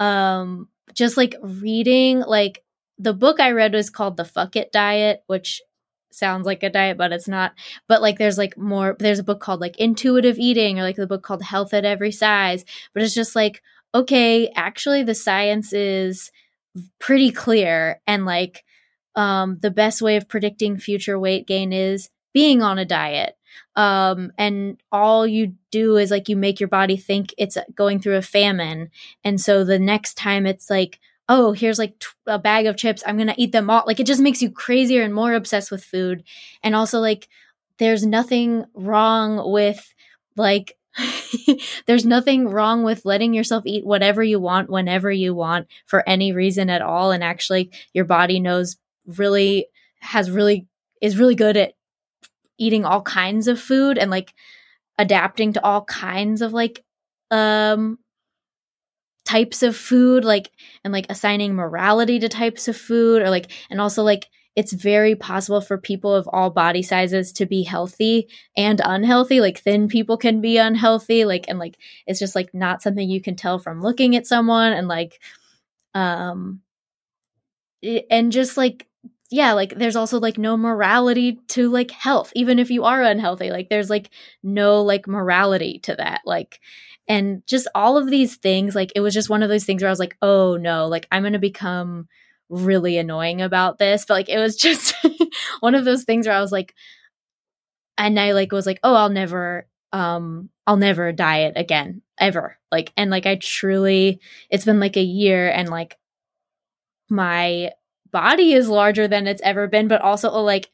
um 0.00 0.68
just 0.94 1.18
like 1.18 1.34
reading 1.42 2.20
like 2.20 2.64
the 2.98 3.12
book 3.12 3.40
i 3.40 3.50
read 3.50 3.74
was 3.74 3.90
called 3.90 4.16
the 4.16 4.24
fuck 4.24 4.56
it 4.56 4.72
diet 4.72 5.22
which 5.26 5.60
sounds 6.10 6.46
like 6.46 6.62
a 6.62 6.70
diet 6.70 6.96
but 6.96 7.12
it's 7.12 7.28
not 7.28 7.52
but 7.88 8.00
like 8.00 8.16
there's 8.16 8.38
like 8.38 8.56
more 8.56 8.96
there's 8.98 9.18
a 9.18 9.22
book 9.24 9.40
called 9.40 9.60
like 9.60 9.76
intuitive 9.76 10.38
eating 10.38 10.78
or 10.78 10.82
like 10.82 10.96
the 10.96 11.06
book 11.06 11.22
called 11.22 11.42
health 11.42 11.74
at 11.74 11.84
every 11.84 12.10
size 12.10 12.64
but 12.94 13.02
it's 13.02 13.12
just 13.14 13.36
like 13.36 13.62
okay 13.94 14.48
actually 14.56 15.02
the 15.02 15.14
science 15.14 15.74
is 15.74 16.30
pretty 16.98 17.30
clear 17.30 18.00
and 18.06 18.24
like 18.24 18.64
um 19.16 19.58
the 19.60 19.70
best 19.70 20.02
way 20.02 20.16
of 20.16 20.28
predicting 20.28 20.78
future 20.78 21.18
weight 21.18 21.46
gain 21.46 21.72
is 21.72 22.10
being 22.32 22.62
on 22.62 22.78
a 22.78 22.84
diet. 22.84 23.36
Um 23.74 24.32
and 24.38 24.80
all 24.92 25.26
you 25.26 25.54
do 25.70 25.96
is 25.96 26.10
like 26.10 26.28
you 26.28 26.36
make 26.36 26.60
your 26.60 26.68
body 26.68 26.96
think 26.96 27.34
it's 27.38 27.58
going 27.74 28.00
through 28.00 28.16
a 28.16 28.22
famine. 28.22 28.90
And 29.24 29.40
so 29.40 29.64
the 29.64 29.78
next 29.78 30.14
time 30.14 30.46
it's 30.46 30.70
like 30.70 31.00
oh 31.28 31.52
here's 31.52 31.78
like 31.78 32.02
a 32.26 32.38
bag 32.38 32.66
of 32.66 32.76
chips. 32.76 33.02
I'm 33.06 33.18
gonna 33.18 33.34
eat 33.36 33.52
them 33.52 33.70
all. 33.70 33.84
Like 33.86 34.00
it 34.00 34.06
just 34.06 34.20
makes 34.20 34.42
you 34.42 34.50
crazier 34.50 35.02
and 35.02 35.14
more 35.14 35.34
obsessed 35.34 35.70
with 35.70 35.84
food. 35.84 36.22
And 36.62 36.74
also 36.74 37.00
like 37.00 37.28
there's 37.78 38.06
nothing 38.06 38.64
wrong 38.74 39.50
with 39.50 39.94
like 40.36 40.76
there's 41.86 42.06
nothing 42.06 42.48
wrong 42.48 42.82
with 42.82 43.04
letting 43.04 43.34
yourself 43.34 43.64
eat 43.66 43.84
whatever 43.84 44.22
you 44.22 44.40
want 44.40 44.70
whenever 44.70 45.10
you 45.10 45.34
want 45.34 45.66
for 45.86 46.08
any 46.08 46.32
reason 46.32 46.70
at 46.70 46.82
all. 46.82 47.10
And 47.10 47.22
actually 47.22 47.70
your 47.92 48.04
body 48.04 48.40
knows 48.40 48.76
really 49.06 49.66
has 50.00 50.30
really 50.30 50.66
is 51.00 51.18
really 51.18 51.34
good 51.34 51.56
at 51.56 51.74
eating 52.58 52.84
all 52.84 53.02
kinds 53.02 53.48
of 53.48 53.60
food 53.60 53.98
and 53.98 54.10
like 54.10 54.34
adapting 54.98 55.52
to 55.52 55.64
all 55.64 55.84
kinds 55.84 56.42
of 56.42 56.52
like 56.52 56.84
um 57.30 57.98
types 59.24 59.62
of 59.62 59.76
food 59.76 60.24
like 60.24 60.50
and 60.84 60.92
like 60.92 61.06
assigning 61.10 61.54
morality 61.54 62.18
to 62.18 62.28
types 62.28 62.68
of 62.68 62.76
food 62.76 63.20
or 63.20 63.28
like 63.28 63.50
and 63.68 63.80
also 63.80 64.02
like 64.02 64.28
it's 64.56 64.72
very 64.72 65.14
possible 65.14 65.60
for 65.60 65.76
people 65.76 66.14
of 66.14 66.26
all 66.32 66.48
body 66.48 66.82
sizes 66.82 67.30
to 67.30 67.44
be 67.44 67.62
healthy 67.62 68.26
and 68.56 68.80
unhealthy. 68.82 69.40
Like 69.42 69.58
thin 69.58 69.86
people 69.86 70.16
can 70.16 70.40
be 70.40 70.56
unhealthy 70.56 71.26
like 71.26 71.44
and 71.48 71.58
like 71.58 71.76
it's 72.06 72.18
just 72.18 72.34
like 72.34 72.54
not 72.54 72.80
something 72.80 73.08
you 73.08 73.20
can 73.20 73.36
tell 73.36 73.58
from 73.58 73.82
looking 73.82 74.16
at 74.16 74.26
someone 74.26 74.72
and 74.72 74.88
like 74.88 75.20
um 75.94 76.62
and 78.10 78.32
just 78.32 78.56
like 78.56 78.86
yeah 79.30 79.52
like 79.52 79.74
there's 79.76 79.96
also 79.96 80.20
like 80.20 80.38
no 80.38 80.56
morality 80.56 81.40
to 81.48 81.68
like 81.68 81.90
health 81.90 82.32
even 82.34 82.58
if 82.58 82.70
you 82.70 82.84
are 82.84 83.02
unhealthy 83.02 83.50
like 83.50 83.68
there's 83.68 83.90
like 83.90 84.10
no 84.42 84.82
like 84.82 85.08
morality 85.08 85.78
to 85.80 85.94
that 85.96 86.20
like 86.24 86.60
and 87.08 87.44
just 87.46 87.68
all 87.74 87.96
of 87.96 88.10
these 88.10 88.36
things 88.36 88.74
like 88.74 88.92
it 88.94 89.00
was 89.00 89.14
just 89.14 89.30
one 89.30 89.42
of 89.42 89.48
those 89.48 89.64
things 89.64 89.82
where 89.82 89.88
i 89.88 89.92
was 89.92 89.98
like 89.98 90.16
oh 90.22 90.56
no 90.56 90.86
like 90.86 91.06
i'm 91.10 91.22
gonna 91.22 91.38
become 91.38 92.06
really 92.48 92.96
annoying 92.98 93.42
about 93.42 93.78
this 93.78 94.04
but 94.06 94.14
like 94.14 94.28
it 94.28 94.38
was 94.38 94.56
just 94.66 94.94
one 95.60 95.74
of 95.74 95.84
those 95.84 96.04
things 96.04 96.26
where 96.26 96.36
i 96.36 96.40
was 96.40 96.52
like 96.52 96.74
and 97.98 98.18
i 98.18 98.32
like 98.32 98.52
was 98.52 98.66
like 98.66 98.80
oh 98.82 98.94
i'll 98.94 99.08
never 99.08 99.66
um 99.92 100.48
i'll 100.66 100.76
never 100.76 101.12
diet 101.12 101.54
again 101.56 102.02
ever 102.18 102.58
like 102.70 102.92
and 102.96 103.10
like 103.10 103.26
i 103.26 103.36
truly 103.36 104.20
it's 104.50 104.64
been 104.64 104.80
like 104.80 104.96
a 104.96 105.02
year 105.02 105.48
and 105.50 105.68
like 105.68 105.96
my 107.08 107.70
body 108.16 108.54
is 108.54 108.68
larger 108.68 109.06
than 109.06 109.26
it's 109.26 109.42
ever 109.42 109.68
been 109.68 109.88
but 109.88 110.00
also 110.00 110.30
uh, 110.30 110.40
like 110.40 110.70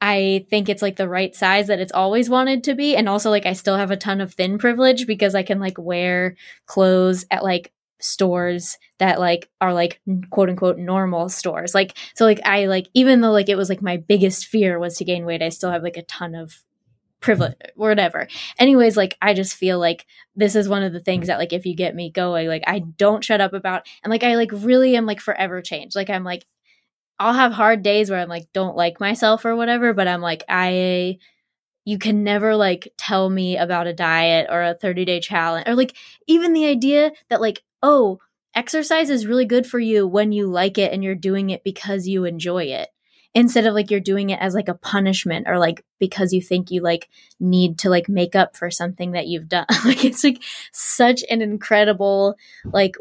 I 0.00 0.44
think 0.50 0.68
it's 0.68 0.82
like 0.82 0.96
the 0.96 1.08
right 1.08 1.34
size 1.34 1.68
that 1.68 1.80
it's 1.80 1.92
always 1.92 2.28
wanted 2.28 2.62
to 2.64 2.74
be. 2.74 2.94
And 2.94 3.08
also, 3.08 3.30
like, 3.30 3.46
I 3.46 3.54
still 3.54 3.78
have 3.78 3.90
a 3.90 3.96
ton 3.96 4.20
of 4.20 4.34
thin 4.34 4.58
privilege 4.58 5.06
because 5.06 5.34
I 5.34 5.42
can 5.42 5.60
like 5.60 5.78
wear 5.78 6.36
clothes 6.66 7.24
at 7.30 7.42
like 7.42 7.72
stores 8.00 8.76
that 8.98 9.18
like 9.18 9.48
are 9.62 9.72
like 9.72 10.02
quote 10.28 10.50
unquote 10.50 10.76
normal 10.76 11.30
stores. 11.30 11.74
Like, 11.74 11.96
so 12.14 12.26
like, 12.26 12.40
I 12.44 12.66
like, 12.66 12.88
even 12.92 13.22
though 13.22 13.32
like 13.32 13.48
it 13.48 13.56
was 13.56 13.70
like 13.70 13.80
my 13.80 13.96
biggest 13.96 14.44
fear 14.44 14.78
was 14.78 14.98
to 14.98 15.06
gain 15.06 15.24
weight, 15.24 15.40
I 15.40 15.48
still 15.48 15.70
have 15.70 15.82
like 15.82 15.96
a 15.96 16.02
ton 16.02 16.34
of 16.34 16.62
privilege, 17.24 17.54
or 17.76 17.88
whatever. 17.88 18.28
Anyways, 18.58 18.96
like, 18.96 19.16
I 19.22 19.34
just 19.34 19.56
feel 19.56 19.78
like 19.78 20.06
this 20.36 20.54
is 20.56 20.68
one 20.68 20.82
of 20.82 20.92
the 20.92 21.00
things 21.00 21.26
that 21.28 21.38
like, 21.38 21.52
if 21.52 21.66
you 21.66 21.74
get 21.74 21.94
me 21.94 22.10
going, 22.10 22.48
like, 22.48 22.64
I 22.66 22.80
don't 22.80 23.24
shut 23.24 23.40
up 23.40 23.52
about, 23.52 23.86
and 24.02 24.10
like, 24.10 24.22
I 24.24 24.36
like 24.36 24.50
really 24.52 24.96
am 24.96 25.06
like 25.06 25.20
forever 25.20 25.62
changed. 25.62 25.96
Like, 25.96 26.10
I'm 26.10 26.24
like, 26.24 26.44
I'll 27.18 27.34
have 27.34 27.52
hard 27.52 27.82
days 27.82 28.10
where 28.10 28.20
I'm 28.20 28.28
like 28.28 28.48
don't 28.52 28.76
like 28.76 29.00
myself 29.00 29.44
or 29.44 29.54
whatever, 29.56 29.92
but 29.92 30.08
I'm 30.08 30.20
like 30.20 30.44
I 30.48 31.18
you 31.84 31.98
can 31.98 32.24
never 32.24 32.56
like 32.56 32.92
tell 32.96 33.28
me 33.28 33.56
about 33.56 33.86
a 33.86 33.92
diet 33.92 34.48
or 34.50 34.62
a 34.62 34.74
30 34.74 35.04
day 35.04 35.20
challenge 35.20 35.68
or 35.68 35.74
like 35.74 35.96
even 36.26 36.52
the 36.52 36.66
idea 36.66 37.12
that 37.28 37.40
like 37.40 37.62
oh 37.82 38.18
exercise 38.54 39.10
is 39.10 39.26
really 39.26 39.44
good 39.44 39.66
for 39.66 39.78
you 39.78 40.06
when 40.06 40.32
you 40.32 40.46
like 40.46 40.78
it 40.78 40.92
and 40.92 41.04
you're 41.04 41.14
doing 41.14 41.50
it 41.50 41.64
because 41.64 42.06
you 42.08 42.24
enjoy 42.24 42.64
it 42.64 42.88
instead 43.34 43.66
of 43.66 43.74
like 43.74 43.90
you're 43.90 44.00
doing 44.00 44.30
it 44.30 44.40
as 44.40 44.54
like 44.54 44.68
a 44.68 44.74
punishment 44.74 45.48
or 45.48 45.58
like 45.58 45.84
because 45.98 46.32
you 46.32 46.40
think 46.40 46.70
you 46.70 46.80
like 46.80 47.08
need 47.40 47.78
to 47.78 47.90
like 47.90 48.08
make 48.08 48.36
up 48.36 48.56
for 48.56 48.70
something 48.70 49.12
that 49.12 49.26
you've 49.26 49.48
done. 49.48 49.66
Like 49.84 50.04
it's 50.04 50.24
like 50.24 50.42
such 50.72 51.22
an 51.28 51.42
incredible 51.42 52.36
like 52.64 52.96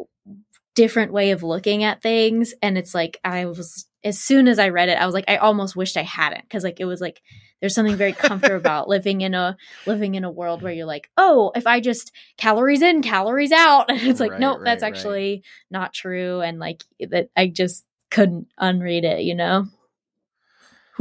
different 0.75 1.13
way 1.13 1.31
of 1.31 1.43
looking 1.43 1.83
at 1.83 2.01
things. 2.01 2.53
And 2.61 2.77
it's 2.77 2.93
like 2.95 3.19
i 3.23 3.45
was 3.45 3.85
as 4.03 4.19
soon 4.19 4.47
as 4.49 4.59
i 4.59 4.67
read 4.67 4.89
it 4.89 4.97
i 4.99 5.05
was 5.05 5.13
like 5.13 5.23
i 5.29 5.37
almost 5.37 5.77
wished 5.77 5.95
i 5.95 6.01
hadn't 6.01 6.41
because 6.41 6.63
like 6.63 6.81
it 6.81 6.85
was 6.85 6.99
like 6.99 7.21
there's 7.61 7.73
something 7.73 7.95
very 7.95 8.11
comfortable 8.11 8.57
about 8.65 8.89
living 8.89 9.21
in 9.21 9.33
a 9.33 9.55
living 9.85 10.15
in 10.15 10.25
a 10.25 10.31
world 10.31 10.61
where 10.61 10.73
you're 10.73 10.85
like 10.85 11.09
oh 11.15 11.51
if 11.55 11.65
i 11.67 11.79
just 11.79 12.11
calories 12.37 12.81
in 12.81 13.01
calories 13.01 13.51
out. 13.53 13.85
And 13.89 14.01
it's 14.01 14.19
like 14.19 14.31
Right, 14.31 14.39
nope 14.41 14.57
right, 14.57 14.65
that's 14.65 14.83
right. 14.83 14.93
actually 14.93 15.43
not 15.71 15.93
true. 15.93 16.41
And 16.41 16.59
like 16.59 16.83
that 16.99 17.29
i 17.37 17.47
just 17.47 17.85
couldn't 18.11 18.47
unread 18.57 19.05
it 19.05 19.21
you 19.21 19.35
know 19.35 19.67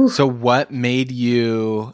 So 0.09 0.27
what 0.27 0.71
made 0.71 1.11
you 1.11 1.93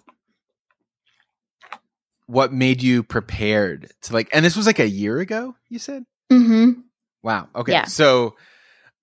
what 2.27 2.53
made 2.53 2.83
you 2.83 3.01
prepared 3.03 3.91
to 4.03 4.13
like 4.13 4.29
and 4.33 4.45
this 4.45 4.55
was 4.55 4.67
like 4.67 4.79
a 4.79 4.87
year 4.87 5.19
ago, 5.19 5.55
you 5.67 5.79
said? 5.79 6.05
Mm-hmm. 6.31 6.81
Wow. 7.23 7.49
Okay. 7.55 7.71
Yeah. 7.73 7.85
So 7.85 8.35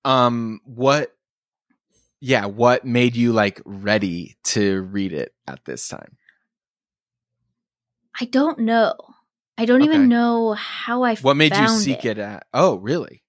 um 0.05 0.61
what 0.65 1.13
yeah, 2.21 2.47
what 2.47 2.85
made 2.85 3.15
you 3.17 3.33
like 3.33 3.61
ready 3.65 4.37
to 4.45 4.83
read 4.83 5.13
it 5.13 5.33
at 5.47 5.65
this 5.65 5.89
time? 5.89 6.17
I 8.19 8.25
don't 8.25 8.61
know. 8.61 8.95
I 9.59 9.65
don't 9.65 9.83
Okay. 9.83 9.87
even 9.95 10.09
know 10.09 10.53
how 10.55 11.05
I 11.05 11.17
What 11.17 11.37
made 11.37 11.57
you 11.57 11.69
seek 11.69 12.05
it. 12.05 12.19
at? 12.19 12.47
Oh, 12.55 12.77
really? 12.77 13.23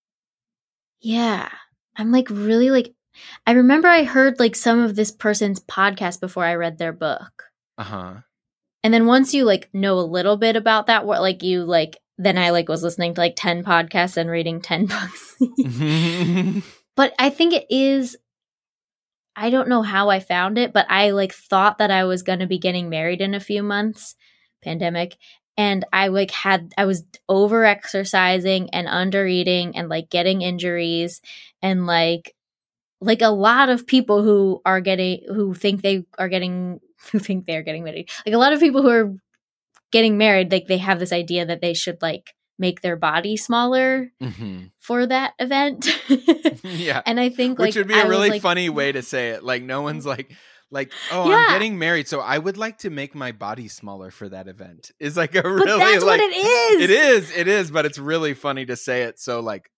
Yeah. 1.02 1.50
I'm 1.96 2.12
like 2.12 2.30
really 2.30 2.70
like 2.70 2.94
I 3.45 3.51
remember 3.51 3.88
I 3.88 4.03
heard 4.03 4.39
like 4.39 4.56
some 4.56 4.80
of 4.80 4.95
this 4.95 5.12
person's 5.12 5.60
podcast 5.60 6.19
before 6.19 6.45
I 6.45 6.56
read 6.56 6.77
their 6.77 6.93
book. 6.93 7.45
Uh-huh. 7.77 8.15
And 8.84 8.93
then 8.93 9.06
once 9.06 9.34
you 9.34 9.45
like 9.45 9.69
know 9.73 9.99
a 9.99 10.01
little 10.01 10.38
bit 10.38 10.56
about 10.56 10.88
that 10.88 11.06
what 11.06 11.21
like 11.21 11.43
you 11.43 11.63
like 11.63 11.97
then 12.17 12.38
I 12.38 12.49
like 12.49 12.67
was 12.67 12.84
listening 12.84 13.13
to 13.13 13.21
like 13.21 13.36
10 13.36 13.63
podcasts 13.63 14.17
and 14.17 14.30
reading 14.30 14.62
10 14.62 14.86
books. 14.88 15.36
but 16.95 17.13
I 17.19 17.30
think 17.30 17.53
it 17.53 17.65
is 17.69 18.17
I 19.36 19.51
don't 19.51 19.69
know 19.69 19.84
how 19.84 20.10
I 20.10 20.19
found 20.19 20.58
it, 20.58 20.73
but 20.73 20.88
I 20.89 21.12
like 21.12 21.32
thought 21.32 21.77
that 21.77 21.91
I 21.91 22.06
was 22.06 22.23
going 22.23 22.39
to 22.39 22.47
be 22.47 22.58
getting 22.58 22.89
married 22.89 23.21
in 23.21 23.36
a 23.36 23.39
few 23.39 23.62
months, 23.62 24.15
pandemic, 24.63 25.15
and 25.58 25.86
I 25.93 26.08
like 26.08 26.32
had 26.32 26.73
I 26.75 26.86
was 26.86 27.03
over 27.30 27.63
exercising 27.63 28.71
and 28.71 28.88
under 28.88 29.27
eating 29.27 29.75
and 29.77 29.89
like 29.89 30.10
getting 30.10 30.41
injuries 30.41 31.21
and 31.62 31.86
like 31.86 32.34
like 33.02 33.22
a 33.22 33.30
lot 33.30 33.70
of 33.70 33.86
people 33.88 34.24
who 34.24 34.62
are 34.66 34.82
getting 34.82 35.24
who 35.28 35.54
think 35.54 35.82
they 35.82 36.06
are 36.18 36.30
getting 36.30 36.80
who 37.12 37.20
think 37.20 37.46
they're 37.46 37.64
getting 37.64 37.84
married. 37.84 38.10
Like 38.26 38.36
a 38.36 38.40
lot 38.40 38.54
of 38.54 38.60
people 38.60 38.82
who 38.82 38.90
are 38.90 39.14
getting 39.92 40.18
married 40.18 40.52
like 40.52 40.68
they 40.68 40.78
have 40.80 41.00
this 41.00 41.14
idea 41.14 41.46
that 41.46 41.62
they 41.62 41.74
should 41.74 42.02
like 42.02 42.34
make 42.60 42.82
their 42.82 42.96
body 42.96 43.38
smaller 43.38 44.12
Mhm. 44.22 44.72
for 44.80 45.06
that 45.06 45.34
event. 45.40 45.88
Yeah. 46.64 47.02
and 47.06 47.20
I 47.20 47.30
think 47.30 47.60
Which 47.60 47.76
would 47.76 47.88
be 47.88 47.94
I 47.94 48.02
a 48.02 48.08
was, 48.08 48.10
really 48.18 48.30
like, 48.32 48.42
funny 48.42 48.68
way 48.70 48.92
to 48.92 49.02
say 49.02 49.30
it. 49.30 49.44
Like 49.44 49.64
no 49.64 49.82
one's 49.84 50.06
like 50.06 50.32
like, 50.70 50.92
oh, 51.14 51.30
Yeah. 51.30 51.36
I'm 51.38 51.52
getting 51.54 51.78
married, 51.80 52.10
so 52.10 52.20
I 52.20 52.38
would 52.38 52.58
like 52.58 52.80
to 52.80 52.90
make 52.90 53.16
my 53.16 53.32
body 53.32 53.70
smaller 53.70 54.12
for 54.12 54.28
that 54.28 54.48
event. 54.50 54.92
Is 55.00 55.16
like 55.16 55.34
a 55.36 55.42
But 55.44 55.50
really 55.50 55.80
that's 55.80 56.04
like 56.04 56.20
what 56.20 56.30
it 56.30 56.36
is. 56.36 56.82
it 56.82 56.90
is, 56.90 57.32
it 57.38 57.48
is, 57.48 57.72
but 57.72 57.86
it's 57.86 57.98
really 58.00 58.34
funny 58.34 58.66
to 58.66 58.76
say 58.76 59.04
it 59.04 59.18
so 59.20 59.40
like 59.40 59.72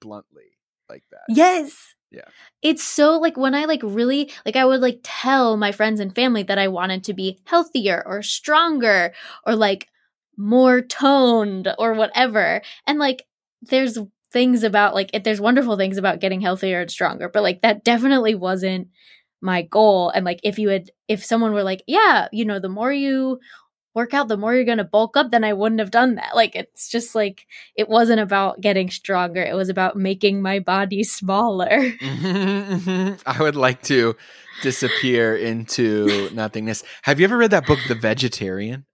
bluntly 0.00 0.58
like 0.88 1.02
that. 1.10 1.24
Yes. 1.28 1.94
Yeah. 2.10 2.22
It's 2.62 2.82
so 2.82 3.18
like 3.18 3.36
when 3.36 3.54
I 3.54 3.64
like 3.64 3.80
really 3.82 4.30
like 4.44 4.56
I 4.56 4.64
would 4.64 4.80
like 4.80 5.00
tell 5.02 5.56
my 5.56 5.72
friends 5.72 6.00
and 6.00 6.14
family 6.14 6.42
that 6.44 6.58
I 6.58 6.68
wanted 6.68 7.04
to 7.04 7.14
be 7.14 7.38
healthier 7.44 8.02
or 8.06 8.22
stronger 8.22 9.12
or 9.46 9.56
like 9.56 9.88
more 10.36 10.80
toned 10.80 11.72
or 11.78 11.94
whatever. 11.94 12.62
And 12.86 12.98
like 12.98 13.26
there's 13.62 13.98
things 14.32 14.62
about 14.62 14.94
like 14.94 15.10
it, 15.14 15.24
there's 15.24 15.40
wonderful 15.40 15.76
things 15.76 15.98
about 15.98 16.20
getting 16.20 16.40
healthier 16.40 16.80
and 16.80 16.90
stronger, 16.90 17.28
but 17.28 17.42
like 17.42 17.62
that 17.62 17.84
definitely 17.84 18.34
wasn't 18.34 18.88
my 19.40 19.62
goal. 19.62 20.10
And 20.10 20.24
like 20.24 20.40
if 20.44 20.58
you 20.58 20.68
had 20.68 20.90
if 21.08 21.24
someone 21.24 21.52
were 21.52 21.62
like, 21.64 21.82
yeah, 21.86 22.28
you 22.32 22.44
know, 22.44 22.60
the 22.60 22.68
more 22.68 22.92
you 22.92 23.40
work 23.96 24.14
out, 24.14 24.28
the 24.28 24.36
more 24.36 24.54
you're 24.54 24.64
going 24.64 24.78
to 24.78 24.84
bulk 24.84 25.16
up, 25.16 25.30
then 25.30 25.42
I 25.42 25.54
wouldn't 25.54 25.80
have 25.80 25.90
done 25.90 26.14
that. 26.16 26.36
Like 26.36 26.54
it's 26.54 26.88
just 26.88 27.14
like 27.14 27.46
it 27.74 27.88
wasn't 27.88 28.20
about 28.20 28.60
getting 28.60 28.90
stronger. 28.90 29.42
It 29.42 29.56
was 29.56 29.70
about 29.70 29.96
making 29.96 30.42
my 30.42 30.60
body 30.60 31.02
smaller. 31.02 31.66
I 32.02 33.36
would 33.40 33.56
like 33.56 33.82
to 33.84 34.14
disappear 34.62 35.34
into 35.34 36.28
nothingness. 36.32 36.84
Have 37.02 37.18
you 37.18 37.24
ever 37.24 37.38
read 37.38 37.50
that 37.50 37.66
book, 37.66 37.78
The 37.88 37.94
Vegetarian? 37.94 38.84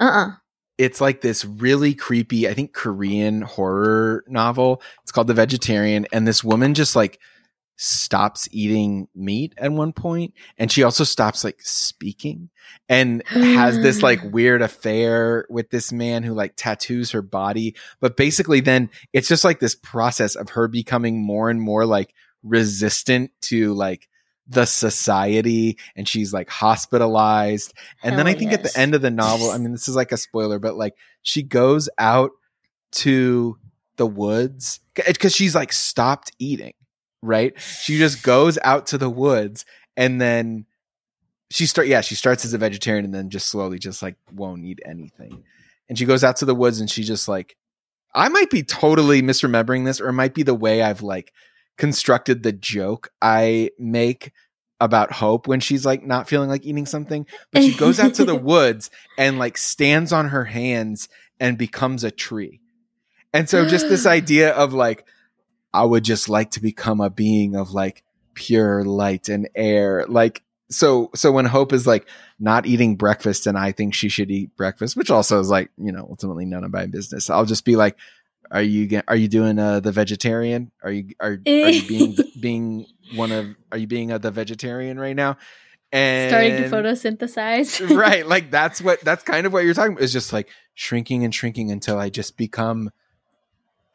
Uh-uh. 0.00 0.30
it's 0.76 1.00
like 1.00 1.22
this 1.22 1.44
really 1.44 1.92
creepy, 1.92 2.46
I 2.46 2.54
think 2.54 2.72
Korean 2.72 3.42
horror 3.42 4.22
novel. 4.28 4.80
It's 5.02 5.10
called 5.10 5.26
The 5.26 5.34
Vegetarian, 5.34 6.06
and 6.12 6.24
this 6.28 6.44
woman 6.44 6.74
just 6.74 6.94
like 6.94 7.18
stops 7.78 8.48
eating 8.50 9.08
meat 9.14 9.54
at 9.56 9.72
one 9.72 9.92
point, 9.92 10.34
and 10.58 10.70
she 10.70 10.82
also 10.82 11.04
stops 11.04 11.44
like 11.44 11.60
speaking 11.62 12.50
and 12.88 13.26
has 13.28 13.78
this 13.78 13.98
hmm. 13.98 14.04
like 14.04 14.20
weird 14.24 14.60
affair 14.60 15.46
with 15.48 15.70
this 15.70 15.92
man 15.92 16.22
who 16.22 16.34
like 16.34 16.54
tattoos 16.56 17.12
her 17.12 17.22
body. 17.22 17.74
But 18.00 18.16
basically, 18.16 18.60
then 18.60 18.90
it's 19.12 19.28
just 19.28 19.44
like 19.44 19.60
this 19.60 19.74
process 19.74 20.34
of 20.34 20.50
her 20.50 20.68
becoming 20.68 21.24
more 21.24 21.48
and 21.48 21.60
more 21.60 21.86
like 21.86 22.12
resistant 22.42 23.30
to 23.42 23.72
like 23.74 24.08
the 24.48 24.64
society 24.64 25.78
and 25.94 26.08
she's 26.08 26.32
like 26.32 26.48
hospitalized. 26.48 27.74
And 28.02 28.18
then 28.18 28.26
I 28.26 28.34
think 28.34 28.52
at 28.52 28.62
the 28.62 28.76
end 28.76 28.94
of 28.94 29.02
the 29.02 29.10
novel, 29.10 29.50
I 29.50 29.58
mean, 29.58 29.72
this 29.72 29.88
is 29.88 29.96
like 29.96 30.10
a 30.10 30.16
spoiler, 30.16 30.58
but 30.58 30.74
like 30.74 30.94
she 31.22 31.42
goes 31.42 31.88
out 31.98 32.30
to 32.90 33.58
the 33.96 34.06
woods 34.06 34.80
because 34.94 35.34
she's 35.34 35.54
like 35.54 35.72
stopped 35.72 36.32
eating, 36.38 36.72
right? 37.22 37.58
She 37.60 37.98
just 37.98 38.22
goes 38.22 38.58
out 38.62 38.86
to 38.88 38.98
the 38.98 39.10
woods 39.10 39.64
and 39.96 40.20
then 40.20 40.66
she 41.50 41.66
start 41.66 41.88
yeah, 41.88 42.00
she 42.00 42.14
starts 42.14 42.44
as 42.44 42.52
a 42.52 42.58
vegetarian 42.58 43.04
and 43.04 43.14
then 43.14 43.30
just 43.30 43.48
slowly 43.48 43.78
just 43.78 44.02
like 44.02 44.16
won't 44.32 44.64
eat 44.64 44.80
anything. 44.84 45.44
And 45.88 45.98
she 45.98 46.04
goes 46.04 46.22
out 46.22 46.36
to 46.36 46.44
the 46.44 46.54
woods 46.54 46.80
and 46.80 46.90
she 46.90 47.02
just 47.02 47.28
like 47.28 47.56
I 48.14 48.28
might 48.28 48.50
be 48.50 48.62
totally 48.62 49.22
misremembering 49.22 49.84
this 49.84 50.00
or 50.00 50.08
it 50.08 50.14
might 50.14 50.34
be 50.34 50.42
the 50.42 50.54
way 50.54 50.82
I've 50.82 51.02
like 51.02 51.32
constructed 51.76 52.42
the 52.42 52.52
joke 52.52 53.10
I 53.22 53.70
make 53.78 54.32
about 54.80 55.12
hope 55.12 55.48
when 55.48 55.60
she's 55.60 55.84
like 55.84 56.04
not 56.04 56.28
feeling 56.28 56.48
like 56.48 56.64
eating 56.64 56.86
something 56.86 57.26
but 57.52 57.62
she 57.62 57.74
goes 57.74 57.98
out 57.98 58.14
to 58.14 58.24
the 58.24 58.34
woods 58.36 58.90
and 59.16 59.38
like 59.38 59.58
stands 59.58 60.12
on 60.12 60.28
her 60.28 60.44
hands 60.44 61.08
and 61.40 61.58
becomes 61.58 62.04
a 62.04 62.12
tree 62.12 62.60
and 63.32 63.48
so 63.48 63.66
just 63.66 63.88
this 63.88 64.06
idea 64.06 64.50
of 64.50 64.72
like 64.72 65.04
i 65.72 65.84
would 65.84 66.04
just 66.04 66.28
like 66.28 66.50
to 66.52 66.60
become 66.60 67.00
a 67.00 67.10
being 67.10 67.56
of 67.56 67.72
like 67.72 68.02
pure 68.34 68.84
light 68.84 69.28
and 69.28 69.48
air. 69.56 70.04
Like 70.08 70.42
so 70.70 71.10
so 71.14 71.32
when 71.32 71.44
hope 71.44 71.72
is 71.72 71.86
like 71.86 72.06
not 72.38 72.66
eating 72.66 72.94
breakfast 72.94 73.46
and 73.46 73.56
i 73.56 73.72
think 73.72 73.94
she 73.94 74.10
should 74.10 74.30
eat 74.30 74.54
breakfast 74.54 74.98
which 74.98 75.10
also 75.10 75.40
is 75.40 75.48
like 75.48 75.70
you 75.78 75.90
know 75.90 76.06
ultimately 76.10 76.44
none 76.44 76.62
of 76.62 76.70
my 76.70 76.84
business 76.84 77.30
i'll 77.30 77.46
just 77.46 77.64
be 77.64 77.74
like 77.74 77.96
are 78.50 78.62
you 78.62 79.02
are 79.08 79.16
you 79.16 79.28
doing 79.28 79.58
uh 79.58 79.80
the 79.80 79.92
vegetarian? 79.92 80.70
Are 80.82 80.90
you 80.90 81.14
are, 81.20 81.38
are 81.46 81.70
you 81.70 81.82
being 81.88 82.16
being 82.40 82.86
one 83.14 83.32
of 83.32 83.46
are 83.72 83.78
you 83.78 83.86
being 83.86 84.10
a, 84.10 84.18
the 84.18 84.30
vegetarian 84.30 84.98
right 84.98 85.16
now? 85.16 85.36
And 85.90 86.30
Starting 86.30 86.56
to 86.56 86.68
photosynthesize. 86.68 87.96
right 87.96 88.26
like 88.26 88.50
that's 88.50 88.80
what 88.80 89.00
that's 89.02 89.22
kind 89.22 89.46
of 89.46 89.52
what 89.52 89.64
you're 89.64 89.74
talking 89.74 89.92
about 89.92 90.02
is 90.02 90.12
just 90.12 90.32
like 90.32 90.48
shrinking 90.74 91.24
and 91.24 91.34
shrinking 91.34 91.70
until 91.70 91.98
i 91.98 92.08
just 92.08 92.36
become 92.36 92.90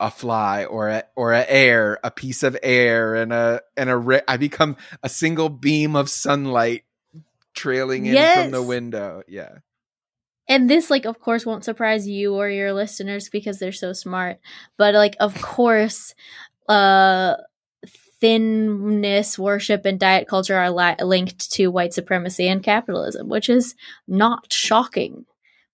a 0.03 0.11
fly 0.11 0.65
or 0.65 0.89
a 0.89 1.03
or 1.15 1.31
a 1.31 1.45
air 1.47 1.97
a 2.03 2.11
piece 2.11 2.43
of 2.43 2.57
air 2.61 3.15
and 3.15 3.31
a 3.31 3.61
and 3.77 3.89
a 3.89 4.23
i 4.27 4.35
become 4.35 4.75
a 5.01 5.07
single 5.07 5.47
beam 5.47 5.95
of 5.95 6.09
sunlight 6.09 6.83
trailing 7.53 8.05
in 8.05 8.33
from 8.33 8.51
the 8.51 8.61
window. 8.61 9.23
Yeah. 9.27 9.59
And 10.47 10.69
this 10.69 10.89
like 10.89 11.05
of 11.05 11.19
course 11.19 11.45
won't 11.45 11.63
surprise 11.63 12.07
you 12.07 12.35
or 12.35 12.49
your 12.49 12.73
listeners 12.73 13.29
because 13.29 13.59
they're 13.59 13.71
so 13.71 13.93
smart 13.93 14.39
but 14.77 14.93
like 14.93 15.15
of 15.19 15.39
course 15.41 16.13
uh 16.67 17.35
thinness 18.19 19.37
worship 19.37 19.85
and 19.85 19.99
diet 19.99 20.27
culture 20.27 20.57
are 20.57 20.71
li- 20.71 20.95
linked 21.01 21.51
to 21.51 21.67
white 21.67 21.93
supremacy 21.93 22.47
and 22.47 22.63
capitalism 22.63 23.29
which 23.29 23.49
is 23.49 23.75
not 24.07 24.51
shocking. 24.51 25.25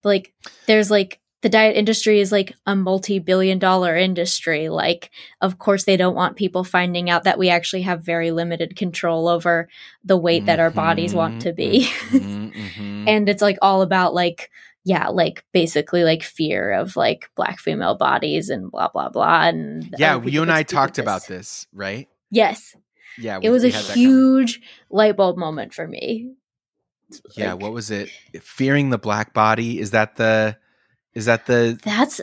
Like 0.03 0.33
there's 0.67 0.91
like 0.91 1.19
the 1.41 1.49
diet 1.49 1.77
industry 1.77 2.19
is 2.19 2.31
like 2.31 2.53
a 2.65 2.75
multi-billion 2.75 3.59
dollar 3.59 3.95
industry. 3.95 4.69
Like 4.69 5.11
of 5.41 5.59
course 5.59 5.85
they 5.85 5.97
don't 5.97 6.15
want 6.15 6.35
people 6.35 6.63
finding 6.63 7.09
out 7.09 7.23
that 7.23 7.39
we 7.39 7.49
actually 7.49 7.83
have 7.83 8.03
very 8.03 8.31
limited 8.31 8.75
control 8.75 9.27
over 9.27 9.69
the 10.03 10.17
weight 10.17 10.45
that 10.45 10.59
our 10.59 10.71
bodies 10.71 11.13
want 11.13 11.41
to 11.43 11.53
be. 11.53 11.87
Mhm, 12.09 12.53
mhm. 12.75 13.07
and 13.07 13.29
it's 13.29 13.41
like 13.41 13.57
all 13.61 13.81
about 13.81 14.13
like 14.13 14.51
yeah 14.83 15.07
like 15.07 15.45
basically 15.51 16.03
like 16.03 16.23
fear 16.23 16.71
of 16.71 16.95
like 16.95 17.29
black 17.35 17.59
female 17.59 17.95
bodies 17.95 18.49
and 18.49 18.71
blah 18.71 18.87
blah 18.87 19.09
blah 19.09 19.43
and 19.47 19.93
yeah 19.97 20.21
you 20.23 20.41
and 20.41 20.51
i 20.51 20.63
talked 20.63 20.97
with 20.97 21.05
about 21.05 21.27
this 21.27 21.67
right? 21.73 22.07
Yes. 22.31 22.75
Yeah 23.17 23.39
it 23.41 23.49
was 23.49 23.63
a 23.63 23.67
we 23.67 23.71
huge 23.71 24.61
light 24.89 25.17
bulb 25.17 25.37
moment 25.37 25.73
for 25.73 25.87
me. 25.87 26.33
Yeah 27.35 27.53
Like, 27.53 27.61
what 27.61 27.73
was 27.73 27.91
it? 27.91 28.09
Fearing 28.41 28.89
the 28.89 28.97
black 28.97 29.33
body? 29.33 29.79
Is 29.79 29.91
that 29.91 30.15
the 30.15 30.57
is 31.19 31.25
that 31.25 31.45
the 31.45 31.79
that's 31.83 32.21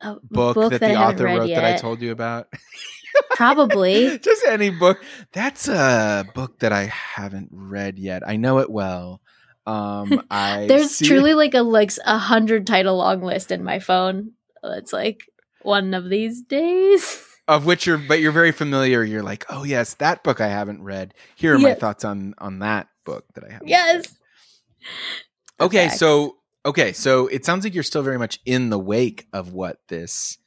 a 0.00 0.14
book, 0.14 0.54
book, 0.54 0.70
that, 0.72 0.80
that, 0.80 0.88
the 0.88 0.96
author 0.96 1.24
wrote 1.24 1.48
yet. 1.48 1.60
that 1.60 1.74
I 1.74 1.76
told 1.76 2.00
you 2.00 2.12
about? 2.12 2.48
probably 3.34 4.18
Just 4.18 4.44
any 4.46 4.70
book. 4.70 5.02
That's 5.32 5.68
a 5.68 6.26
book 6.34 6.58
that 6.60 6.72
I 6.72 6.84
haven't 6.84 7.48
read 7.52 7.98
yet. 7.98 8.22
I 8.26 8.36
know 8.36 8.58
it 8.58 8.70
well. 8.70 9.20
Um, 9.66 10.22
I 10.30 10.66
there's 10.66 10.96
see- 10.96 11.06
truly 11.06 11.34
like 11.34 11.54
a 11.54 11.62
like 11.62 11.92
a 12.04 12.18
hundred 12.18 12.66
title 12.66 12.96
long 12.96 13.22
list 13.22 13.50
in 13.50 13.62
my 13.62 13.78
phone 13.78 14.32
it's 14.62 14.92
like 14.92 15.30
one 15.62 15.94
of 15.94 16.08
these 16.08 16.42
days 16.42 17.24
of 17.48 17.66
which 17.66 17.86
you're, 17.86 17.98
but 17.98 18.20
you're 18.20 18.32
very 18.32 18.52
familiar. 18.52 19.02
You're 19.02 19.22
like, 19.22 19.44
oh 19.48 19.64
yes, 19.64 19.94
that 19.94 20.22
book 20.22 20.40
I 20.40 20.48
haven't 20.48 20.82
read. 20.82 21.14
Here 21.36 21.54
are 21.54 21.58
my 21.58 21.74
thoughts 21.74 22.04
on 22.04 22.34
on 22.38 22.60
that 22.60 22.88
book 23.04 23.24
that 23.34 23.44
I 23.44 23.52
haven't. 23.52 23.68
yes 23.68 23.96
read. 23.96 25.66
Okay, 25.66 25.88
so 25.88 26.36
okay, 26.64 26.92
so 26.92 27.26
it 27.26 27.44
sounds 27.44 27.64
like 27.64 27.74
you're 27.74 27.82
still 27.82 28.02
very 28.02 28.18
much 28.18 28.40
in 28.44 28.70
the 28.70 28.78
wake 28.78 29.26
of 29.32 29.52
what 29.52 29.78
this 29.88 30.38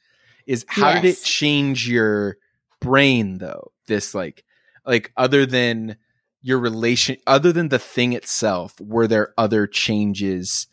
is. 0.46 0.64
How 0.68 0.94
did 0.94 1.04
it 1.04 1.22
change 1.22 1.88
your 1.88 2.38
brain 2.80 3.38
though? 3.38 3.72
This 3.86 4.14
like 4.14 4.44
like 4.86 5.12
other 5.16 5.46
than 5.46 5.96
your 6.42 6.58
relation 6.58 7.16
other 7.26 7.52
than 7.52 7.68
the 7.68 7.78
thing 7.78 8.12
itself, 8.12 8.78
were 8.80 9.06
there 9.06 9.32
other 9.38 9.66
changes 9.66 10.66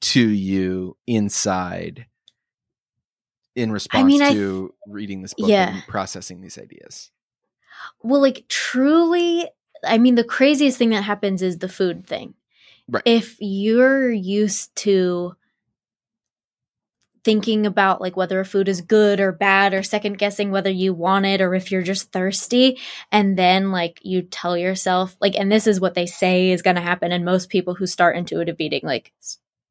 to 0.00 0.20
you 0.20 0.96
inside 1.06 2.06
in 3.56 3.72
response 3.72 4.06
mean, 4.06 4.22
I 4.22 4.32
to 4.32 4.74
reading 4.86 5.22
this 5.22 5.34
book 5.34 5.48
Yeah. 5.48 5.74
and 5.74 5.82
processing 5.88 6.40
these 6.40 6.58
ideas? 6.58 7.10
Well, 8.02 8.20
like 8.20 8.44
truly, 8.48 9.48
I 9.84 9.98
mean, 9.98 10.14
the 10.14 10.24
craziest 10.24 10.78
thing 10.78 10.90
that 10.90 11.02
happens 11.04 11.42
is 11.42 11.58
the 11.58 11.68
food 11.68 12.06
thing. 12.06 12.34
Right. 12.90 13.02
If 13.04 13.36
you're 13.40 14.10
used 14.10 14.74
to 14.76 15.34
thinking 17.24 17.66
about 17.66 18.00
like 18.00 18.16
whether 18.16 18.40
a 18.40 18.44
food 18.44 18.68
is 18.68 18.80
good 18.80 19.20
or 19.20 19.32
bad 19.32 19.74
or 19.74 19.82
second 19.82 20.16
guessing 20.18 20.50
whether 20.50 20.70
you 20.70 20.94
want 20.94 21.26
it 21.26 21.40
or 21.40 21.54
if 21.54 21.70
you're 21.70 21.82
just 21.82 22.12
thirsty 22.12 22.78
and 23.12 23.36
then 23.36 23.70
like 23.70 23.98
you 24.02 24.22
tell 24.22 24.56
yourself 24.56 25.16
like 25.20 25.34
and 25.36 25.50
this 25.50 25.66
is 25.66 25.80
what 25.80 25.94
they 25.94 26.06
say 26.06 26.50
is 26.50 26.62
going 26.62 26.76
to 26.76 26.82
happen 26.82 27.12
and 27.12 27.24
most 27.24 27.50
people 27.50 27.74
who 27.74 27.86
start 27.86 28.16
intuitive 28.16 28.56
eating 28.60 28.80
like 28.82 29.12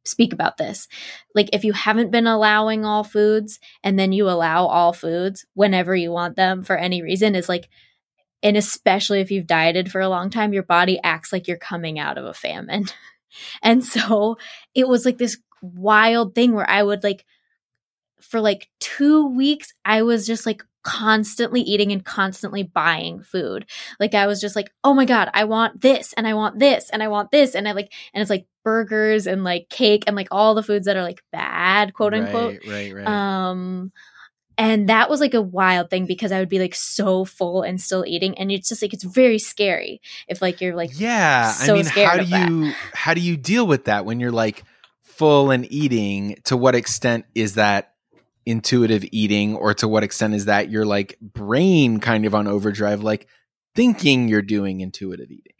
speak 0.05 0.33
about 0.33 0.57
this 0.57 0.87
like 1.33 1.49
if 1.53 1.63
you 1.63 1.73
haven't 1.73 2.11
been 2.11 2.27
allowing 2.27 2.85
all 2.85 3.03
foods 3.03 3.59
and 3.83 3.97
then 3.97 4.11
you 4.11 4.29
allow 4.29 4.65
all 4.67 4.93
foods 4.93 5.45
whenever 5.53 5.95
you 5.95 6.11
want 6.11 6.35
them 6.35 6.63
for 6.63 6.77
any 6.77 7.01
reason 7.01 7.33
is 7.33 7.49
like 7.49 7.69
and 8.43 8.57
especially 8.57 9.21
if 9.21 9.31
you've 9.31 9.47
dieted 9.47 9.91
for 9.91 10.01
a 10.01 10.09
long 10.09 10.29
time 10.29 10.53
your 10.53 10.63
body 10.63 10.99
acts 11.03 11.33
like 11.33 11.47
you're 11.47 11.57
coming 11.57 11.99
out 11.99 12.17
of 12.17 12.25
a 12.25 12.33
famine. 12.33 12.85
And 13.61 13.83
so 13.83 14.37
it 14.73 14.87
was 14.87 15.05
like 15.05 15.17
this 15.17 15.37
wild 15.61 16.33
thing 16.33 16.53
where 16.53 16.69
i 16.69 16.81
would 16.81 17.03
like 17.03 17.25
for 18.21 18.39
like 18.39 18.69
two 18.79 19.27
weeks 19.27 19.73
i 19.85 20.01
was 20.01 20.25
just 20.25 20.45
like 20.45 20.63
constantly 20.83 21.59
eating 21.59 21.91
and 21.91 22.05
constantly 22.05 22.63
buying 22.63 23.21
food. 23.21 23.65
Like 23.99 24.15
i 24.15 24.25
was 24.25 24.39
just 24.39 24.55
like 24.55 24.71
oh 24.85 24.93
my 24.93 25.03
god 25.03 25.29
i 25.33 25.43
want 25.43 25.81
this 25.81 26.13
and 26.13 26.25
i 26.25 26.33
want 26.33 26.59
this 26.59 26.89
and 26.89 27.03
i 27.03 27.09
want 27.09 27.29
this 27.29 27.55
and 27.55 27.67
i 27.67 27.73
like 27.73 27.91
and 28.13 28.21
it's 28.21 28.29
like 28.29 28.47
burgers 28.63 29.27
and 29.27 29.43
like 29.43 29.67
cake 29.69 30.05
and 30.07 30.15
like 30.15 30.29
all 30.31 30.55
the 30.55 30.63
foods 30.63 30.85
that 30.85 30.95
are 30.95 31.03
like 31.03 31.21
bad 31.31 31.93
quote 31.93 32.13
unquote. 32.13 32.59
Right, 32.65 32.93
right, 32.93 33.05
right. 33.05 33.07
um 33.07 33.91
and 34.57 34.89
that 34.89 35.09
was 35.09 35.19
like 35.19 35.33
a 35.33 35.41
wild 35.41 35.89
thing 35.89 36.05
because 36.05 36.31
I 36.31 36.39
would 36.39 36.49
be 36.49 36.59
like 36.59 36.75
so 36.75 37.25
full 37.25 37.61
and 37.61 37.79
still 37.79 38.05
eating 38.05 38.37
and 38.37 38.51
it's 38.51 38.69
just 38.69 38.81
like 38.81 38.93
it's 38.93 39.03
very 39.03 39.39
scary 39.39 40.01
if 40.27 40.41
like 40.41 40.61
you're 40.61 40.75
like 40.75 40.99
yeah 40.99 41.51
so 41.51 41.75
i 41.75 41.77
mean 41.77 41.85
how 41.85 42.15
do 42.15 42.21
of 42.21 42.29
that. 42.29 42.49
you 42.49 42.73
how 42.93 43.13
do 43.13 43.21
you 43.21 43.37
deal 43.37 43.67
with 43.67 43.85
that 43.85 44.05
when 44.05 44.19
you're 44.19 44.31
like 44.31 44.63
full 45.17 45.49
and 45.49 45.69
eating? 45.71 46.37
To 46.45 46.55
what 46.55 46.75
extent 46.75 47.25
is 47.33 47.55
that 47.55 47.93
intuitive 48.45 49.03
eating 49.11 49.55
or 49.55 49.73
to 49.73 49.87
what 49.87 50.03
extent 50.03 50.33
is 50.33 50.45
that 50.45 50.69
your 50.69 50.85
like 50.85 51.19
brain 51.19 51.99
kind 51.99 52.25
of 52.25 52.33
on 52.33 52.47
overdrive 52.47 53.01
like 53.01 53.27
thinking 53.75 54.29
you're 54.29 54.41
doing 54.41 54.79
intuitive 54.79 55.31
eating? 55.31 55.53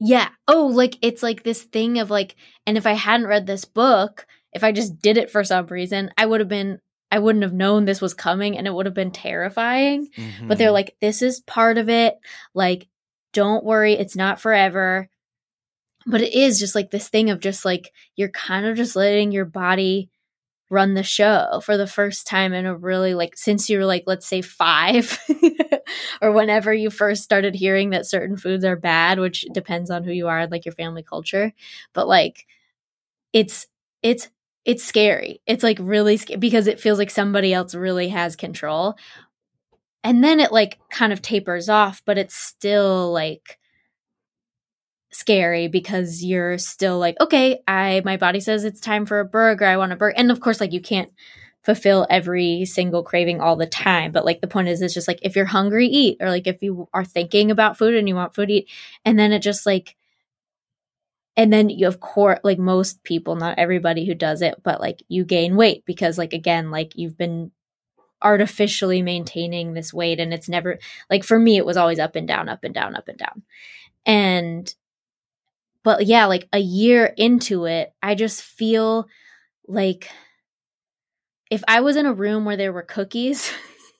Yeah. 0.00 0.28
Oh 0.48 0.66
like 0.66 0.98
it's 1.02 1.22
like 1.22 1.44
this 1.44 1.62
thing 1.62 1.98
of 1.98 2.10
like 2.10 2.34
and 2.66 2.76
if 2.76 2.86
I 2.86 2.92
hadn't 2.92 3.28
read 3.28 3.46
this 3.46 3.64
book 3.64 4.26
if 4.52 4.62
I 4.62 4.72
just 4.72 5.00
did 5.00 5.16
it 5.16 5.30
for 5.30 5.44
some 5.44 5.66
reason 5.66 6.10
I 6.18 6.26
would 6.26 6.40
have 6.40 6.48
been 6.48 6.80
I 7.14 7.20
wouldn't 7.20 7.44
have 7.44 7.52
known 7.52 7.84
this 7.84 8.00
was 8.00 8.12
coming 8.12 8.58
and 8.58 8.66
it 8.66 8.74
would 8.74 8.86
have 8.86 8.94
been 8.94 9.12
terrifying. 9.12 10.08
Mm-hmm. 10.16 10.48
But 10.48 10.58
they're 10.58 10.72
like 10.72 10.96
this 11.00 11.22
is 11.22 11.42
part 11.42 11.78
of 11.78 11.88
it. 11.88 12.18
Like 12.54 12.88
don't 13.32 13.64
worry 13.64 13.92
it's 13.92 14.16
not 14.16 14.40
forever. 14.40 15.08
But 16.06 16.22
it 16.22 16.34
is 16.34 16.58
just 16.58 16.74
like 16.74 16.90
this 16.90 17.08
thing 17.08 17.30
of 17.30 17.38
just 17.38 17.64
like 17.64 17.92
you're 18.16 18.30
kind 18.30 18.66
of 18.66 18.76
just 18.76 18.96
letting 18.96 19.30
your 19.30 19.44
body 19.44 20.10
run 20.70 20.94
the 20.94 21.04
show 21.04 21.60
for 21.64 21.76
the 21.76 21.86
first 21.86 22.26
time 22.26 22.52
in 22.52 22.66
a 22.66 22.74
really 22.76 23.14
like 23.14 23.36
since 23.36 23.70
you 23.70 23.78
were 23.78 23.84
like 23.84 24.02
let's 24.08 24.26
say 24.26 24.42
5 24.42 25.20
or 26.20 26.32
whenever 26.32 26.74
you 26.74 26.90
first 26.90 27.22
started 27.22 27.54
hearing 27.54 27.90
that 27.90 28.06
certain 28.06 28.36
foods 28.36 28.64
are 28.64 28.74
bad 28.74 29.20
which 29.20 29.46
depends 29.52 29.88
on 29.88 30.02
who 30.02 30.10
you 30.10 30.26
are 30.26 30.40
and 30.40 30.50
like 30.50 30.64
your 30.64 30.74
family 30.74 31.04
culture. 31.04 31.52
But 31.92 32.08
like 32.08 32.44
it's 33.32 33.68
it's 34.02 34.28
it's 34.64 34.84
scary. 34.84 35.40
It's 35.46 35.62
like 35.62 35.78
really 35.80 36.16
scary 36.16 36.38
because 36.38 36.66
it 36.66 36.80
feels 36.80 36.98
like 36.98 37.10
somebody 37.10 37.52
else 37.52 37.74
really 37.74 38.08
has 38.08 38.36
control. 38.36 38.96
And 40.02 40.22
then 40.22 40.40
it 40.40 40.52
like 40.52 40.78
kind 40.90 41.12
of 41.12 41.22
tapers 41.22 41.68
off 41.68 42.02
but 42.04 42.18
it's 42.18 42.34
still 42.34 43.12
like 43.12 43.58
scary 45.14 45.68
because 45.68 46.24
you're 46.24 46.58
still 46.58 46.98
like 46.98 47.16
okay 47.20 47.60
i 47.68 48.02
my 48.04 48.16
body 48.16 48.40
says 48.40 48.64
it's 48.64 48.80
time 48.80 49.06
for 49.06 49.20
a 49.20 49.24
burger 49.24 49.64
i 49.64 49.76
want 49.76 49.92
a 49.92 49.96
burger 49.96 50.16
and 50.16 50.32
of 50.32 50.40
course 50.40 50.60
like 50.60 50.72
you 50.72 50.80
can't 50.80 51.12
fulfill 51.62 52.04
every 52.10 52.64
single 52.64 53.04
craving 53.04 53.40
all 53.40 53.54
the 53.54 53.66
time 53.66 54.10
but 54.10 54.24
like 54.24 54.40
the 54.40 54.48
point 54.48 54.66
is 54.66 54.82
it's 54.82 54.92
just 54.92 55.06
like 55.06 55.20
if 55.22 55.36
you're 55.36 55.44
hungry 55.44 55.86
eat 55.86 56.16
or 56.20 56.30
like 56.30 56.48
if 56.48 56.60
you 56.62 56.88
are 56.92 57.04
thinking 57.04 57.52
about 57.52 57.78
food 57.78 57.94
and 57.94 58.08
you 58.08 58.14
want 58.14 58.34
food 58.34 58.50
eat 58.50 58.68
and 59.04 59.16
then 59.16 59.32
it 59.32 59.38
just 59.38 59.64
like 59.64 59.96
and 61.36 61.52
then 61.52 61.68
you 61.68 61.86
of 61.86 62.00
course 62.00 62.38
like 62.44 62.58
most 62.58 63.02
people 63.04 63.36
not 63.36 63.58
everybody 63.58 64.06
who 64.06 64.14
does 64.14 64.42
it 64.42 64.54
but 64.62 64.80
like 64.80 65.02
you 65.08 65.24
gain 65.24 65.56
weight 65.56 65.84
because 65.86 66.18
like 66.18 66.32
again 66.32 66.70
like 66.70 66.92
you've 66.96 67.16
been 67.18 67.50
artificially 68.22 69.02
maintaining 69.02 69.74
this 69.74 69.92
weight 69.92 70.18
and 70.18 70.32
it's 70.32 70.48
never 70.48 70.78
like 71.10 71.24
for 71.24 71.38
me 71.38 71.56
it 71.58 71.66
was 71.66 71.76
always 71.76 71.98
up 71.98 72.16
and 72.16 72.26
down 72.26 72.48
up 72.48 72.64
and 72.64 72.74
down 72.74 72.96
up 72.96 73.08
and 73.08 73.18
down. 73.18 73.42
And 74.06 74.74
but 75.82 76.06
yeah 76.06 76.26
like 76.26 76.48
a 76.52 76.58
year 76.58 77.12
into 77.16 77.66
it 77.66 77.92
i 78.02 78.14
just 78.14 78.42
feel 78.42 79.06
like 79.68 80.08
if 81.50 81.62
i 81.68 81.80
was 81.80 81.96
in 81.96 82.06
a 82.06 82.12
room 82.12 82.44
where 82.44 82.56
there 82.56 82.72
were 82.72 82.82
cookies 82.82 83.52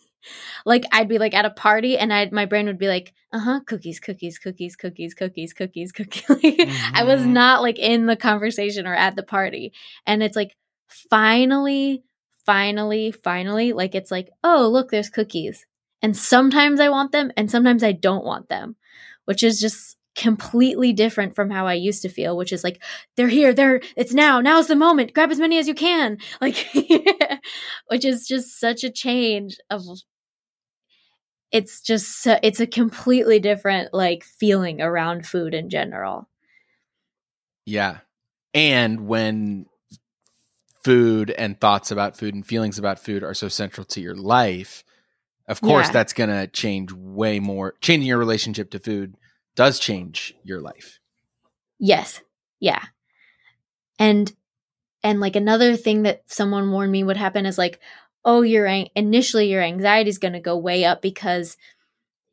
like 0.65 0.85
i'd 0.93 1.09
be 1.09 1.19
like 1.19 1.35
at 1.35 1.45
a 1.45 1.51
party 1.51 1.97
and 1.99 2.13
i 2.13 2.29
my 2.33 2.47
brain 2.47 2.67
would 2.67 2.79
be 2.79 2.89
like 2.89 3.13
uh-huh 3.33 3.61
cookies 3.67 4.01
cookies 4.01 4.39
cookies 4.39 4.77
cookies 4.77 5.15
cookies 5.15 5.53
cookies 5.53 5.93
cookies. 5.93 6.25
I 6.95 7.05
was 7.05 7.21
Mhm. 7.23 7.29
not 7.33 7.63
like 7.63 7.79
in 7.79 8.07
the 8.07 8.17
conversation 8.17 8.87
or 8.87 8.95
at 8.95 9.17
the 9.17 9.23
party. 9.23 9.73
And 10.07 10.23
it's 10.23 10.37
like 10.37 10.57
finally 10.89 12.03
finally 12.47 13.11
finally 13.11 13.73
like 13.73 13.95
it's 13.95 14.11
like 14.11 14.29
oh 14.43 14.69
look 14.69 14.91
there's 14.91 15.11
cookies. 15.11 15.67
And 16.03 16.17
sometimes 16.17 16.81
i 16.81 16.89
want 16.89 17.13
them 17.13 17.33
and 17.37 17.51
sometimes 17.51 17.83
i 17.83 17.93
don't 17.93 18.25
want 18.25 18.49
them 18.49 18.77
which 19.25 19.43
is 19.43 19.61
just 19.61 19.97
completely 20.15 20.93
different 20.93 21.35
from 21.35 21.51
how 21.51 21.67
i 21.67 21.73
used 21.75 22.03
to 22.03 22.09
feel 22.09 22.37
which 22.37 22.53
is 22.53 22.63
like 22.63 22.81
they're 23.17 23.27
here 23.29 23.53
they're 23.55 23.81
it's 23.97 24.13
now 24.15 24.41
now's 24.41 24.69
the 24.69 24.77
moment 24.77 25.13
grab 25.15 25.31
as 25.31 25.41
many 25.41 25.59
as 25.59 25.67
you 25.67 25.75
can. 25.75 26.19
Like 26.41 26.57
which 27.89 28.05
is 28.05 28.27
just 28.29 28.61
such 28.61 28.85
a 28.85 28.91
change 28.91 29.57
of 29.71 29.83
it's 31.53 31.81
just 31.81 32.27
it's 32.43 32.61
a 32.61 32.67
completely 32.67 33.39
different 33.39 33.93
like 33.95 34.25
feeling 34.25 34.81
around 34.81 35.27
food 35.27 35.55
in 35.55 35.71
general 35.71 36.29
Yeah. 37.67 37.99
And 38.53 39.07
when 39.09 39.67
food 40.85 41.31
and 41.31 41.59
thoughts 41.61 41.91
about 41.91 42.17
food 42.17 42.35
and 42.35 42.47
feelings 42.47 42.79
about 42.79 42.99
food 42.99 43.23
are 43.25 43.35
so 43.35 43.49
central 43.49 43.85
to 43.87 44.01
your 44.01 44.15
life, 44.15 44.85
of 45.49 45.61
course 45.61 45.87
Yeah. 45.87 45.93
that's 45.93 46.13
going 46.13 46.31
to 46.31 46.47
change 46.47 46.93
way 46.93 47.41
more. 47.41 47.75
Changing 47.81 48.07
your 48.09 48.19
relationship 48.19 48.71
to 48.73 48.79
food 48.79 49.17
does 49.57 49.79
change 49.79 50.35
your 50.45 50.61
life. 50.61 51.01
Yes. 51.79 52.21
Yeah. 52.61 52.83
And 53.99 54.33
and 55.03 55.21
like 55.21 55.37
another 55.37 55.77
thing 55.77 56.03
that 56.03 56.23
someone 56.27 56.71
warned 56.71 56.93
me 56.93 57.05
would 57.05 57.17
happen 57.17 57.47
is 57.47 57.59
like, 57.59 57.79
oh, 58.25 58.43
your 58.43 58.67
initially 58.95 59.51
your 59.51 59.63
anxiety 59.63 60.11
is 60.11 60.19
going 60.19 60.33
to 60.35 60.41
go 60.41 60.57
way 60.57 60.85
up 60.85 61.03
because 61.03 61.57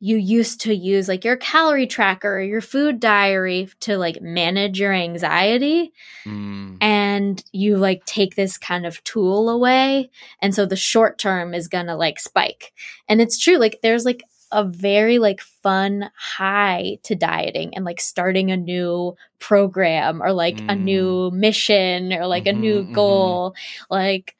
you 0.00 0.16
used 0.16 0.60
to 0.62 0.74
use 0.74 1.08
like 1.08 1.24
your 1.24 1.36
calorie 1.36 1.86
tracker 1.86 2.36
or 2.36 2.42
your 2.42 2.60
food 2.60 2.98
diary 3.00 3.68
to 3.80 3.96
like 3.98 4.20
manage 4.20 4.80
your 4.80 4.92
anxiety 4.92 5.92
Mm. 6.26 6.78
and 6.80 7.44
you 7.52 7.76
like 7.76 8.04
take 8.04 8.36
this 8.36 8.56
kind 8.58 8.86
of 8.86 9.02
tool 9.04 9.48
away 9.48 10.10
and 10.40 10.54
so 10.54 10.66
the 10.66 10.76
short 10.76 11.18
term 11.18 11.54
is 11.54 11.68
gonna 11.68 11.96
like 11.96 12.20
spike 12.20 12.72
and 13.08 13.20
it's 13.20 13.38
true 13.38 13.56
like 13.56 13.80
there's 13.82 14.04
like 14.04 14.22
a 14.52 14.64
very 14.64 15.18
like 15.18 15.40
fun 15.40 16.10
high 16.16 16.98
to 17.04 17.14
dieting 17.16 17.74
and 17.74 17.84
like 17.84 18.00
starting 18.00 18.50
a 18.50 18.56
new 18.56 19.16
program 19.40 20.22
or 20.22 20.32
like 20.32 20.62
a 20.68 20.74
Mm. 20.74 20.80
new 20.82 21.30
mission 21.32 22.12
or 22.12 22.26
like 22.26 22.46
a 22.46 22.52
new 22.52 22.82
Mhm, 22.84 22.88
mhm. 22.88 22.92
goal 22.92 23.54
like 23.90 24.36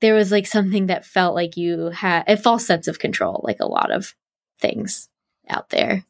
there 0.00 0.14
was 0.14 0.32
like 0.32 0.46
something 0.46 0.86
that 0.86 1.04
felt 1.04 1.34
like 1.34 1.56
you 1.56 1.90
had 1.90 2.24
a 2.26 2.36
false 2.36 2.66
sense 2.66 2.88
of 2.88 2.98
control 2.98 3.40
like 3.44 3.60
a 3.60 3.66
lot 3.66 3.90
of 3.90 4.14
things 4.58 5.08
out 5.48 5.70
there 5.70 6.04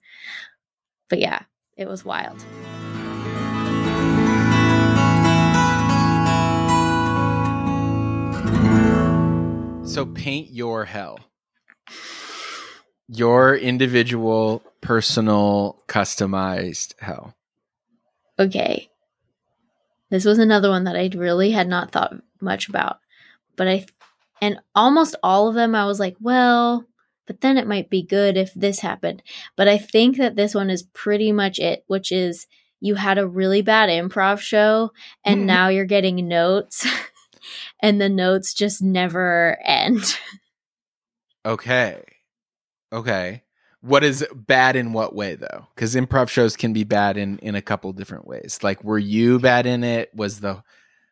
but 1.08 1.18
yeah 1.18 1.42
it 1.76 1.88
was 1.88 2.04
wild 2.04 2.44
So 9.90 10.06
paint 10.06 10.52
your 10.52 10.84
hell. 10.84 11.18
Your 13.08 13.56
individual, 13.56 14.62
personal, 14.80 15.82
customized 15.88 16.94
hell. 17.00 17.34
okay 18.38 18.88
This 20.10 20.24
was 20.24 20.38
another 20.38 20.70
one 20.70 20.84
that 20.84 20.94
I 20.94 21.10
really 21.12 21.50
had 21.50 21.66
not 21.66 21.90
thought 21.90 22.14
much 22.40 22.68
about. 22.68 23.00
But 23.60 23.68
I, 23.68 23.84
and 24.40 24.58
almost 24.74 25.16
all 25.22 25.48
of 25.48 25.54
them, 25.54 25.74
I 25.74 25.84
was 25.84 26.00
like, 26.00 26.16
well, 26.18 26.86
but 27.26 27.42
then 27.42 27.58
it 27.58 27.66
might 27.66 27.90
be 27.90 28.02
good 28.02 28.38
if 28.38 28.54
this 28.54 28.78
happened. 28.80 29.22
But 29.54 29.68
I 29.68 29.76
think 29.76 30.16
that 30.16 30.34
this 30.34 30.54
one 30.54 30.70
is 30.70 30.84
pretty 30.94 31.30
much 31.30 31.58
it, 31.58 31.84
which 31.86 32.10
is 32.10 32.46
you 32.80 32.94
had 32.94 33.18
a 33.18 33.28
really 33.28 33.60
bad 33.60 33.90
improv 33.90 34.38
show 34.40 34.92
and 35.26 35.42
Mhm. 35.42 35.44
now 35.44 35.68
you're 35.68 35.84
getting 35.84 36.26
notes 36.26 36.86
and 37.82 38.00
the 38.00 38.08
notes 38.08 38.54
just 38.54 38.80
never 38.80 39.58
end. 39.62 40.16
Okay. 41.46 42.02
Okay. 42.92 43.42
What 43.82 44.04
is 44.04 44.26
bad 44.34 44.76
in 44.76 44.92
what 44.92 45.14
way 45.14 45.36
though? 45.36 45.66
Because 45.74 45.94
improv 45.94 46.28
shows 46.28 46.56
can 46.56 46.72
be 46.72 46.84
bad 46.84 47.16
in 47.16 47.38
in 47.38 47.54
a 47.54 47.62
couple 47.62 47.92
different 47.92 48.26
ways. 48.26 48.58
Like, 48.62 48.84
were 48.84 48.98
you 48.98 49.38
bad 49.38 49.66
in 49.66 49.82
it? 49.84 50.10
Was 50.14 50.40
the 50.40 50.62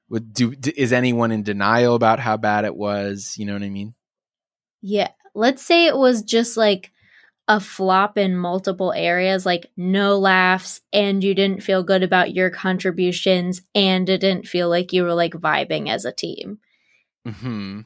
would 0.08 0.32
do 0.32 0.54
is 0.76 0.92
anyone 0.92 1.32
in 1.32 1.42
denial 1.42 1.94
about 1.94 2.20
how 2.20 2.36
bad 2.36 2.64
it 2.64 2.74
was? 2.74 3.34
You 3.36 3.46
know 3.46 3.52
what 3.52 3.62
I 3.62 3.68
mean? 3.68 3.94
Yeah. 4.80 5.10
Let's 5.34 5.62
say 5.62 5.86
it 5.86 5.96
was 5.96 6.22
just 6.22 6.56
like 6.56 6.92
a 7.48 7.60
flop 7.60 8.18
in 8.18 8.36
multiple 8.36 8.92
areas, 8.92 9.46
like 9.46 9.70
no 9.76 10.18
laughs, 10.18 10.82
and 10.92 11.24
you 11.24 11.34
didn't 11.34 11.62
feel 11.62 11.82
good 11.82 12.02
about 12.02 12.34
your 12.34 12.50
contributions, 12.50 13.62
and 13.74 14.08
it 14.08 14.18
didn't 14.18 14.46
feel 14.46 14.68
like 14.68 14.92
you 14.92 15.02
were 15.02 15.14
like 15.14 15.32
vibing 15.32 15.88
as 15.88 16.04
a 16.04 16.12
team. 16.12 16.58
Hmm. 17.26 17.80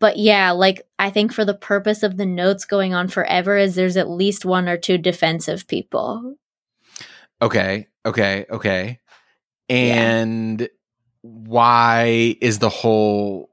But 0.00 0.16
yeah, 0.16 0.52
like 0.52 0.82
I 0.98 1.10
think 1.10 1.32
for 1.32 1.44
the 1.44 1.54
purpose 1.54 2.02
of 2.02 2.16
the 2.16 2.26
notes 2.26 2.64
going 2.64 2.94
on 2.94 3.08
forever, 3.08 3.56
is 3.56 3.74
there's 3.74 3.96
at 3.96 4.08
least 4.08 4.44
one 4.44 4.68
or 4.68 4.76
two 4.76 4.98
defensive 4.98 5.66
people. 5.66 6.36
Okay. 7.42 7.88
Okay. 8.06 8.46
Okay. 8.50 9.00
And 9.68 10.68
why 11.24 12.36
is 12.40 12.58
the 12.58 12.68
whole 12.68 13.50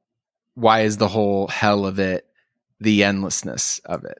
why 0.56 0.82
is 0.82 0.98
the 0.98 1.08
whole 1.08 1.48
hell 1.48 1.86
of 1.86 2.00
it 2.00 2.26
the 2.80 3.04
endlessness 3.04 3.80
of 3.86 4.04
it? 4.04 4.20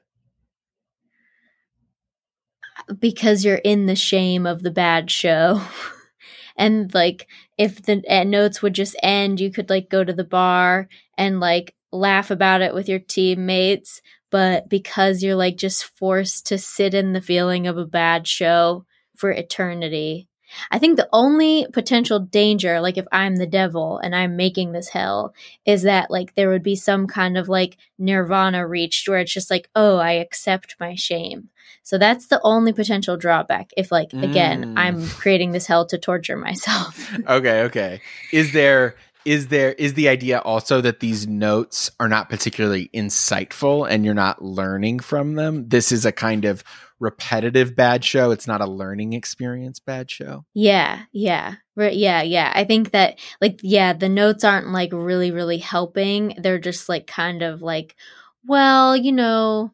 because 2.98 3.44
you're 3.44 3.56
in 3.56 3.86
the 3.86 3.96
shame 3.96 4.46
of 4.46 4.62
the 4.62 4.70
bad 4.70 5.10
show. 5.10 5.62
and 6.56 6.92
like 6.94 7.28
if 7.58 7.82
the 7.82 8.02
uh, 8.08 8.24
notes 8.24 8.62
would 8.62 8.74
just 8.74 8.96
end, 9.02 9.40
you 9.40 9.50
could 9.50 9.70
like 9.70 9.90
go 9.90 10.04
to 10.04 10.12
the 10.12 10.24
bar 10.24 10.88
and 11.16 11.40
like 11.40 11.74
laugh 11.90 12.30
about 12.30 12.62
it 12.62 12.74
with 12.74 12.88
your 12.88 12.98
teammates, 12.98 14.00
but 14.30 14.68
because 14.68 15.22
you're 15.22 15.36
like 15.36 15.56
just 15.56 15.84
forced 15.84 16.46
to 16.46 16.58
sit 16.58 16.94
in 16.94 17.12
the 17.12 17.20
feeling 17.20 17.66
of 17.66 17.76
a 17.76 17.86
bad 17.86 18.26
show 18.26 18.84
for 19.16 19.30
eternity. 19.30 20.28
I 20.70 20.78
think 20.78 20.96
the 20.96 21.08
only 21.12 21.66
potential 21.72 22.18
danger, 22.18 22.80
like 22.80 22.96
if 22.98 23.06
I'm 23.12 23.36
the 23.36 23.46
devil 23.46 23.98
and 23.98 24.14
I'm 24.14 24.36
making 24.36 24.72
this 24.72 24.88
hell, 24.88 25.34
is 25.66 25.82
that 25.82 26.10
like 26.10 26.34
there 26.34 26.50
would 26.50 26.62
be 26.62 26.76
some 26.76 27.06
kind 27.06 27.36
of 27.36 27.48
like 27.48 27.76
nirvana 27.98 28.66
reached 28.66 29.08
where 29.08 29.18
it's 29.18 29.32
just 29.32 29.50
like, 29.50 29.68
oh, 29.74 29.96
I 29.96 30.12
accept 30.12 30.76
my 30.80 30.94
shame. 30.94 31.48
So 31.82 31.98
that's 31.98 32.26
the 32.28 32.40
only 32.44 32.72
potential 32.72 33.16
drawback. 33.16 33.70
If 33.76 33.90
like 33.90 34.12
again, 34.12 34.52
Mm. 34.62 34.74
I'm 34.76 35.08
creating 35.08 35.52
this 35.52 35.66
hell 35.66 35.86
to 35.86 35.98
torture 35.98 36.36
myself. 36.36 37.12
okay, 37.28 37.62
okay. 37.62 38.00
Is 38.32 38.52
there 38.52 38.94
is 39.24 39.48
there 39.48 39.72
is 39.72 39.94
the 39.94 40.08
idea 40.08 40.40
also 40.40 40.80
that 40.80 41.00
these 41.00 41.26
notes 41.26 41.90
are 42.00 42.08
not 42.08 42.28
particularly 42.28 42.90
insightful 42.94 43.88
and 43.88 44.04
you're 44.04 44.14
not 44.14 44.42
learning 44.42 45.00
from 45.00 45.34
them? 45.34 45.68
This 45.68 45.92
is 45.92 46.04
a 46.04 46.12
kind 46.12 46.44
of 46.44 46.64
repetitive 47.00 47.74
bad 47.74 48.04
show. 48.04 48.30
It's 48.30 48.46
not 48.46 48.60
a 48.60 48.66
learning 48.66 49.12
experience 49.12 49.80
bad 49.80 50.10
show. 50.10 50.44
yeah, 50.54 51.02
yeah. 51.12 51.56
Right, 51.74 51.96
yeah, 51.96 52.20
yeah. 52.20 52.52
I 52.54 52.64
think 52.64 52.90
that 52.90 53.18
like 53.40 53.60
yeah, 53.62 53.92
the 53.94 54.08
notes 54.08 54.44
aren't 54.44 54.68
like 54.68 54.90
really 54.92 55.30
really 55.30 55.58
helping. 55.58 56.34
They're 56.38 56.58
just 56.58 56.88
like 56.88 57.06
kind 57.06 57.42
of 57.42 57.62
like 57.62 57.96
well, 58.44 58.96
you 58.96 59.12
know, 59.12 59.72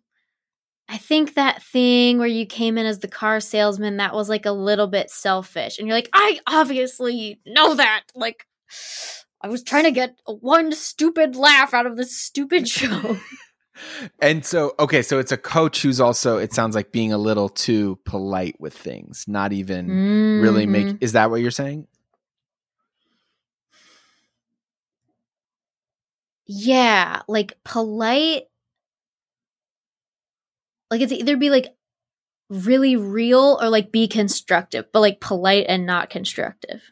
I 0.88 0.98
think 0.98 1.34
that 1.34 1.62
thing 1.62 2.18
where 2.18 2.28
you 2.28 2.46
came 2.46 2.78
in 2.78 2.86
as 2.86 3.00
the 3.00 3.08
car 3.08 3.40
salesman 3.40 3.98
that 3.98 4.14
was 4.14 4.28
like 4.28 4.46
a 4.46 4.52
little 4.52 4.86
bit 4.86 5.10
selfish. 5.10 5.78
And 5.78 5.86
you're 5.86 5.96
like, 5.96 6.10
"I 6.12 6.40
obviously 6.46 7.40
know 7.46 7.74
that." 7.74 8.04
Like 8.14 8.46
I 9.40 9.48
was 9.48 9.62
trying 9.62 9.84
to 9.84 9.90
get 9.92 10.16
one 10.26 10.72
stupid 10.72 11.36
laugh 11.36 11.72
out 11.74 11.86
of 11.86 11.96
this 11.96 12.16
stupid 12.16 12.68
show. 12.78 13.18
And 14.20 14.44
so 14.44 14.74
okay, 14.80 15.02
so 15.02 15.20
it's 15.20 15.30
a 15.30 15.36
coach 15.36 15.82
who's 15.82 16.00
also 16.00 16.36
it 16.38 16.52
sounds 16.52 16.74
like 16.74 16.90
being 16.90 17.12
a 17.12 17.18
little 17.18 17.48
too 17.48 17.98
polite 18.04 18.56
with 18.60 18.74
things, 18.76 19.24
not 19.28 19.52
even 19.52 19.86
really 20.40 20.66
Mhm. 20.66 20.70
make 20.70 20.96
is 21.00 21.12
that 21.12 21.30
what 21.30 21.40
you're 21.40 21.52
saying? 21.52 21.86
Yeah, 26.46 27.22
like 27.28 27.52
polite. 27.64 28.44
Like 30.90 31.02
it's 31.02 31.12
either 31.12 31.36
be 31.36 31.50
like 31.50 31.74
really 32.48 32.96
real 32.96 33.58
or 33.60 33.68
like 33.68 33.92
be 33.92 34.08
constructive, 34.08 34.86
but 34.92 35.00
like 35.00 35.20
polite 35.20 35.66
and 35.68 35.84
not 35.84 36.08
constructive. 36.10 36.82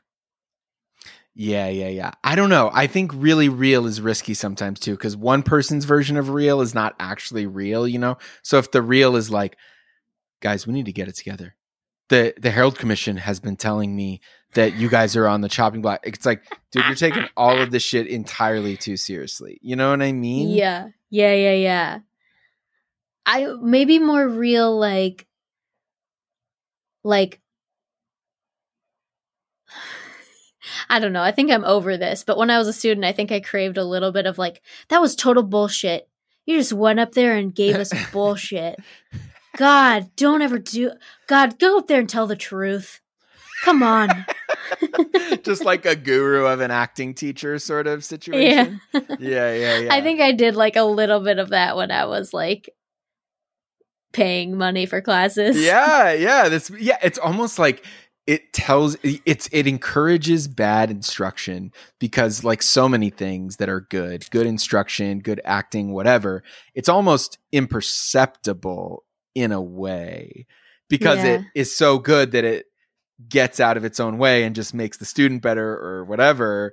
Yeah, 1.38 1.68
yeah, 1.68 1.88
yeah. 1.88 2.12
I 2.24 2.34
don't 2.34 2.48
know. 2.48 2.70
I 2.72 2.86
think 2.86 3.12
really 3.14 3.50
real 3.50 3.84
is 3.84 4.00
risky 4.00 4.32
sometimes 4.32 4.80
too, 4.80 4.92
because 4.92 5.18
one 5.18 5.42
person's 5.42 5.84
version 5.84 6.16
of 6.16 6.30
real 6.30 6.62
is 6.62 6.74
not 6.74 6.96
actually 6.98 7.44
real, 7.44 7.86
you 7.86 7.98
know? 7.98 8.16
So 8.42 8.56
if 8.56 8.70
the 8.70 8.80
real 8.80 9.16
is 9.16 9.30
like, 9.30 9.58
guys, 10.40 10.66
we 10.66 10.72
need 10.72 10.86
to 10.86 10.94
get 10.94 11.08
it 11.08 11.14
together. 11.14 11.54
The 12.08 12.32
the 12.40 12.50
Harold 12.50 12.78
Commission 12.78 13.18
has 13.18 13.38
been 13.38 13.56
telling 13.56 13.94
me 13.94 14.22
that 14.54 14.76
you 14.76 14.88
guys 14.88 15.14
are 15.14 15.28
on 15.28 15.42
the 15.42 15.48
chopping 15.50 15.82
block. 15.82 16.00
It's 16.04 16.24
like, 16.24 16.42
dude, 16.72 16.86
you're 16.86 16.94
taking 16.94 17.26
all 17.36 17.60
of 17.60 17.70
this 17.70 17.82
shit 17.82 18.06
entirely 18.06 18.78
too 18.78 18.96
seriously. 18.96 19.58
You 19.60 19.76
know 19.76 19.90
what 19.90 20.00
I 20.00 20.12
mean? 20.12 20.48
Yeah. 20.48 20.88
Yeah, 21.10 21.34
yeah, 21.34 21.52
yeah. 21.52 21.98
I 23.26 23.46
maybe 23.60 23.98
more 23.98 24.26
real 24.26 24.78
like 24.78 25.26
like 27.04 27.42
I 30.88 30.98
don't 30.98 31.12
know. 31.12 31.22
I 31.22 31.32
think 31.32 31.50
I'm 31.50 31.64
over 31.64 31.96
this, 31.96 32.24
but 32.24 32.38
when 32.38 32.50
I 32.50 32.58
was 32.58 32.68
a 32.68 32.72
student, 32.72 33.04
I 33.04 33.12
think 33.12 33.32
I 33.32 33.40
craved 33.40 33.78
a 33.78 33.84
little 33.84 34.12
bit 34.12 34.26
of 34.26 34.38
like 34.38 34.62
that 34.88 35.00
was 35.00 35.14
total 35.16 35.42
bullshit. 35.42 36.08
You 36.44 36.58
just 36.58 36.72
went 36.72 37.00
up 37.00 37.12
there 37.12 37.36
and 37.36 37.54
gave 37.54 37.76
us 37.76 37.92
bullshit. 38.12 38.76
God, 39.56 40.10
don't 40.16 40.42
ever 40.42 40.58
do 40.58 40.92
God, 41.26 41.58
go 41.58 41.78
up 41.78 41.86
there 41.86 42.00
and 42.00 42.08
tell 42.08 42.26
the 42.26 42.36
truth. 42.36 43.00
Come 43.62 43.82
on. 43.82 44.26
Just 45.42 45.64
like 45.64 45.86
a 45.86 45.96
guru 45.96 46.44
of 46.44 46.60
an 46.60 46.70
acting 46.70 47.14
teacher 47.14 47.58
sort 47.58 47.86
of 47.86 48.04
situation. 48.04 48.80
Yeah, 48.92 49.52
yeah, 49.52 49.78
yeah. 49.78 49.88
I 49.94 50.02
think 50.02 50.20
I 50.20 50.32
did 50.32 50.56
like 50.56 50.76
a 50.76 50.82
little 50.82 51.20
bit 51.20 51.38
of 51.38 51.48
that 51.50 51.76
when 51.76 51.90
I 51.90 52.04
was 52.04 52.34
like 52.34 52.68
paying 54.12 54.56
money 54.56 54.86
for 54.86 55.00
classes. 55.02 55.62
yeah 55.62 56.12
yeah 56.12 56.48
this 56.48 56.70
yeah 56.78 56.96
it's 57.02 57.18
almost 57.18 57.58
like 57.58 57.84
it 58.26 58.52
tells 58.52 58.96
it's 59.02 59.48
it 59.52 59.66
encourages 59.66 60.48
bad 60.48 60.90
instruction 60.90 61.72
because 62.00 62.42
like 62.42 62.62
so 62.62 62.88
many 62.88 63.10
things 63.10 63.56
that 63.56 63.68
are 63.68 63.82
good 63.82 64.28
good 64.30 64.46
instruction 64.46 65.20
good 65.20 65.40
acting 65.44 65.92
whatever 65.92 66.42
it's 66.74 66.88
almost 66.88 67.38
imperceptible 67.52 69.04
in 69.34 69.52
a 69.52 69.60
way 69.62 70.46
because 70.88 71.22
it 71.24 71.40
Yeah. 71.40 71.46
is 71.54 71.76
so 71.76 71.98
good 71.98 72.32
that 72.32 72.44
it 72.44 72.66
gets 73.28 73.60
out 73.60 73.76
of 73.76 73.84
its 73.84 73.98
own 74.00 74.18
way 74.18 74.44
and 74.44 74.54
just 74.54 74.74
makes 74.74 74.98
the 74.98 75.04
student 75.04 75.40
better 75.42 75.68
or 75.78 76.04
whatever 76.04 76.72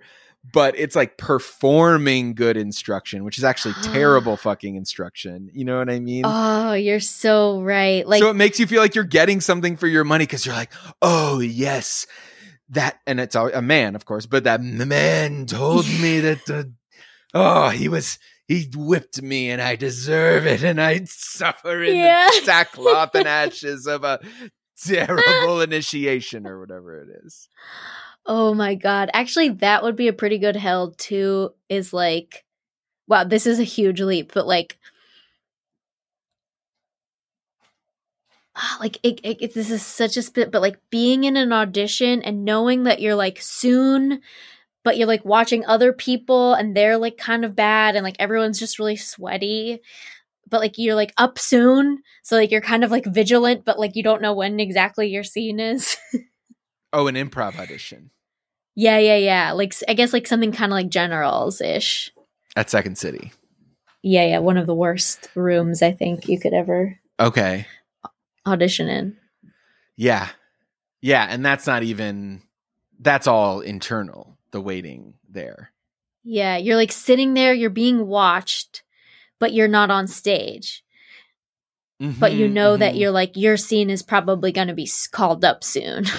but 0.52 0.78
it's 0.78 0.96
like 0.96 1.18
performing 1.18 2.34
good 2.34 2.58
instruction 2.58 3.24
which 3.24 3.38
is 3.38 3.44
actually 3.44 3.74
terrible 3.82 4.36
fucking 4.38 4.76
instruction 4.76 5.50
you 5.54 5.64
know 5.66 5.78
what 5.78 5.90
i 5.90 6.00
mean 6.00 6.24
Oh, 6.26 6.74
you're 6.74 7.00
so 7.00 7.62
right. 7.62 8.08
Like 8.08 8.20
so 8.20 8.30
it 8.30 8.36
makes 8.36 8.60
you 8.60 8.66
feel 8.68 8.82
like 8.82 8.96
you're 8.96 9.04
getting 9.04 9.42
something 9.42 9.78
for 9.78 9.88
your 9.88 10.04
money 10.04 10.24
because 10.26 10.46
you're 10.46 10.56
like, 10.56 10.72
oh 11.02 11.40
yes, 11.40 12.08
that, 12.70 13.00
and 13.06 13.20
it's 13.20 13.36
a 13.36 13.42
a 13.48 13.62
man, 13.62 13.96
of 13.96 14.06
course, 14.06 14.26
but 14.26 14.46
that 14.46 14.62
man 14.62 15.46
told 15.46 15.86
me 15.86 16.20
that, 16.22 16.50
uh, 16.50 16.64
oh, 17.34 17.70
he 17.70 17.90
was 17.90 18.18
he 18.48 18.70
whipped 18.76 19.22
me 19.22 19.50
and 19.52 19.62
I 19.62 19.76
deserve 19.76 20.48
it, 20.48 20.64
and 20.64 20.82
I 20.82 21.04
suffer 21.06 21.84
in 21.84 21.98
Yeah. 21.98 22.30
the 22.32 22.46
sackcloth 22.46 23.14
and 23.16 23.28
ashes 23.44 23.86
of 23.86 24.04
a 24.04 24.20
terrible 24.84 25.62
initiation 25.62 26.48
or 26.48 26.60
whatever 26.60 27.00
it 27.00 27.10
is. 27.26 27.50
Oh 28.26 28.54
my 28.54 28.76
god. 28.76 29.10
Actually, 29.14 29.50
that 29.50 29.84
would 29.84 29.96
be 29.96 30.08
a 30.08 30.14
pretty 30.14 30.38
good 30.38 30.56
hell 30.56 30.92
too. 30.92 31.54
Is 31.70 31.94
like, 31.94 32.46
wow, 33.08 33.24
this 33.26 33.48
is 33.48 33.60
a 33.60 33.64
huge 33.64 34.02
leap, 34.02 34.34
but 34.34 34.48
like, 34.48 34.80
ah, 38.56 38.78
like 38.80 38.98
it, 39.04 39.20
it, 39.24 39.38
it- 39.42 39.54
this 39.54 39.70
is 39.72 39.86
such 39.86 40.18
a 40.18 40.22
spit. 40.22 40.52
But 40.52 40.62
like 40.62 40.78
being 40.90 41.24
in 41.24 41.38
an 41.38 41.54
audition 41.54 42.22
and 42.22 42.46
knowing 42.46 42.84
that 42.84 43.02
you're 43.02 43.16
like 43.16 43.40
soon, 43.42 44.22
but 44.84 44.98
you're 44.98 45.08
like 45.08 45.26
watching 45.26 45.66
other 45.66 45.94
people 45.94 46.54
and 46.56 46.76
they're 46.76 46.98
like 46.98 47.18
kind 47.18 47.46
of 47.46 47.56
bad 47.56 47.96
and 47.96 48.04
like 48.04 48.18
everyone's 48.20 48.60
just 48.60 48.80
really 48.80 48.98
sweaty. 48.98 49.82
But 50.50 50.62
like 50.62 50.78
you're 50.78 50.96
like 50.96 51.14
up 51.18 51.40
soon, 51.40 52.04
so 52.24 52.36
like 52.38 52.52
you're 52.52 52.62
kind 52.62 52.84
of 52.84 52.92
like 52.92 53.06
vigilant, 53.06 53.66
but 53.66 53.80
like 53.80 53.96
you 53.96 54.04
don't 54.04 54.22
know 54.24 54.34
when 54.36 54.60
exactly 54.60 55.10
your 55.10 55.24
scene 55.26 55.60
is. 55.60 55.98
Oh, 56.94 57.08
an 57.08 57.16
improv 57.16 57.60
audition. 57.60 58.12
Yeah, 58.76 58.98
yeah, 59.00 59.18
yeah. 59.18 59.52
Like 59.52 59.74
I 59.88 59.94
guess 59.96 60.14
like 60.14 60.28
something 60.28 60.52
kind 60.52 60.72
of 60.72 60.76
like 60.76 60.90
generals 60.90 61.60
ish. 61.62 62.12
at 62.56 62.70
Second 62.70 62.98
City. 62.98 63.32
Yeah, 64.04 64.26
yeah. 64.26 64.40
One 64.40 64.58
of 64.58 64.68
the 64.68 64.76
worst 64.76 65.30
rooms 65.36 65.82
I 65.82 65.92
think 65.92 66.28
you 66.28 66.40
could 66.40 66.54
ever 66.54 67.00
Okay. 67.20 67.66
audition 68.46 68.88
in. 68.90 69.18
Yeah. 69.96 70.30
Yeah, 71.02 71.26
and 71.30 71.46
that's 71.46 71.68
not 71.68 71.84
even 71.84 72.42
that's 73.00 73.28
all 73.28 73.60
internal, 73.62 74.38
the 74.52 74.62
waiting 74.62 75.16
there. 75.30 75.72
Yeah, 76.24 76.58
you're 76.58 76.76
like 76.78 76.92
sitting 76.92 77.34
there, 77.34 77.54
you're 77.54 77.70
being 77.70 78.08
watched, 78.08 78.84
but 79.40 79.52
you're 79.54 79.68
not 79.68 79.92
on 79.92 80.08
stage. 80.08 80.84
But 82.00 82.34
you 82.34 82.48
Mhm, 82.50 82.54
know 82.54 82.78
that 82.78 82.96
mhm. 82.96 83.00
you're 83.00 83.12
like 83.12 83.36
your 83.38 83.56
scene 83.58 83.90
is 83.90 84.02
probably 84.04 84.52
going 84.52 84.68
to 84.70 84.74
be 84.74 84.90
called 85.12 85.44
up 85.46 85.64
soon. 85.64 86.06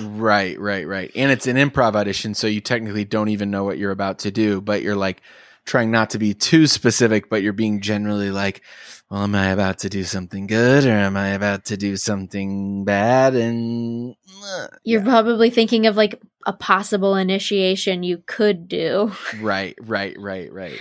Right, 0.00 0.58
right, 0.58 0.86
right. 0.86 1.10
And 1.14 1.30
it's 1.30 1.46
an 1.46 1.56
improv 1.56 1.94
audition, 1.94 2.34
so 2.34 2.46
you 2.46 2.60
technically 2.60 3.04
don't 3.04 3.28
even 3.28 3.50
know 3.50 3.64
what 3.64 3.78
you're 3.78 3.90
about 3.90 4.20
to 4.20 4.30
do, 4.30 4.60
but 4.60 4.82
you're 4.82 4.96
like 4.96 5.22
trying 5.64 5.90
not 5.90 6.10
to 6.10 6.18
be 6.18 6.34
too 6.34 6.66
specific, 6.66 7.28
but 7.28 7.42
you're 7.42 7.52
being 7.52 7.80
generally 7.80 8.30
like, 8.30 8.62
well, 9.10 9.22
am 9.22 9.34
I 9.34 9.48
about 9.48 9.78
to 9.80 9.88
do 9.88 10.04
something 10.04 10.46
good 10.46 10.84
or 10.84 10.92
am 10.92 11.16
I 11.16 11.28
about 11.30 11.66
to 11.66 11.76
do 11.76 11.96
something 11.96 12.84
bad? 12.84 13.34
And 13.34 14.14
uh, 14.44 14.68
you're 14.84 15.00
yeah. 15.00 15.06
probably 15.06 15.50
thinking 15.50 15.86
of 15.86 15.96
like 15.96 16.20
a 16.46 16.52
possible 16.52 17.14
initiation 17.16 18.02
you 18.02 18.22
could 18.26 18.68
do. 18.68 19.12
right, 19.40 19.76
right, 19.80 20.16
right, 20.18 20.52
right. 20.52 20.80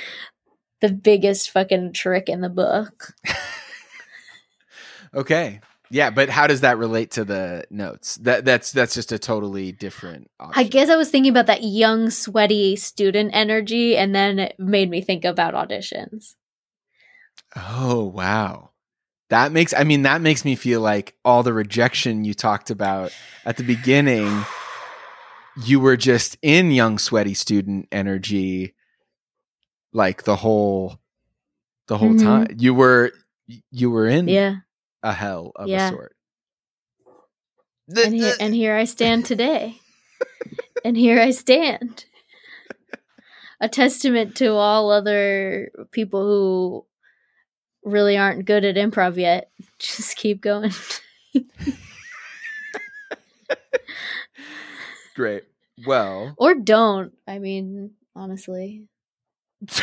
The 0.82 0.92
biggest 0.92 1.50
fucking 1.50 1.94
trick 1.94 2.30
in 2.30 2.42
the 2.42 2.50
book. 2.50 3.14
Okay. 5.14 5.62
Yeah, 5.90 6.10
but 6.10 6.30
how 6.30 6.48
does 6.48 6.62
that 6.62 6.78
relate 6.78 7.12
to 7.12 7.24
the 7.24 7.66
notes? 7.70 8.16
That 8.18 8.44
that's 8.46 8.72
that's 8.72 8.94
just 8.94 9.12
a 9.12 9.20
totally 9.20 9.72
different 9.72 10.30
option. 10.40 10.60
I 10.60 10.68
guess 10.68 10.90
I 10.90 10.96
was 10.98 11.10
thinking 11.10 11.32
about 11.32 11.48
that 11.48 11.64
young, 11.64 12.10
sweaty 12.10 12.76
student 12.76 13.32
energy, 13.34 13.96
and 13.96 14.14
then 14.14 14.40
it 14.40 14.56
made 14.60 14.90
me 14.90 15.02
think 15.02 15.24
about 15.26 15.54
auditions. 15.54 16.36
Oh, 17.56 18.04
wow. 18.06 18.72
That 19.30 19.52
makes 19.52 19.74
I 19.74 19.84
mean 19.84 20.04
that 20.04 20.22
makes 20.22 20.46
me 20.46 20.56
feel 20.56 20.80
like 20.82 21.16
all 21.26 21.44
the 21.44 21.54
rejection 21.54 22.24
you 22.24 22.34
talked 22.34 22.70
about 22.70 23.12
at 23.46 23.58
the 23.58 23.64
beginning 23.64 24.46
you 25.66 25.80
were 25.80 25.98
just 25.98 26.38
in 26.42 26.72
young 26.72 26.98
sweaty 26.98 27.34
student 27.34 27.88
energy 27.92 28.74
like 29.92 30.24
the 30.24 30.36
whole 30.36 31.00
the 31.88 31.98
whole 31.98 32.14
Mhm. 32.14 32.24
time. 32.24 32.56
You 32.58 32.74
were 32.74 33.12
you 33.72 33.92
were 33.92 34.08
in 34.08 34.28
Yeah. 34.30 34.58
A 35.08 35.14
hell 35.14 35.52
of 35.56 35.68
Yeah. 35.68 35.88
a 35.90 35.92
sort. 35.92 36.16
And 37.96 38.14
here, 38.14 38.34
and 38.40 38.54
here 38.54 38.76
I 38.76 38.84
stand 38.84 39.26
today. 39.26 39.80
and 40.84 40.98
here 40.98 41.20
I 41.22 41.32
stand. 41.32 42.06
A 43.62 43.70
testament 43.70 44.36
to 44.38 44.52
all 44.52 44.92
other 44.92 45.72
people 45.92 46.22
who 46.26 46.86
really 47.90 48.18
aren't 48.18 48.46
good 48.46 48.66
at 48.66 48.76
improv 48.76 49.16
yet. 49.16 49.50
Just 49.80 50.18
keep 50.18 50.42
going. 50.42 50.72
Great. 55.16 55.44
Well, 55.86 56.36
or 56.38 56.54
don't. 56.56 57.14
I 57.28 57.40
mean, 57.40 57.92
honestly. 58.16 58.84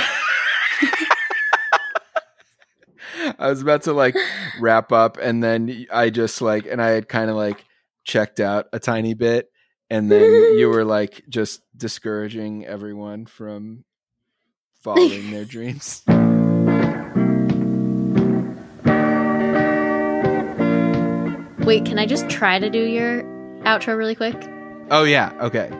I 3.38 3.48
was 3.48 3.62
about 3.62 3.82
to 3.82 3.92
like 3.92 4.16
wrap 4.60 4.92
up 4.92 5.18
and 5.20 5.42
then 5.42 5.86
I 5.92 6.10
just 6.10 6.40
like 6.40 6.66
and 6.66 6.80
I 6.80 6.90
had 6.90 7.08
kind 7.08 7.30
of 7.30 7.36
like 7.36 7.64
checked 8.04 8.40
out 8.40 8.66
a 8.72 8.78
tiny 8.78 9.14
bit 9.14 9.50
and 9.90 10.10
then 10.10 10.58
you 10.58 10.68
were 10.68 10.84
like 10.84 11.24
just 11.28 11.62
discouraging 11.76 12.64
everyone 12.66 13.26
from 13.26 13.84
following 14.82 15.30
their 15.30 15.44
dreams. 15.44 16.02
Wait, 21.66 21.86
can 21.86 21.98
I 21.98 22.06
just 22.06 22.28
try 22.28 22.58
to 22.58 22.68
do 22.68 22.82
your 22.82 23.22
outro 23.64 23.96
really 23.96 24.14
quick? 24.14 24.36
Oh 24.90 25.04
yeah, 25.04 25.32
okay. 25.40 25.70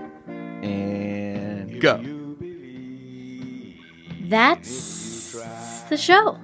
And 0.62 1.80
go. 1.80 2.02
That's 4.22 5.84
the 5.90 5.98
show. 5.98 6.38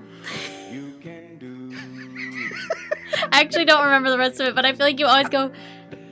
I 3.33 3.41
actually 3.41 3.64
don't 3.64 3.85
remember 3.85 4.11
the 4.11 4.18
rest 4.18 4.41
of 4.41 4.49
it, 4.49 4.55
but 4.55 4.64
I 4.64 4.73
feel 4.73 4.87
like 4.87 4.99
you 4.99 5.07
always 5.07 5.29
go, 5.29 5.51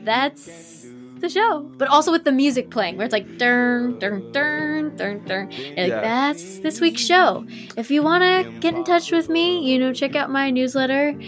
that's 0.04 0.86
the 1.20 1.28
show. 1.28 1.62
But 1.76 1.88
also 1.88 2.12
with 2.12 2.24
the 2.24 2.30
music 2.32 2.70
playing, 2.70 2.96
where 2.96 3.04
it's 3.04 3.12
like, 3.12 3.38
dun, 3.38 3.98
dun, 3.98 4.30
dun, 4.32 4.96
dun, 4.96 5.24
dun. 5.24 5.50
You're 5.50 5.68
like, 5.76 5.88
Yeah. 5.88 6.00
that's 6.00 6.58
this 6.60 6.80
week's 6.80 7.00
show. 7.00 7.44
If 7.76 7.90
you 7.90 8.02
want 8.02 8.22
to 8.22 8.50
get 8.60 8.74
in 8.74 8.84
touch 8.84 9.10
with 9.10 9.28
me, 9.28 9.68
you 9.70 9.78
know, 9.78 9.92
check 9.92 10.14
out 10.14 10.30
my 10.30 10.50
newsletter, 10.50 11.18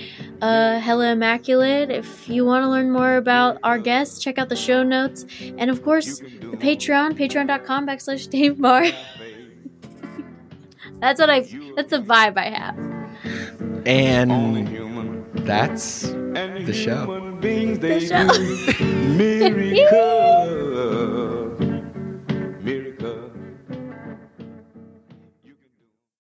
uh, 0.42 0.78
Hella 0.78 1.12
Immaculate. 1.12 1.90
If 1.90 2.28
you 2.28 2.44
want 2.44 2.62
to 2.64 2.68
learn 2.68 2.90
more 2.92 3.16
about 3.16 3.58
our 3.64 3.78
guests, 3.78 4.22
check 4.22 4.38
out 4.38 4.48
the 4.48 4.56
show 4.56 4.82
notes. 4.84 5.26
And 5.58 5.70
of 5.70 5.82
course, 5.82 6.20
the 6.20 6.56
Patreon, 6.56 7.18
patreon.com 7.18 7.86
backslash 7.86 8.30
Dave 8.30 8.58
Marr. 8.60 8.86
that's 11.00 11.20
what 11.20 11.30
I, 11.30 11.40
that's 11.74 11.90
the 11.90 12.00
vibe 12.00 12.36
I 12.38 12.50
have. 12.50 12.78
And 13.86 14.68
that's 15.44 16.02
the 16.02 16.72
show. 16.72 17.06
the 17.40 18.00
show. 18.00 18.28